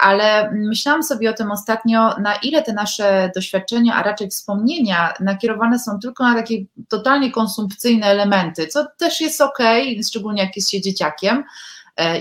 ale 0.00 0.52
myślałam 0.52 1.02
sobie 1.02 1.30
o 1.30 1.32
tym 1.32 1.50
ostatnio, 1.50 2.18
na 2.18 2.34
ile 2.34 2.62
te 2.62 2.72
nasze 2.72 3.30
doświadczenia, 3.34 3.94
a 3.94 4.02
raczej 4.02 4.30
wspomnienia 4.30 5.14
nakierowane 5.20 5.78
są 5.78 5.98
tylko 5.98 6.24
na 6.24 6.34
takie 6.34 6.54
totalnie 6.88 7.30
konsumpcyjne 7.32 8.06
elementy, 8.06 8.66
co 8.66 8.86
też 8.98 9.20
jest 9.20 9.40
ok, 9.40 9.58
szczególnie 10.06 10.42
jak 10.42 10.56
jest 10.56 10.70
się 10.70 10.80
dzieciakiem, 10.80 11.44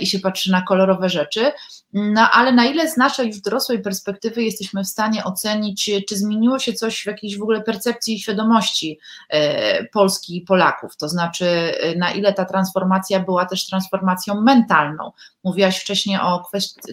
i 0.02 0.08
się 0.08 0.20
patrzy 0.20 0.52
na 0.52 0.62
kolorowe 0.62 1.10
rzeczy, 1.10 1.52
no 1.94 2.32
ale 2.32 2.52
na 2.52 2.66
ile 2.66 2.90
z 2.90 2.98
naszej 2.98 3.28
już 3.28 3.42
dorosłej 3.42 3.82
perspektywy 3.82 4.44
jesteśmy 4.44 4.84
w 4.84 4.88
stanie 4.88 5.24
ocenić, 5.24 5.92
czy 6.10 6.18
zmieniło 6.18 6.60
się 6.60 6.74
coś 6.74 7.04
w 7.04 7.06
jakiejś 7.06 7.38
w 7.38 7.42
ogóle 7.42 7.62
percepcji 7.62 8.16
i 8.16 8.20
świadomości 8.20 9.00
e, 9.30 9.86
Polski 9.86 10.38
i 10.38 10.42
Polaków, 10.42 10.98
to 10.98 11.10
znaczy 11.10 11.46
e, 11.46 11.96
na 11.96 12.12
ile 12.12 12.34
ta 12.34 12.46
transformacja 12.46 13.20
była 13.20 13.46
też 13.46 13.66
transformacją 13.66 14.42
mentalną. 14.42 15.12
Mówiłaś 15.44 15.80
wcześniej 15.80 16.20
o 16.20 16.44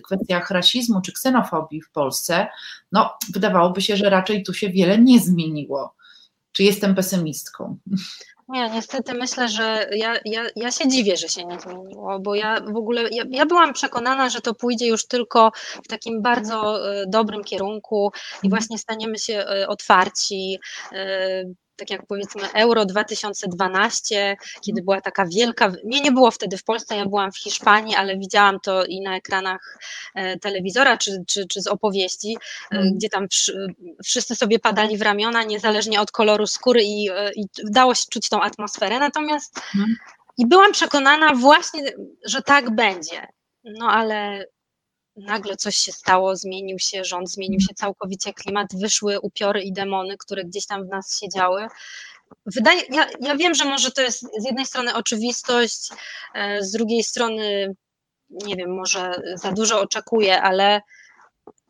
kwestiach 0.05 0.51
rasizmu 0.51 1.01
czy 1.01 1.13
ksenofobii 1.13 1.83
w 1.83 1.91
Polsce, 1.91 2.47
no 2.93 3.15
wydawałoby 3.33 3.83
się, 3.83 3.97
że 3.97 4.11
raczej 4.11 4.43
tu 4.43 4.55
się 4.55 4.71
wiele 4.71 4.99
nie 4.99 5.21
zmieniło. 5.21 5.95
Czy 6.53 6.63
jestem 6.63 6.95
pesymistką? 6.95 7.77
Nie, 8.53 8.71
niestety 8.71 9.15
myślę, 9.15 9.49
że 9.49 9.89
ja, 9.93 10.15
ja, 10.25 10.43
ja 10.57 10.71
się 10.71 10.89
dziwię, 10.89 11.17
że 11.17 11.29
się 11.29 11.45
nie 11.45 11.61
zmieniło, 11.61 12.21
bo 12.21 12.35
ja 12.35 12.61
w 12.61 12.77
ogóle, 12.77 13.09
ja, 13.11 13.25
ja 13.31 13.47
byłam 13.47 13.73
przekonana, 13.73 14.29
że 14.31 14.41
to 14.41 14.55
pójdzie 14.55 14.87
już 14.87 15.07
tylko 15.07 15.51
w 15.85 15.89
takim 15.89 16.23
bardzo 16.23 16.91
e, 16.93 17.05
dobrym 17.07 17.45
kierunku 17.45 18.13
i 18.43 18.49
właśnie 18.49 18.79
staniemy 18.79 19.19
się 19.19 19.35
e, 19.39 19.69
otwarci, 19.69 20.59
e, 20.93 21.45
tak 21.77 21.91
jak 21.91 22.07
powiedzmy 22.07 22.53
Euro 22.53 22.87
2012, 22.87 24.37
kiedy 24.67 24.83
była 24.83 25.01
taka 25.01 25.27
wielka, 25.27 25.73
mnie 25.85 26.01
nie 26.01 26.13
było 26.13 26.31
wtedy 26.31 26.57
w 26.57 26.65
Polsce, 26.65 26.97
ja 26.97 27.07
byłam 27.07 27.33
w 27.33 27.39
Hiszpanii, 27.39 27.95
ale 27.95 28.19
widziałam 28.19 28.61
to 28.61 28.85
i 28.85 29.01
na 29.01 29.17
ekranach 29.17 29.79
e, 30.15 30.39
telewizora, 30.39 30.97
czy, 30.97 31.25
czy, 31.27 31.47
czy 31.47 31.63
z 31.63 31.67
opowieści, 31.67 32.37
mm. 32.71 32.95
gdzie 32.95 33.09
tam 33.09 33.27
wszyscy 34.05 34.37
sobie 34.37 34.59
padali 34.59 34.99
w 34.99 35.03
ramiona, 35.03 35.43
niezależnie 35.45 36.01
od 36.01 36.11
koloru 36.11 36.47
skóry 36.47 36.83
i, 36.83 37.11
e, 37.11 37.33
i 37.33 37.47
dało 37.65 37.95
się 37.95 38.05
czuć 38.11 38.29
tą 38.29 38.43
atmosferę, 38.43 38.99
natomiast 38.99 39.61
mm. 39.75 39.97
i 40.39 40.47
byłam 40.47 40.73
przekonana 40.73 41.35
właśnie, 41.35 41.93
że 42.25 42.43
tak 42.43 42.71
będzie, 42.71 43.27
no 43.65 43.87
ale 43.87 44.47
nagle 45.17 45.57
coś 45.57 45.77
się 45.77 45.93
stało, 45.93 46.37
zmienił 46.37 46.79
się 46.79 47.05
rząd, 47.05 47.31
zmienił 47.31 47.61
się 47.61 47.75
całkowicie 47.75 48.33
klimat, 48.33 48.69
wyszły 48.81 49.21
upiory 49.21 49.63
i 49.63 49.73
demony, 49.73 50.17
które 50.19 50.45
gdzieś 50.45 50.67
tam 50.67 50.87
w 50.87 50.89
nas 50.89 51.19
siedziały. 51.21 51.67
Wydaje, 52.47 52.83
ja, 52.91 53.07
ja 53.21 53.37
wiem, 53.37 53.55
że 53.55 53.65
może 53.65 53.91
to 53.91 54.03
jest 54.03 54.21
z 54.21 54.45
jednej 54.45 54.67
strony 54.67 54.95
oczywistość, 54.95 55.89
e, 56.35 56.63
z 56.63 56.71
drugiej 56.71 57.03
strony 57.03 57.75
nie 58.31 58.57
wiem, 58.57 58.75
może 58.75 59.23
za 59.35 59.53
dużo 59.53 59.81
oczekuję, 59.81 60.43
ale 60.43 60.81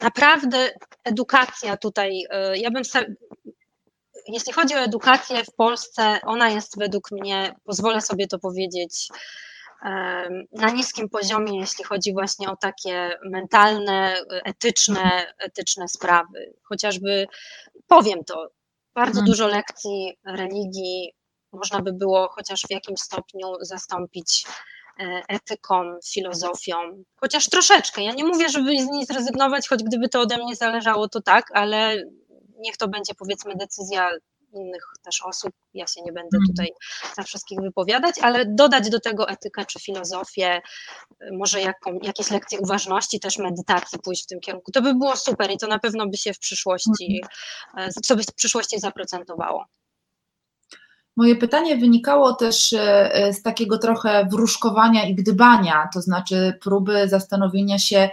naprawdę 0.01 0.71
edukacja 1.05 1.77
tutaj, 1.77 2.25
e, 2.31 2.59
ja 2.59 2.71
bym 2.71 2.85
jeśli 4.29 4.53
chodzi 4.53 4.75
o 4.75 4.79
edukację 4.79 5.45
w 5.45 5.55
Polsce, 5.55 6.19
ona 6.23 6.49
jest 6.51 6.79
według 6.79 7.11
mnie, 7.11 7.55
pozwolę 7.65 8.01
sobie 8.01 8.27
to 8.27 8.39
powiedzieć, 8.39 9.09
na 10.53 10.71
niskim 10.75 11.09
poziomie, 11.09 11.61
jeśli 11.61 11.85
chodzi 11.85 12.13
właśnie 12.13 12.51
o 12.51 12.57
takie 12.57 13.19
mentalne, 13.25 14.17
etyczne, 14.45 15.35
etyczne 15.39 15.89
sprawy. 15.89 16.55
Chociażby 16.63 17.27
powiem 17.87 18.25
to, 18.25 18.49
bardzo 18.95 19.21
mhm. 19.21 19.27
dużo 19.27 19.47
lekcji 19.47 20.19
religii 20.27 21.13
można 21.53 21.83
by 21.83 21.93
było 21.93 22.29
chociaż 22.29 22.63
w 22.63 22.71
jakimś 22.71 23.01
stopniu 23.01 23.55
zastąpić 23.61 24.45
e, 25.01 25.23
etyką, 25.29 25.99
filozofią, 26.13 27.05
chociaż 27.17 27.49
troszeczkę. 27.49 28.03
Ja 28.03 28.13
nie 28.13 28.25
mówię, 28.25 28.49
żeby 28.49 28.83
z 28.83 28.87
niej 28.87 29.07
zrezygnować, 29.07 29.69
choć 29.69 29.83
gdyby 29.83 30.09
to 30.09 30.21
ode 30.21 30.39
mnie 30.39 30.57
zależało, 30.57 31.09
to 31.09 31.23
tak, 31.23 31.51
ale 31.55 32.03
niech 32.59 32.77
to 32.77 32.89
będzie 32.89 33.15
powiedzmy 33.15 33.57
decyzja 33.57 34.11
innych 34.53 34.85
też 35.05 35.23
osób. 35.25 35.53
Ja 35.75 35.87
się 35.87 36.03
nie 36.03 36.13
będę 36.13 36.37
mhm. 36.37 36.47
tutaj 36.47 36.69
za 37.17 37.23
wszystkich 37.23 37.61
wypowiadać, 37.61 38.15
ale 38.23 38.47
dodać 38.47 38.91
do 38.91 39.01
tego 39.01 39.29
etykę 39.29 39.65
czy 39.67 39.81
filozofię, 39.81 40.63
może 41.33 41.61
jaką, 41.61 41.99
jakieś 42.03 42.31
lekcje 42.31 42.59
uważności, 42.61 43.21
też 43.21 43.39
medytacji 43.39 43.99
pójść 43.99 44.25
w 44.25 44.27
tym 44.27 44.41
kierunku. 44.41 44.73
To 44.73 44.83
by 44.83 44.95
było 44.95 45.17
super 45.17 45.51
i 45.51 45.59
to 45.59 45.67
na 45.67 45.79
pewno 45.79 46.07
by 46.07 46.17
się 46.17 46.35
w 46.35 46.39
przyszłości, 46.39 47.21
co 47.75 47.81
mhm. 47.81 47.93
e, 48.11 48.17
by 48.17 48.23
w 48.23 48.35
przyszłości 48.35 48.81
zaprocentowało. 48.81 49.67
Moje 51.17 51.37
pytanie 51.37 51.77
wynikało 51.77 52.35
też 52.35 52.73
e, 52.73 53.33
z 53.33 53.43
takiego 53.43 53.79
trochę 53.79 54.27
wróżkowania 54.31 55.05
i 55.05 55.15
gdybania, 55.15 55.89
to 55.95 56.03
znaczy 56.03 56.59
próby 56.63 57.09
zastanowienia 57.09 57.79
się, 57.79 58.11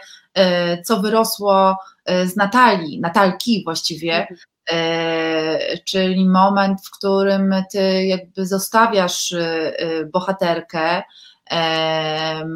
co 0.85 0.99
wyrosło 1.01 1.77
z 2.25 2.35
Natalii, 2.35 2.99
Natalki 2.99 3.63
właściwie, 3.63 4.13
mhm. 4.13 4.39
Czyli 5.85 6.29
moment, 6.29 6.79
w 6.85 6.91
którym 6.91 7.53
ty 7.71 8.05
jakby 8.05 8.45
zostawiasz 8.45 9.35
bohaterkę, 10.13 11.03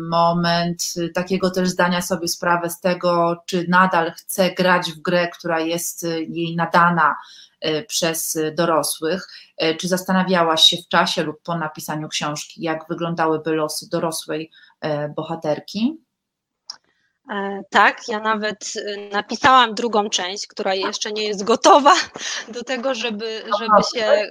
moment 0.09 0.83
takiego 1.15 1.51
też 1.51 1.69
zdania 1.69 2.01
sobie 2.01 2.27
sprawę 2.27 2.69
z 2.69 2.79
tego, 2.79 3.43
czy 3.45 3.65
nadal 3.69 4.11
chce 4.11 4.51
grać 4.51 4.91
w 4.91 5.01
grę, 5.01 5.27
która 5.27 5.59
jest 5.59 6.03
jej 6.27 6.55
nadana 6.55 7.15
E, 7.63 7.83
przez 7.83 8.37
dorosłych. 8.55 9.27
E, 9.57 9.75
czy 9.75 9.87
zastanawiałaś 9.87 10.63
się 10.63 10.77
w 10.77 10.87
czasie 10.87 11.23
lub 11.23 11.41
po 11.43 11.57
napisaniu 11.57 12.09
książki, 12.09 12.61
jak 12.61 12.85
wyglądałyby 12.89 13.51
losy 13.51 13.89
dorosłej 13.89 14.51
e, 14.81 15.09
bohaterki? 15.09 15.97
Tak, 17.69 18.07
ja 18.07 18.19
nawet 18.19 18.73
napisałam 19.11 19.75
drugą 19.75 20.09
część, 20.09 20.47
która 20.47 20.73
jeszcze 20.73 21.11
nie 21.11 21.23
jest 21.23 21.43
gotowa 21.43 21.93
do 22.55 22.63
tego, 22.63 22.95
żeby, 22.95 23.43
żeby 23.59 23.83
się 23.95 24.29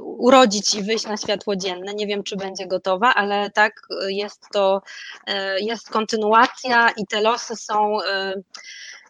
urodzić 0.00 0.74
i 0.74 0.82
wyjść 0.82 1.06
na 1.06 1.16
światło 1.16 1.56
dzienne. 1.56 1.94
Nie 1.94 2.06
wiem, 2.06 2.22
czy 2.22 2.36
będzie 2.36 2.66
gotowa, 2.66 3.14
ale 3.14 3.50
tak 3.50 3.72
jest 4.08 4.46
to, 4.52 4.82
jest 5.60 5.90
kontynuacja 5.90 6.90
i 6.96 7.06
te 7.06 7.20
losy 7.20 7.56
są 7.56 7.98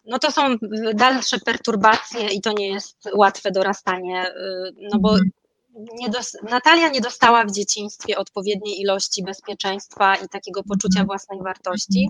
no 0.07 0.19
to 0.19 0.31
są 0.31 0.57
dalsze 0.95 1.39
perturbacje 1.39 2.29
i 2.29 2.41
to 2.41 2.53
nie 2.53 2.69
jest 2.69 3.09
łatwe 3.15 3.51
dorastanie, 3.51 4.31
y, 4.31 4.75
no 4.93 4.99
bo 4.99 5.11
mhm. 5.11 5.31
Nie 5.75 6.09
dos- 6.09 6.37
Natalia 6.51 6.89
nie 6.89 7.01
dostała 7.01 7.45
w 7.45 7.53
dzieciństwie 7.53 8.19
odpowiedniej 8.19 8.81
ilości 8.81 9.23
bezpieczeństwa 9.23 10.17
i 10.17 10.29
takiego 10.29 10.63
poczucia 10.63 11.01
mhm. 11.01 11.07
własnej 11.07 11.39
wartości 11.43 12.09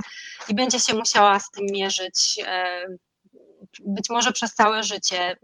i 0.49 0.55
będzie 0.55 0.81
się 0.81 0.95
musiała 0.95 1.41
z 1.41 1.51
tym 1.51 1.67
mierzyć 1.73 2.41
e, 2.47 2.87
być 3.87 4.11
może 4.11 4.33
przez 4.33 4.55
całe 4.55 4.83
życie. 4.83 5.37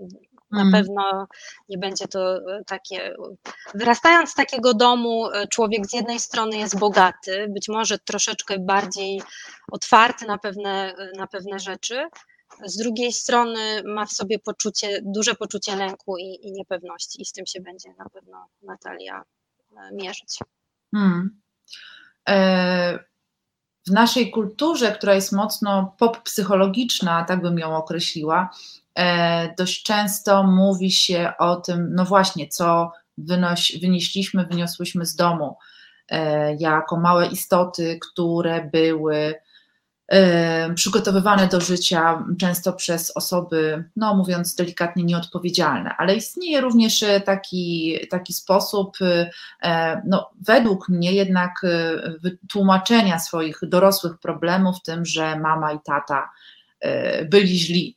Na 0.51 0.63
mhm. 0.63 0.73
pewno 0.73 1.27
nie 1.69 1.79
będzie 1.79 2.09
to 2.09 2.37
e, 2.37 2.65
takie. 2.67 3.15
Wyrastając 3.75 4.31
z 4.31 4.35
takiego 4.35 4.75
domu, 4.75 5.31
e, 5.31 5.47
człowiek 5.47 5.87
z 5.87 5.93
jednej 5.93 6.21
strony 6.21 6.57
jest 6.59 6.79
bogaty, 6.79 7.47
być 7.49 7.69
może 7.69 7.99
troszeczkę 7.99 8.59
bardziej 8.59 9.23
otwarty 9.73 10.27
na 10.27 10.39
pewne, 10.39 10.95
na 11.17 11.27
pewne 11.27 11.59
rzeczy, 11.59 12.09
z 12.65 12.77
drugiej 12.77 13.13
strony 13.13 13.83
ma 13.85 14.07
w 14.07 14.13
sobie 14.13 14.39
poczucie, 14.39 15.01
duże 15.03 15.35
poczucie 15.35 15.77
lęku 15.77 16.19
i, 16.19 16.39
i 16.43 16.53
niepewności 16.53 17.23
i 17.23 17.25
z 17.25 17.33
tym 17.33 17.47
się 17.47 17.61
będzie 17.61 17.89
na 17.99 18.09
pewno 18.09 18.47
Natalia 18.63 19.23
e, 19.77 19.95
mierzyć. 19.95 20.39
Hmm. 20.95 21.41
E, 22.29 22.99
w 23.87 23.91
naszej 23.91 24.31
kulturze, 24.31 24.93
która 24.93 25.15
jest 25.15 25.33
mocno 25.33 25.97
pop-psychologiczna, 25.99 27.25
tak 27.25 27.43
bym 27.43 27.59
ją 27.59 27.77
określiła, 27.77 28.51
e, 28.95 29.55
dość 29.55 29.83
często 29.83 30.43
mówi 30.43 30.91
się 30.91 31.33
o 31.39 31.57
tym, 31.57 31.95
no 31.95 32.05
właśnie, 32.05 32.49
co 32.49 32.93
wynoś, 33.19 33.79
wynieśliśmy, 33.81 34.47
wyniosłyśmy 34.47 35.07
z 35.07 35.17
domu, 35.17 35.57
jako 36.59 36.97
małe 36.97 37.27
istoty, 37.27 37.99
które 38.03 38.65
były 38.73 39.35
przygotowywane 40.75 41.49
do 41.49 41.61
życia 41.61 42.25
często 42.39 42.73
przez 42.73 43.17
osoby, 43.17 43.85
no 43.97 44.15
mówiąc 44.15 44.55
delikatnie, 44.55 45.05
nieodpowiedzialne. 45.05 45.95
Ale 45.99 46.15
istnieje 46.15 46.61
również 46.61 47.03
e, 47.03 47.21
taki, 47.21 47.99
taki 48.11 48.33
sposób, 48.33 48.97
e, 49.63 50.03
no, 50.07 50.31
według 50.47 50.89
mnie 50.89 51.13
jednak 51.13 51.53
e, 51.65 51.69
wytłumaczenia 52.19 53.19
swoich 53.19 53.61
dorosłych 53.63 54.19
problemów 54.19 54.83
tym, 54.83 55.07
że 55.07 55.39
mama 55.39 55.73
i 55.73 55.79
tata 55.85 56.31
byli 57.25 57.59
źli. 57.59 57.97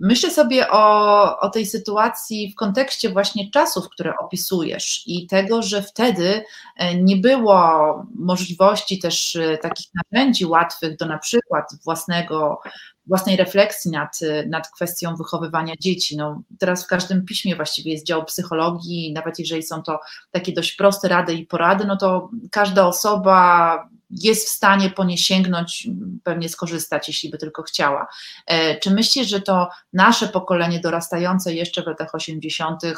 Myślę 0.00 0.30
sobie 0.30 0.70
o, 0.70 1.38
o 1.40 1.50
tej 1.50 1.66
sytuacji 1.66 2.52
w 2.52 2.54
kontekście 2.54 3.10
właśnie 3.10 3.50
czasów, 3.50 3.88
które 3.88 4.16
opisujesz 4.16 5.02
i 5.06 5.26
tego, 5.26 5.62
że 5.62 5.82
wtedy 5.82 6.44
e, 6.76 6.94
nie 6.94 7.16
było 7.16 8.06
możliwości 8.14 8.98
też 8.98 9.36
e, 9.36 9.58
takich 9.58 9.86
narzędzi 10.12 10.46
łatwych 10.46 10.96
do 10.96 11.06
na 11.06 11.18
przykład 11.18 11.64
własnego, 11.84 12.60
własnej 13.06 13.36
refleksji 13.36 13.90
nad, 13.90 14.20
nad 14.48 14.70
kwestią 14.70 15.16
wychowywania 15.16 15.74
dzieci. 15.80 16.16
No, 16.16 16.42
teraz 16.58 16.84
w 16.84 16.88
każdym 16.88 17.24
piśmie 17.24 17.56
właściwie 17.56 17.92
jest 17.92 18.06
dział 18.06 18.24
psychologii, 18.24 19.12
nawet 19.12 19.38
jeżeli 19.38 19.62
są 19.62 19.82
to 19.82 20.00
takie 20.30 20.52
dość 20.52 20.72
proste 20.72 21.08
rady 21.08 21.34
i 21.34 21.46
porady, 21.46 21.84
no 21.84 21.96
to 21.96 22.30
każda 22.50 22.86
osoba 22.86 23.88
jest 24.10 24.46
w 24.46 24.50
stanie 24.50 24.90
po 24.90 25.04
nie 25.04 25.18
sięgnąć, 25.18 25.88
pewnie 26.22 26.48
skorzystać, 26.48 27.08
jeśli 27.08 27.30
by 27.30 27.38
tylko 27.38 27.62
chciała. 27.62 28.06
E, 28.46 28.78
czy 28.80 28.90
myślisz, 28.90 29.28
że 29.28 29.40
to 29.40 29.68
nasze 29.92 30.28
pokolenie 30.28 30.80
dorastające 30.80 31.54
jeszcze 31.54 31.82
w 31.82 31.86
latach 31.86 32.14
80., 32.14 32.84
y, 32.84 32.94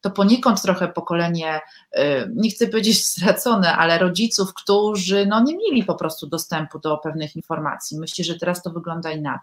to 0.00 0.10
poniekąd 0.10 0.62
trochę 0.62 0.88
pokolenie, 0.88 1.60
y, 1.96 2.00
nie 2.34 2.50
chcę 2.50 2.66
powiedzieć 2.66 3.04
stracone, 3.06 3.76
ale 3.76 3.98
rodziców, 3.98 4.54
którzy 4.54 5.26
no, 5.26 5.42
nie 5.42 5.56
mieli 5.56 5.84
po 5.84 5.94
prostu 5.94 6.26
dostępu 6.26 6.78
do 6.78 6.98
pewnych 6.98 7.36
informacji? 7.36 7.98
Myślisz, 7.98 8.26
że 8.26 8.38
teraz 8.38 8.62
to 8.62 8.70
wygląda 8.70 9.10
inaczej? 9.10 9.35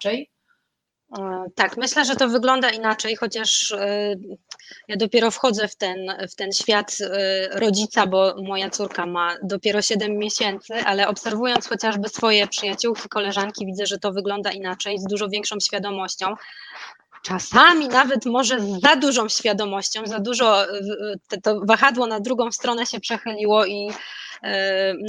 E, 1.20 1.46
tak, 1.56 1.78
myślę, 1.78 2.06
że 2.06 2.16
to 2.16 2.30
wygląda 2.30 2.70
inaczej, 2.70 3.16
chociaż 3.16 3.72
e, 3.72 4.16
ja 4.88 4.96
dopiero 4.98 5.32
wchodzę 5.32 5.68
w 5.68 5.76
ten, 5.76 5.98
w 6.32 6.36
ten 6.36 6.52
świat 6.52 6.98
e, 7.02 7.60
rodzica, 7.60 8.08
bo 8.08 8.36
moja 8.44 8.70
córka 8.70 9.06
ma 9.06 9.36
dopiero 9.44 9.82
7 9.82 10.18
miesięcy, 10.18 10.74
ale 10.74 11.08
obserwując 11.08 11.68
chociażby 11.68 12.10
swoje 12.10 12.48
przyjaciółki, 12.48 13.10
koleżanki, 13.10 13.66
widzę, 13.66 13.86
że 13.86 14.00
to 14.00 14.12
wygląda 14.12 14.52
inaczej, 14.52 15.00
z 15.00 15.04
dużo 15.04 15.30
większą 15.30 15.60
świadomością. 15.60 16.36
Czasami 17.24 17.88
nawet 17.88 18.26
może 18.26 18.60
z 18.60 18.82
za 18.82 18.96
dużą 18.96 19.30
świadomością, 19.30 20.02
za 20.06 20.20
dużo 20.20 20.66
to 21.44 21.60
wahadło 21.66 22.08
na 22.08 22.20
drugą 22.20 22.52
stronę 22.52 22.86
się 22.86 23.00
przechyliło 23.00 23.66
i 23.66 23.90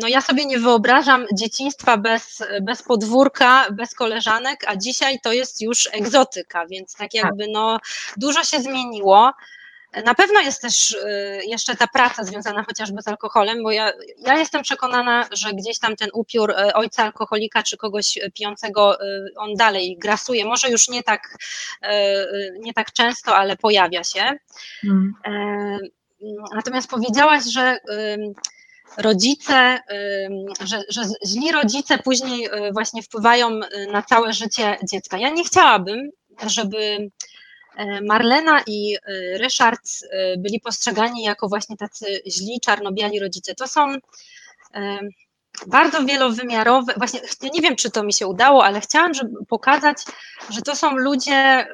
no 0.00 0.08
ja 0.08 0.20
sobie 0.20 0.46
nie 0.46 0.58
wyobrażam 0.58 1.26
dzieciństwa 1.34 1.96
bez, 1.96 2.42
bez 2.62 2.82
podwórka, 2.82 3.66
bez 3.70 3.94
koleżanek, 3.94 4.64
a 4.66 4.76
dzisiaj 4.76 5.20
to 5.20 5.32
jest 5.32 5.62
już 5.62 5.88
egzotyka, 5.92 6.66
więc 6.66 6.92
tak, 6.92 7.00
tak. 7.00 7.14
jakby 7.14 7.46
no 7.48 7.78
dużo 8.16 8.44
się 8.44 8.60
zmieniło. 8.60 9.32
Na 10.04 10.14
pewno 10.14 10.40
jest 10.40 10.62
też 10.62 10.90
y, 10.90 11.40
jeszcze 11.46 11.76
ta 11.76 11.86
praca 11.86 12.24
związana 12.24 12.64
chociażby 12.64 13.02
z 13.02 13.08
alkoholem, 13.08 13.62
bo 13.62 13.70
ja, 13.70 13.92
ja 14.18 14.38
jestem 14.38 14.62
przekonana, 14.62 15.28
że 15.32 15.52
gdzieś 15.52 15.78
tam 15.78 15.96
ten 15.96 16.08
upiór 16.12 16.50
y, 16.50 16.74
ojca 16.74 17.02
alkoholika 17.04 17.62
czy 17.62 17.76
kogoś 17.76 18.18
pijącego, 18.34 19.02
y, 19.02 19.32
on 19.36 19.54
dalej 19.54 19.96
grasuje. 19.98 20.44
Może 20.44 20.70
już 20.70 20.88
nie 20.88 21.02
tak, 21.02 21.36
nie 22.60 22.74
tak 22.74 22.92
często, 22.92 23.36
ale 23.36 23.56
pojawia 23.56 24.04
się. 24.04 24.38
Hmm. 24.80 25.14
Natomiast 26.54 26.90
powiedziałaś, 26.90 27.44
że 27.44 27.78
rodzice, 28.96 29.78
że, 30.60 30.82
że 30.88 31.02
źli 31.26 31.52
rodzice 31.52 31.98
później 31.98 32.46
y, 32.46 32.72
właśnie 32.72 33.02
wpływają 33.02 33.48
y, 33.50 33.86
na 33.92 34.02
całe 34.02 34.32
życie 34.32 34.76
dziecka. 34.90 35.18
Ja 35.18 35.30
nie 35.30 35.44
chciałabym, 35.44 36.10
żeby 36.46 36.76
y, 36.76 37.10
Marlena 38.02 38.60
i 38.66 38.96
Ryszard 39.36 39.82
byli 40.38 40.60
postrzegani 40.60 41.22
jako 41.22 41.48
właśnie 41.48 41.76
tacy 41.76 42.06
źli, 42.26 42.60
czarno-biali 42.60 43.20
rodzice. 43.20 43.54
To 43.54 43.68
są 43.68 43.94
bardzo 45.66 46.04
wielowymiarowe, 46.04 46.94
właśnie 46.96 47.20
ja 47.42 47.48
nie 47.54 47.60
wiem, 47.60 47.76
czy 47.76 47.90
to 47.90 48.02
mi 48.02 48.12
się 48.12 48.26
udało, 48.26 48.64
ale 48.64 48.80
chciałam 48.80 49.14
żeby 49.14 49.46
pokazać, 49.48 49.96
że 50.50 50.62
to 50.62 50.76
są 50.76 50.96
ludzie 50.96 51.66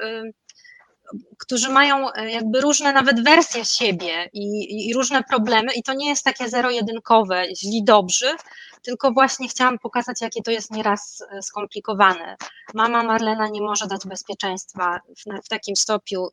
którzy 1.37 1.69
mają 1.69 2.13
e, 2.13 2.31
jakby 2.31 2.61
różne 2.61 2.93
nawet 2.93 3.23
wersje 3.23 3.65
siebie 3.65 4.29
i, 4.33 4.89
i, 4.89 4.93
różne 4.93 5.23
problemy, 5.23 5.73
i 5.73 5.83
to 5.83 5.93
nie 5.93 6.09
jest 6.09 6.23
takie 6.23 6.49
zero-jedynkowe, 6.49 7.43
źli, 7.55 7.83
dobrzy, 7.83 8.35
tylko 8.81 9.11
właśnie 9.11 9.47
chciałam 9.47 9.79
pokazać, 9.79 10.21
jakie 10.21 10.41
to 10.43 10.51
jest 10.51 10.71
nieraz 10.71 11.23
e, 11.31 11.41
skomplikowane. 11.41 12.37
Mama 12.73 13.03
Marlena 13.03 13.47
nie 13.47 13.61
może 13.61 13.87
dać 13.87 14.01
bezpieczeństwa 14.05 14.99
w, 15.07 15.45
w 15.45 15.49
takim 15.49 15.75
stopniu 15.75 16.27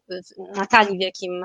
Natalii, 0.55 0.99
w 0.99 1.01
jakim, 1.01 1.45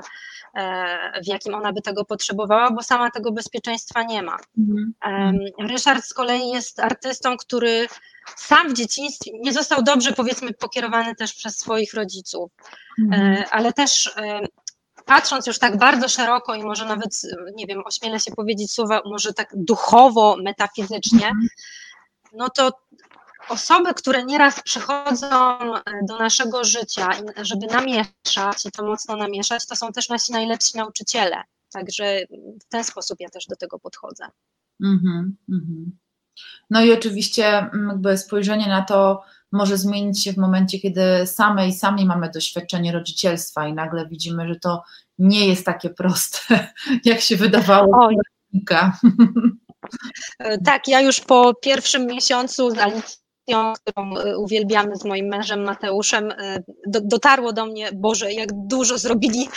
e, 0.54 1.22
w 1.22 1.26
jakim 1.26 1.54
ona 1.54 1.72
by 1.72 1.82
tego 1.82 2.04
potrzebowała, 2.04 2.70
bo 2.70 2.82
sama 2.82 3.10
tego 3.10 3.32
bezpieczeństwa 3.32 4.02
nie 4.02 4.22
ma. 4.22 4.36
Mhm. 4.58 5.38
Ryszard 5.58 6.04
z 6.04 6.14
kolei 6.14 6.50
jest 6.50 6.80
artystą, 6.80 7.36
który 7.36 7.86
sam 8.36 8.68
w 8.68 8.76
dzieciństwie 8.76 9.30
nie 9.34 9.52
został 9.52 9.82
dobrze, 9.82 10.12
powiedzmy, 10.12 10.52
pokierowany 10.52 11.14
też 11.14 11.34
przez 11.34 11.56
swoich 11.56 11.94
rodziców, 11.94 12.50
mhm. 12.98 13.32
E, 13.32 13.44
ale 13.50 13.72
też 13.72 14.14
patrząc 15.04 15.46
już 15.46 15.58
tak 15.58 15.78
bardzo 15.78 16.08
szeroko 16.08 16.54
i 16.54 16.62
może 16.62 16.84
nawet, 16.84 17.22
nie 17.54 17.66
wiem, 17.66 17.82
ośmielę 17.84 18.20
się 18.20 18.32
powiedzieć 18.32 18.72
słowa, 18.72 19.02
może 19.04 19.32
tak 19.32 19.48
duchowo, 19.54 20.36
metafizycznie, 20.42 21.26
mhm. 21.26 21.48
no 22.32 22.48
to 22.48 22.70
osoby, 23.48 23.94
które 23.94 24.24
nieraz 24.24 24.62
przychodzą 24.62 25.28
e, 25.74 25.82
do 26.08 26.18
naszego 26.18 26.64
życia, 26.64 27.08
żeby 27.36 27.66
namieszać 27.66 28.66
i 28.66 28.70
to 28.70 28.84
mocno 28.84 29.16
namieszać, 29.16 29.66
to 29.66 29.76
są 29.76 29.92
też 29.92 30.08
nasi 30.08 30.32
najlepsi 30.32 30.76
nauczyciele. 30.76 31.42
Także 31.72 32.20
w 32.60 32.64
ten 32.68 32.84
sposób 32.84 33.20
ja 33.20 33.28
też 33.28 33.46
do 33.46 33.56
tego 33.56 33.78
podchodzę. 33.78 34.24
Mhm, 34.84 35.36
mhm. 35.52 35.98
No 36.70 36.84
i 36.84 36.92
oczywiście 36.92 37.42
jakby 37.88 38.18
spojrzenie 38.18 38.68
na 38.68 38.82
to 38.82 39.22
może 39.54 39.78
zmienić 39.78 40.24
się 40.24 40.32
w 40.32 40.36
momencie, 40.36 40.78
kiedy 40.78 41.26
same 41.26 41.68
i 41.68 41.72
sami 41.72 42.06
mamy 42.06 42.30
doświadczenie 42.30 42.92
rodzicielstwa 42.92 43.68
i 43.68 43.74
nagle 43.74 44.08
widzimy, 44.08 44.48
że 44.48 44.56
to 44.56 44.82
nie 45.18 45.48
jest 45.48 45.66
takie 45.66 45.90
proste, 45.90 46.72
jak 47.04 47.20
się 47.20 47.36
wydawało. 47.36 47.88
Oj. 48.00 48.16
E, 50.38 50.58
tak, 50.58 50.88
ja 50.88 51.00
już 51.00 51.20
po 51.20 51.54
pierwszym 51.54 52.06
miesiącu 52.06 52.70
z 52.70 52.78
Alicją, 52.78 53.72
którą 53.84 54.16
e, 54.16 54.38
uwielbiamy 54.38 54.96
z 54.96 55.04
moim 55.04 55.26
mężem 55.26 55.64
Mateuszem, 55.64 56.30
e, 56.30 56.62
do, 56.86 57.00
dotarło 57.00 57.52
do 57.52 57.66
mnie, 57.66 57.90
Boże, 57.92 58.32
jak 58.32 58.48
dużo 58.52 58.98
zrobili 58.98 59.48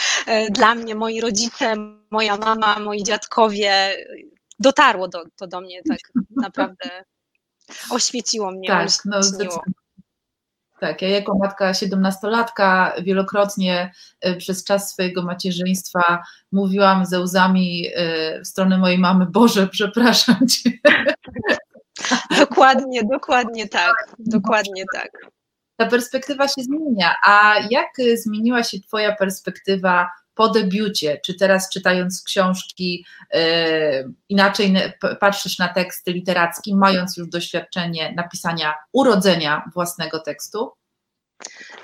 dla 0.51 0.75
mnie 0.75 0.95
moi 0.95 1.21
rodzice, 1.21 1.75
moja 2.11 2.37
mama, 2.37 2.79
moi 2.79 3.03
dziadkowie. 3.03 3.93
Dotarło 4.59 5.07
do, 5.07 5.23
to 5.35 5.47
do 5.47 5.61
mnie 5.61 5.81
tak 5.89 5.99
naprawdę. 6.43 7.03
Oświeciło 7.89 8.51
mnie. 8.51 8.67
Tak, 8.67 8.89
no 9.05 9.23
zdecydowanie. 9.23 9.73
Tak, 10.79 11.01
ja 11.01 11.09
jako 11.09 11.37
matka 11.37 11.73
siedemnastolatka 11.73 12.93
wielokrotnie 13.01 13.91
e, 14.21 14.35
przez 14.35 14.63
czas 14.63 14.91
swojego 14.91 15.23
macierzyństwa 15.23 16.23
mówiłam 16.51 17.05
ze 17.05 17.19
łzami 17.19 17.87
e, 17.95 18.41
w 18.41 18.47
stronę 18.47 18.77
mojej 18.77 18.99
mamy, 18.99 19.25
Boże, 19.39 19.67
przepraszam 19.67 20.47
Cię. 20.47 20.71
Dokładnie, 22.39 23.03
dokładnie 23.11 23.67
tak, 23.67 23.93
dokładnie 24.19 24.83
tak. 24.93 25.11
Ta 25.77 25.85
perspektywa 25.85 26.47
się 26.47 26.61
zmienia, 26.63 27.15
a 27.25 27.55
jak 27.69 27.87
zmieniła 28.15 28.63
się 28.63 28.79
Twoja 28.79 29.15
perspektywa 29.15 30.09
po 30.37 30.49
debiucie, 30.49 31.19
czy 31.25 31.33
teraz 31.33 31.69
czytając 31.69 32.23
książki 32.23 33.05
e, 33.33 34.03
inaczej 34.29 34.75
patrzysz 35.19 35.59
na 35.59 35.67
tekst 35.67 36.07
literacki, 36.07 36.75
mając 36.75 37.17
już 37.17 37.29
doświadczenie 37.29 38.13
napisania 38.15 38.73
urodzenia 38.91 39.63
własnego 39.73 40.19
tekstu? 40.19 40.71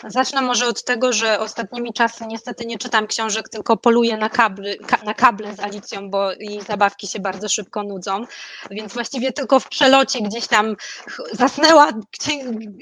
Zacznę 0.08 0.42
może 0.42 0.68
od 0.68 0.84
tego, 0.84 1.14
że 1.14 1.40
ostatnimi 1.40 1.94
czasy 1.94 2.26
niestety 2.28 2.66
nie 2.66 2.78
czytam 2.78 3.08
książek, 3.08 3.50
tylko 3.50 3.78
poluję 3.78 4.18
na, 4.18 4.30
kably, 4.30 4.78
na 5.06 5.14
kable 5.14 5.56
z 5.56 5.60
Alicją, 5.60 6.10
bo 6.10 6.32
jej 6.32 6.62
zabawki 6.62 7.08
się 7.08 7.20
bardzo 7.20 7.50
szybko 7.50 7.84
nudzą, 7.84 8.26
więc 8.72 8.94
właściwie 8.94 9.34
tylko 9.34 9.60
w 9.60 9.70
przelocie 9.70 10.22
gdzieś 10.22 10.48
tam 10.48 10.76
zasnęła, 11.32 11.90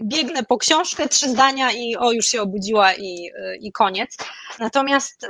biegnę 0.03 0.43
po 0.43 0.57
książkę, 0.57 1.07
trzy 1.07 1.29
zdania 1.29 1.71
i 1.71 1.95
o, 1.95 2.11
już 2.11 2.25
się 2.25 2.41
obudziła 2.41 2.93
i, 2.93 3.31
i 3.59 3.71
koniec. 3.71 4.17
Natomiast 4.59 5.27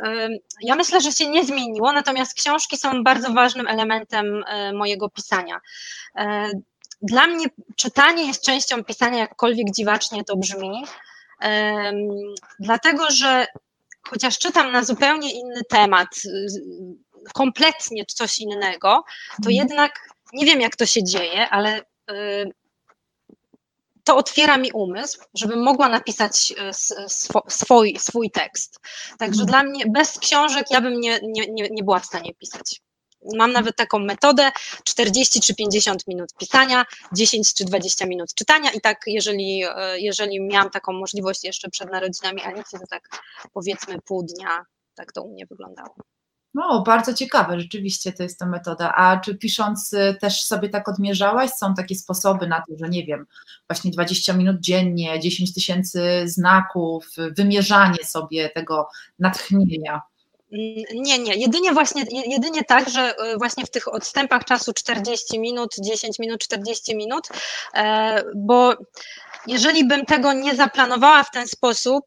ja 0.61 0.75
myślę, 0.75 1.01
że 1.01 1.11
się 1.11 1.29
nie 1.29 1.45
zmieniło, 1.45 1.91
natomiast 1.91 2.33
książki 2.33 2.77
są 2.77 3.03
bardzo 3.03 3.33
ważnym 3.33 3.67
elementem 3.67 4.43
e, 4.47 4.73
mojego 4.73 5.09
pisania. 5.09 5.61
E, 6.15 6.49
dla 7.01 7.27
mnie 7.27 7.45
czytanie 7.75 8.27
jest 8.27 8.45
częścią 8.45 8.83
pisania, 8.83 9.19
jakkolwiek 9.19 9.67
dziwacznie 9.75 10.23
to 10.23 10.37
brzmi, 10.37 10.83
dlatego 12.59 13.11
że 13.11 13.47
chociaż 14.09 14.37
czytam 14.37 14.71
na 14.71 14.83
zupełnie 14.83 15.33
inny 15.33 15.61
temat, 15.69 16.07
kompletnie 17.33 18.05
coś 18.05 18.39
innego, 18.39 19.03
to 19.29 19.49
mhm. 19.49 19.55
jednak 19.55 20.09
nie 20.33 20.45
wiem, 20.45 20.61
jak 20.61 20.75
to 20.75 20.85
się 20.85 21.03
dzieje, 21.03 21.49
ale 21.49 21.81
to 24.03 24.17
otwiera 24.17 24.57
mi 24.57 24.71
umysł, 24.71 25.19
żebym 25.33 25.63
mogła 25.63 25.89
napisać 25.89 26.53
e, 26.57 26.73
swój, 27.47 27.99
swój 27.99 28.31
tekst. 28.31 28.79
Także 29.17 29.41
mhm. 29.41 29.47
dla 29.47 29.63
mnie 29.63 29.85
bez 29.87 30.19
książek 30.19 30.65
ja 30.71 30.81
bym 30.81 30.99
nie, 30.99 31.19
nie, 31.23 31.69
nie 31.71 31.83
była 31.83 31.99
w 31.99 32.05
stanie 32.05 32.33
pisać. 32.33 32.81
Mam 33.35 33.51
nawet 33.51 33.75
taką 33.75 33.99
metodę 33.99 34.51
40 34.83 35.41
czy 35.41 35.55
50 35.55 36.07
minut 36.07 36.29
pisania, 36.39 36.85
10 37.13 37.53
czy 37.53 37.65
20 37.65 38.05
minut 38.05 38.33
czytania 38.33 38.71
i 38.71 38.81
tak 38.81 39.01
jeżeli, 39.07 39.63
e, 39.75 39.99
jeżeli 39.99 40.41
miałam 40.41 40.69
taką 40.69 40.93
możliwość 40.93 41.43
jeszcze 41.43 41.69
przed 41.69 41.91
narodzinami 41.91 42.41
Alicji, 42.41 42.79
to 42.79 42.87
tak 42.89 43.09
powiedzmy 43.53 44.01
pół 44.01 44.23
dnia 44.23 44.65
tak 44.95 45.11
to 45.11 45.23
u 45.23 45.33
mnie 45.33 45.45
wyglądało. 45.45 45.95
No, 46.53 46.83
bardzo 46.85 47.13
ciekawe, 47.13 47.59
rzeczywiście 47.59 48.13
to 48.13 48.23
jest 48.23 48.39
ta 48.39 48.45
metoda. 48.45 48.93
A 48.95 49.19
czy 49.19 49.37
pisząc 49.37 49.93
y, 49.93 50.17
też 50.21 50.41
sobie 50.41 50.69
tak 50.69 50.89
odmierzałaś? 50.89 51.51
Są 51.51 51.73
takie 51.73 51.95
sposoby 51.95 52.47
na 52.47 52.61
to, 52.61 52.73
że 52.79 52.89
nie 52.89 53.05
wiem, 53.05 53.25
właśnie 53.69 53.91
20 53.91 54.33
minut 54.33 54.59
dziennie, 54.59 55.19
10 55.19 55.53
tysięcy 55.53 56.01
znaków, 56.25 57.07
wymierzanie 57.37 58.03
sobie 58.03 58.49
tego 58.49 58.89
natchnienia? 59.19 60.01
Nie, 60.93 61.19
nie, 61.19 61.35
jedynie 61.35 61.73
właśnie, 61.73 62.03
jedynie 62.27 62.63
tak, 62.63 62.89
że 62.89 63.15
e, 63.17 63.37
właśnie 63.37 63.65
w 63.65 63.69
tych 63.69 63.93
odstępach 63.93 64.45
czasu 64.45 64.73
40 64.73 65.39
minut, 65.39 65.75
10 65.79 66.19
minut, 66.19 66.41
40 66.41 66.95
minut, 66.95 67.27
e, 67.73 68.23
bo 68.35 68.73
jeżeli 69.47 69.87
bym 69.87 70.05
tego 70.05 70.33
nie 70.33 70.55
zaplanowała 70.55 71.23
w 71.23 71.31
ten 71.31 71.47
sposób, 71.47 72.05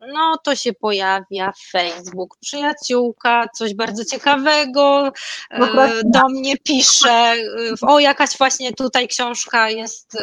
no 0.00 0.38
to 0.44 0.56
się 0.56 0.72
pojawia 0.72 1.52
Facebook, 1.72 2.36
przyjaciółka, 2.40 3.48
coś 3.54 3.74
bardzo 3.74 4.04
ciekawego, 4.04 5.12
e, 5.50 5.58
no 5.58 5.68
do 6.04 6.28
mnie 6.28 6.56
pisze, 6.56 7.34
o 7.82 7.98
jakaś 7.98 8.38
właśnie 8.38 8.72
tutaj 8.72 9.08
książka 9.08 9.70
jest 9.70 10.18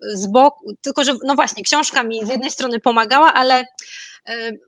z 0.00 0.26
boku, 0.26 0.72
tylko 0.80 1.04
że 1.04 1.14
no 1.24 1.34
właśnie, 1.34 1.62
książka 1.64 2.02
mi 2.02 2.26
z 2.26 2.28
jednej 2.28 2.50
strony 2.50 2.80
pomagała, 2.80 3.34
ale 3.34 3.64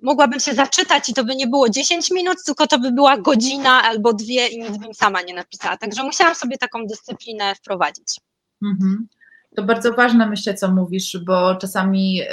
mogłabym 0.03 0.41
się 0.41 0.55
zaczytać 0.55 1.09
i 1.09 1.15
to 1.15 1.25
by 1.25 1.37
nie 1.37 1.47
było 1.47 1.69
10 1.69 2.11
minut, 2.11 2.39
tylko 2.47 2.67
to 2.67 2.79
by 2.79 2.93
była 2.93 3.19
godzina 3.19 3.83
albo 3.83 4.13
dwie 4.13 4.49
i 4.49 4.59
nic 4.59 4.79
bym 4.79 4.95
sama 4.95 5.23
nie 5.23 5.35
napisała. 5.35 5.77
Także 5.77 6.03
musiałam 6.03 6.35
sobie 6.35 6.59
taką 6.59 6.87
dyscyplinę 6.87 7.55
wprowadzić. 7.55 8.21
Mhm. 8.63 9.09
To 9.57 9.63
bardzo 9.63 9.93
ważne, 9.93 10.27
myślę, 10.27 10.55
co 10.55 10.71
mówisz, 10.71 11.19
bo 11.27 11.55
czasami 11.57 12.23
y, 12.23 12.27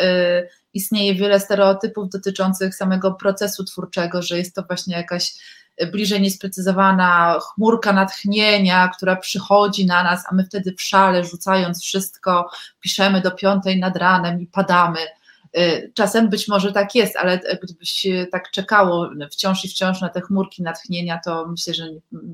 istnieje 0.73 1.15
wiele 1.15 1.39
stereotypów 1.39 2.09
dotyczących 2.09 2.75
samego 2.75 3.11
procesu 3.11 3.63
twórczego, 3.63 4.21
że 4.21 4.38
jest 4.38 4.55
to 4.55 4.63
właśnie 4.63 4.95
jakaś 4.95 5.34
bliżej 5.91 6.21
niesprecyzowana 6.21 7.39
chmurka 7.39 7.93
natchnienia, 7.93 8.88
która 8.88 9.15
przychodzi 9.15 9.86
na 9.86 10.03
nas, 10.03 10.23
a 10.30 10.36
my 10.36 10.45
wtedy 10.45 10.73
w 10.78 10.82
szale, 10.82 11.23
rzucając 11.23 11.84
wszystko, 11.84 12.49
piszemy 12.80 13.21
do 13.21 13.32
piątej 13.32 13.80
nad 13.80 13.97
ranem 13.97 14.41
i 14.41 14.47
padamy. 14.47 14.99
Y, 15.57 15.91
czasem 15.93 16.29
być 16.29 16.47
może 16.47 16.71
tak 16.71 16.95
jest, 16.95 17.17
ale 17.17 17.39
gdybyś 17.63 18.07
tak 18.31 18.51
czekało 18.51 19.09
wciąż 19.31 19.65
i 19.65 19.69
wciąż 19.69 20.01
na 20.01 20.09
te 20.09 20.21
chmurki 20.21 20.63
natchnienia, 20.63 21.19
to 21.25 21.47
myślę, 21.47 21.73
że 21.73 21.83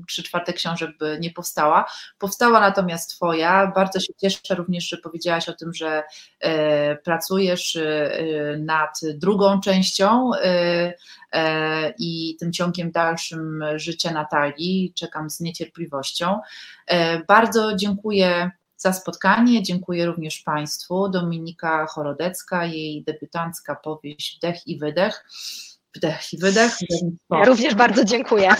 trzy 0.08 0.22
czwarte 0.22 0.52
książek 0.52 0.90
by 0.98 1.18
nie 1.20 1.30
powstała. 1.30 1.84
Powstała 2.18 2.60
natomiast 2.60 3.10
Twoja. 3.10 3.72
Bardzo 3.74 4.00
się 4.00 4.12
cieszę 4.20 4.54
również, 4.54 4.88
że 4.88 4.96
powiedziałaś 4.96 5.48
o 5.48 5.52
tym, 5.52 5.74
że 5.74 6.02
e, 6.40 6.96
pracujesz 6.96 7.76
e, 7.76 8.56
nad 8.58 9.00
drugą 9.14 9.60
częścią 9.60 10.30
e, 10.34 10.94
i 11.98 12.36
tym 12.40 12.52
ciągiem 12.52 12.90
dalszym 12.90 13.64
życia 13.76 14.12
Natalii. 14.12 14.92
Czekam 14.96 15.30
z 15.30 15.40
niecierpliwością. 15.40 16.40
Bardzo 17.28 17.76
dziękuję 17.76 18.50
za 18.84 18.92
spotkanie. 18.92 19.62
Dziękuję 19.62 20.06
również 20.06 20.38
Państwu. 20.40 21.08
Dominika 21.08 21.86
Chorodecka, 21.86 22.64
jej 22.64 23.04
debiutancka 23.04 23.74
powieść 23.74 24.36
Wdech 24.36 24.66
i 24.66 24.78
Wydech. 24.78 25.24
Wdech 25.96 26.32
i 26.32 26.38
wydech. 26.38 26.78
Ja 27.30 27.44
również 27.44 27.74
bardzo 27.74 28.04
dziękuję. 28.04 28.50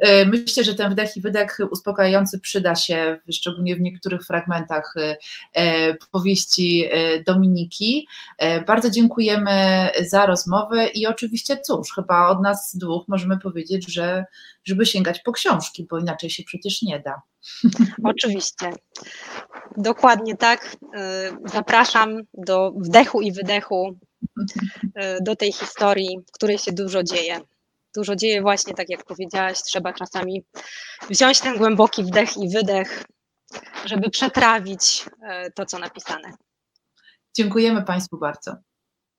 E, 0.00 0.24
myślę, 0.24 0.64
że 0.64 0.74
ten 0.74 0.92
wdech 0.92 1.16
i 1.16 1.20
wydech 1.20 1.58
uspokajający 1.70 2.40
przyda 2.40 2.74
się, 2.74 3.18
szczególnie 3.32 3.76
w 3.76 3.80
niektórych 3.80 4.26
fragmentach 4.26 4.94
e, 5.54 5.94
powieści 5.94 6.88
e, 6.90 7.22
Dominiki. 7.22 8.06
Bardzo 8.66 8.90
dziękujemy 8.90 9.88
za 10.00 10.26
rozmowę 10.26 10.86
i 10.86 11.06
oczywiście 11.06 11.56
cóż, 11.56 11.92
chyba 11.94 12.28
od 12.28 12.42
nas 12.42 12.76
dwóch 12.76 13.08
możemy 13.08 13.38
powiedzieć, 13.38 13.92
że 13.92 14.24
żeby 14.64 14.86
sięgać 14.86 15.20
po 15.20 15.32
książki, 15.32 15.86
bo 15.90 15.98
inaczej 15.98 16.30
się 16.30 16.42
przecież 16.42 16.82
nie 16.82 17.00
da. 17.00 17.22
Oczywiście. 18.04 18.70
Dokładnie 19.76 20.36
tak. 20.36 20.76
Zapraszam 21.44 22.20
do 22.34 22.72
wdechu 22.76 23.20
i 23.20 23.32
wydechu 23.32 23.98
do 25.20 25.36
tej 25.36 25.52
historii, 25.52 26.18
w 26.28 26.32
której 26.32 26.58
się 26.58 26.72
dużo 26.72 27.02
dzieje. 27.02 27.40
Dużo 27.94 28.16
dzieje 28.16 28.42
właśnie, 28.42 28.74
tak 28.74 28.90
jak 28.90 29.04
powiedziałaś, 29.04 29.62
trzeba 29.62 29.92
czasami 29.92 30.44
wziąć 31.10 31.40
ten 31.40 31.58
głęboki 31.58 32.04
wdech 32.04 32.36
i 32.36 32.48
wydech, 32.48 33.04
żeby 33.84 34.10
przetrawić 34.10 35.04
e, 35.22 35.50
to, 35.50 35.66
co 35.66 35.78
napisane. 35.78 36.32
Dziękujemy 37.36 37.82
Państwu 37.82 38.18
bardzo. 38.18 38.56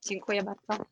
Dziękuję 0.08 0.42
bardzo. 0.42 0.84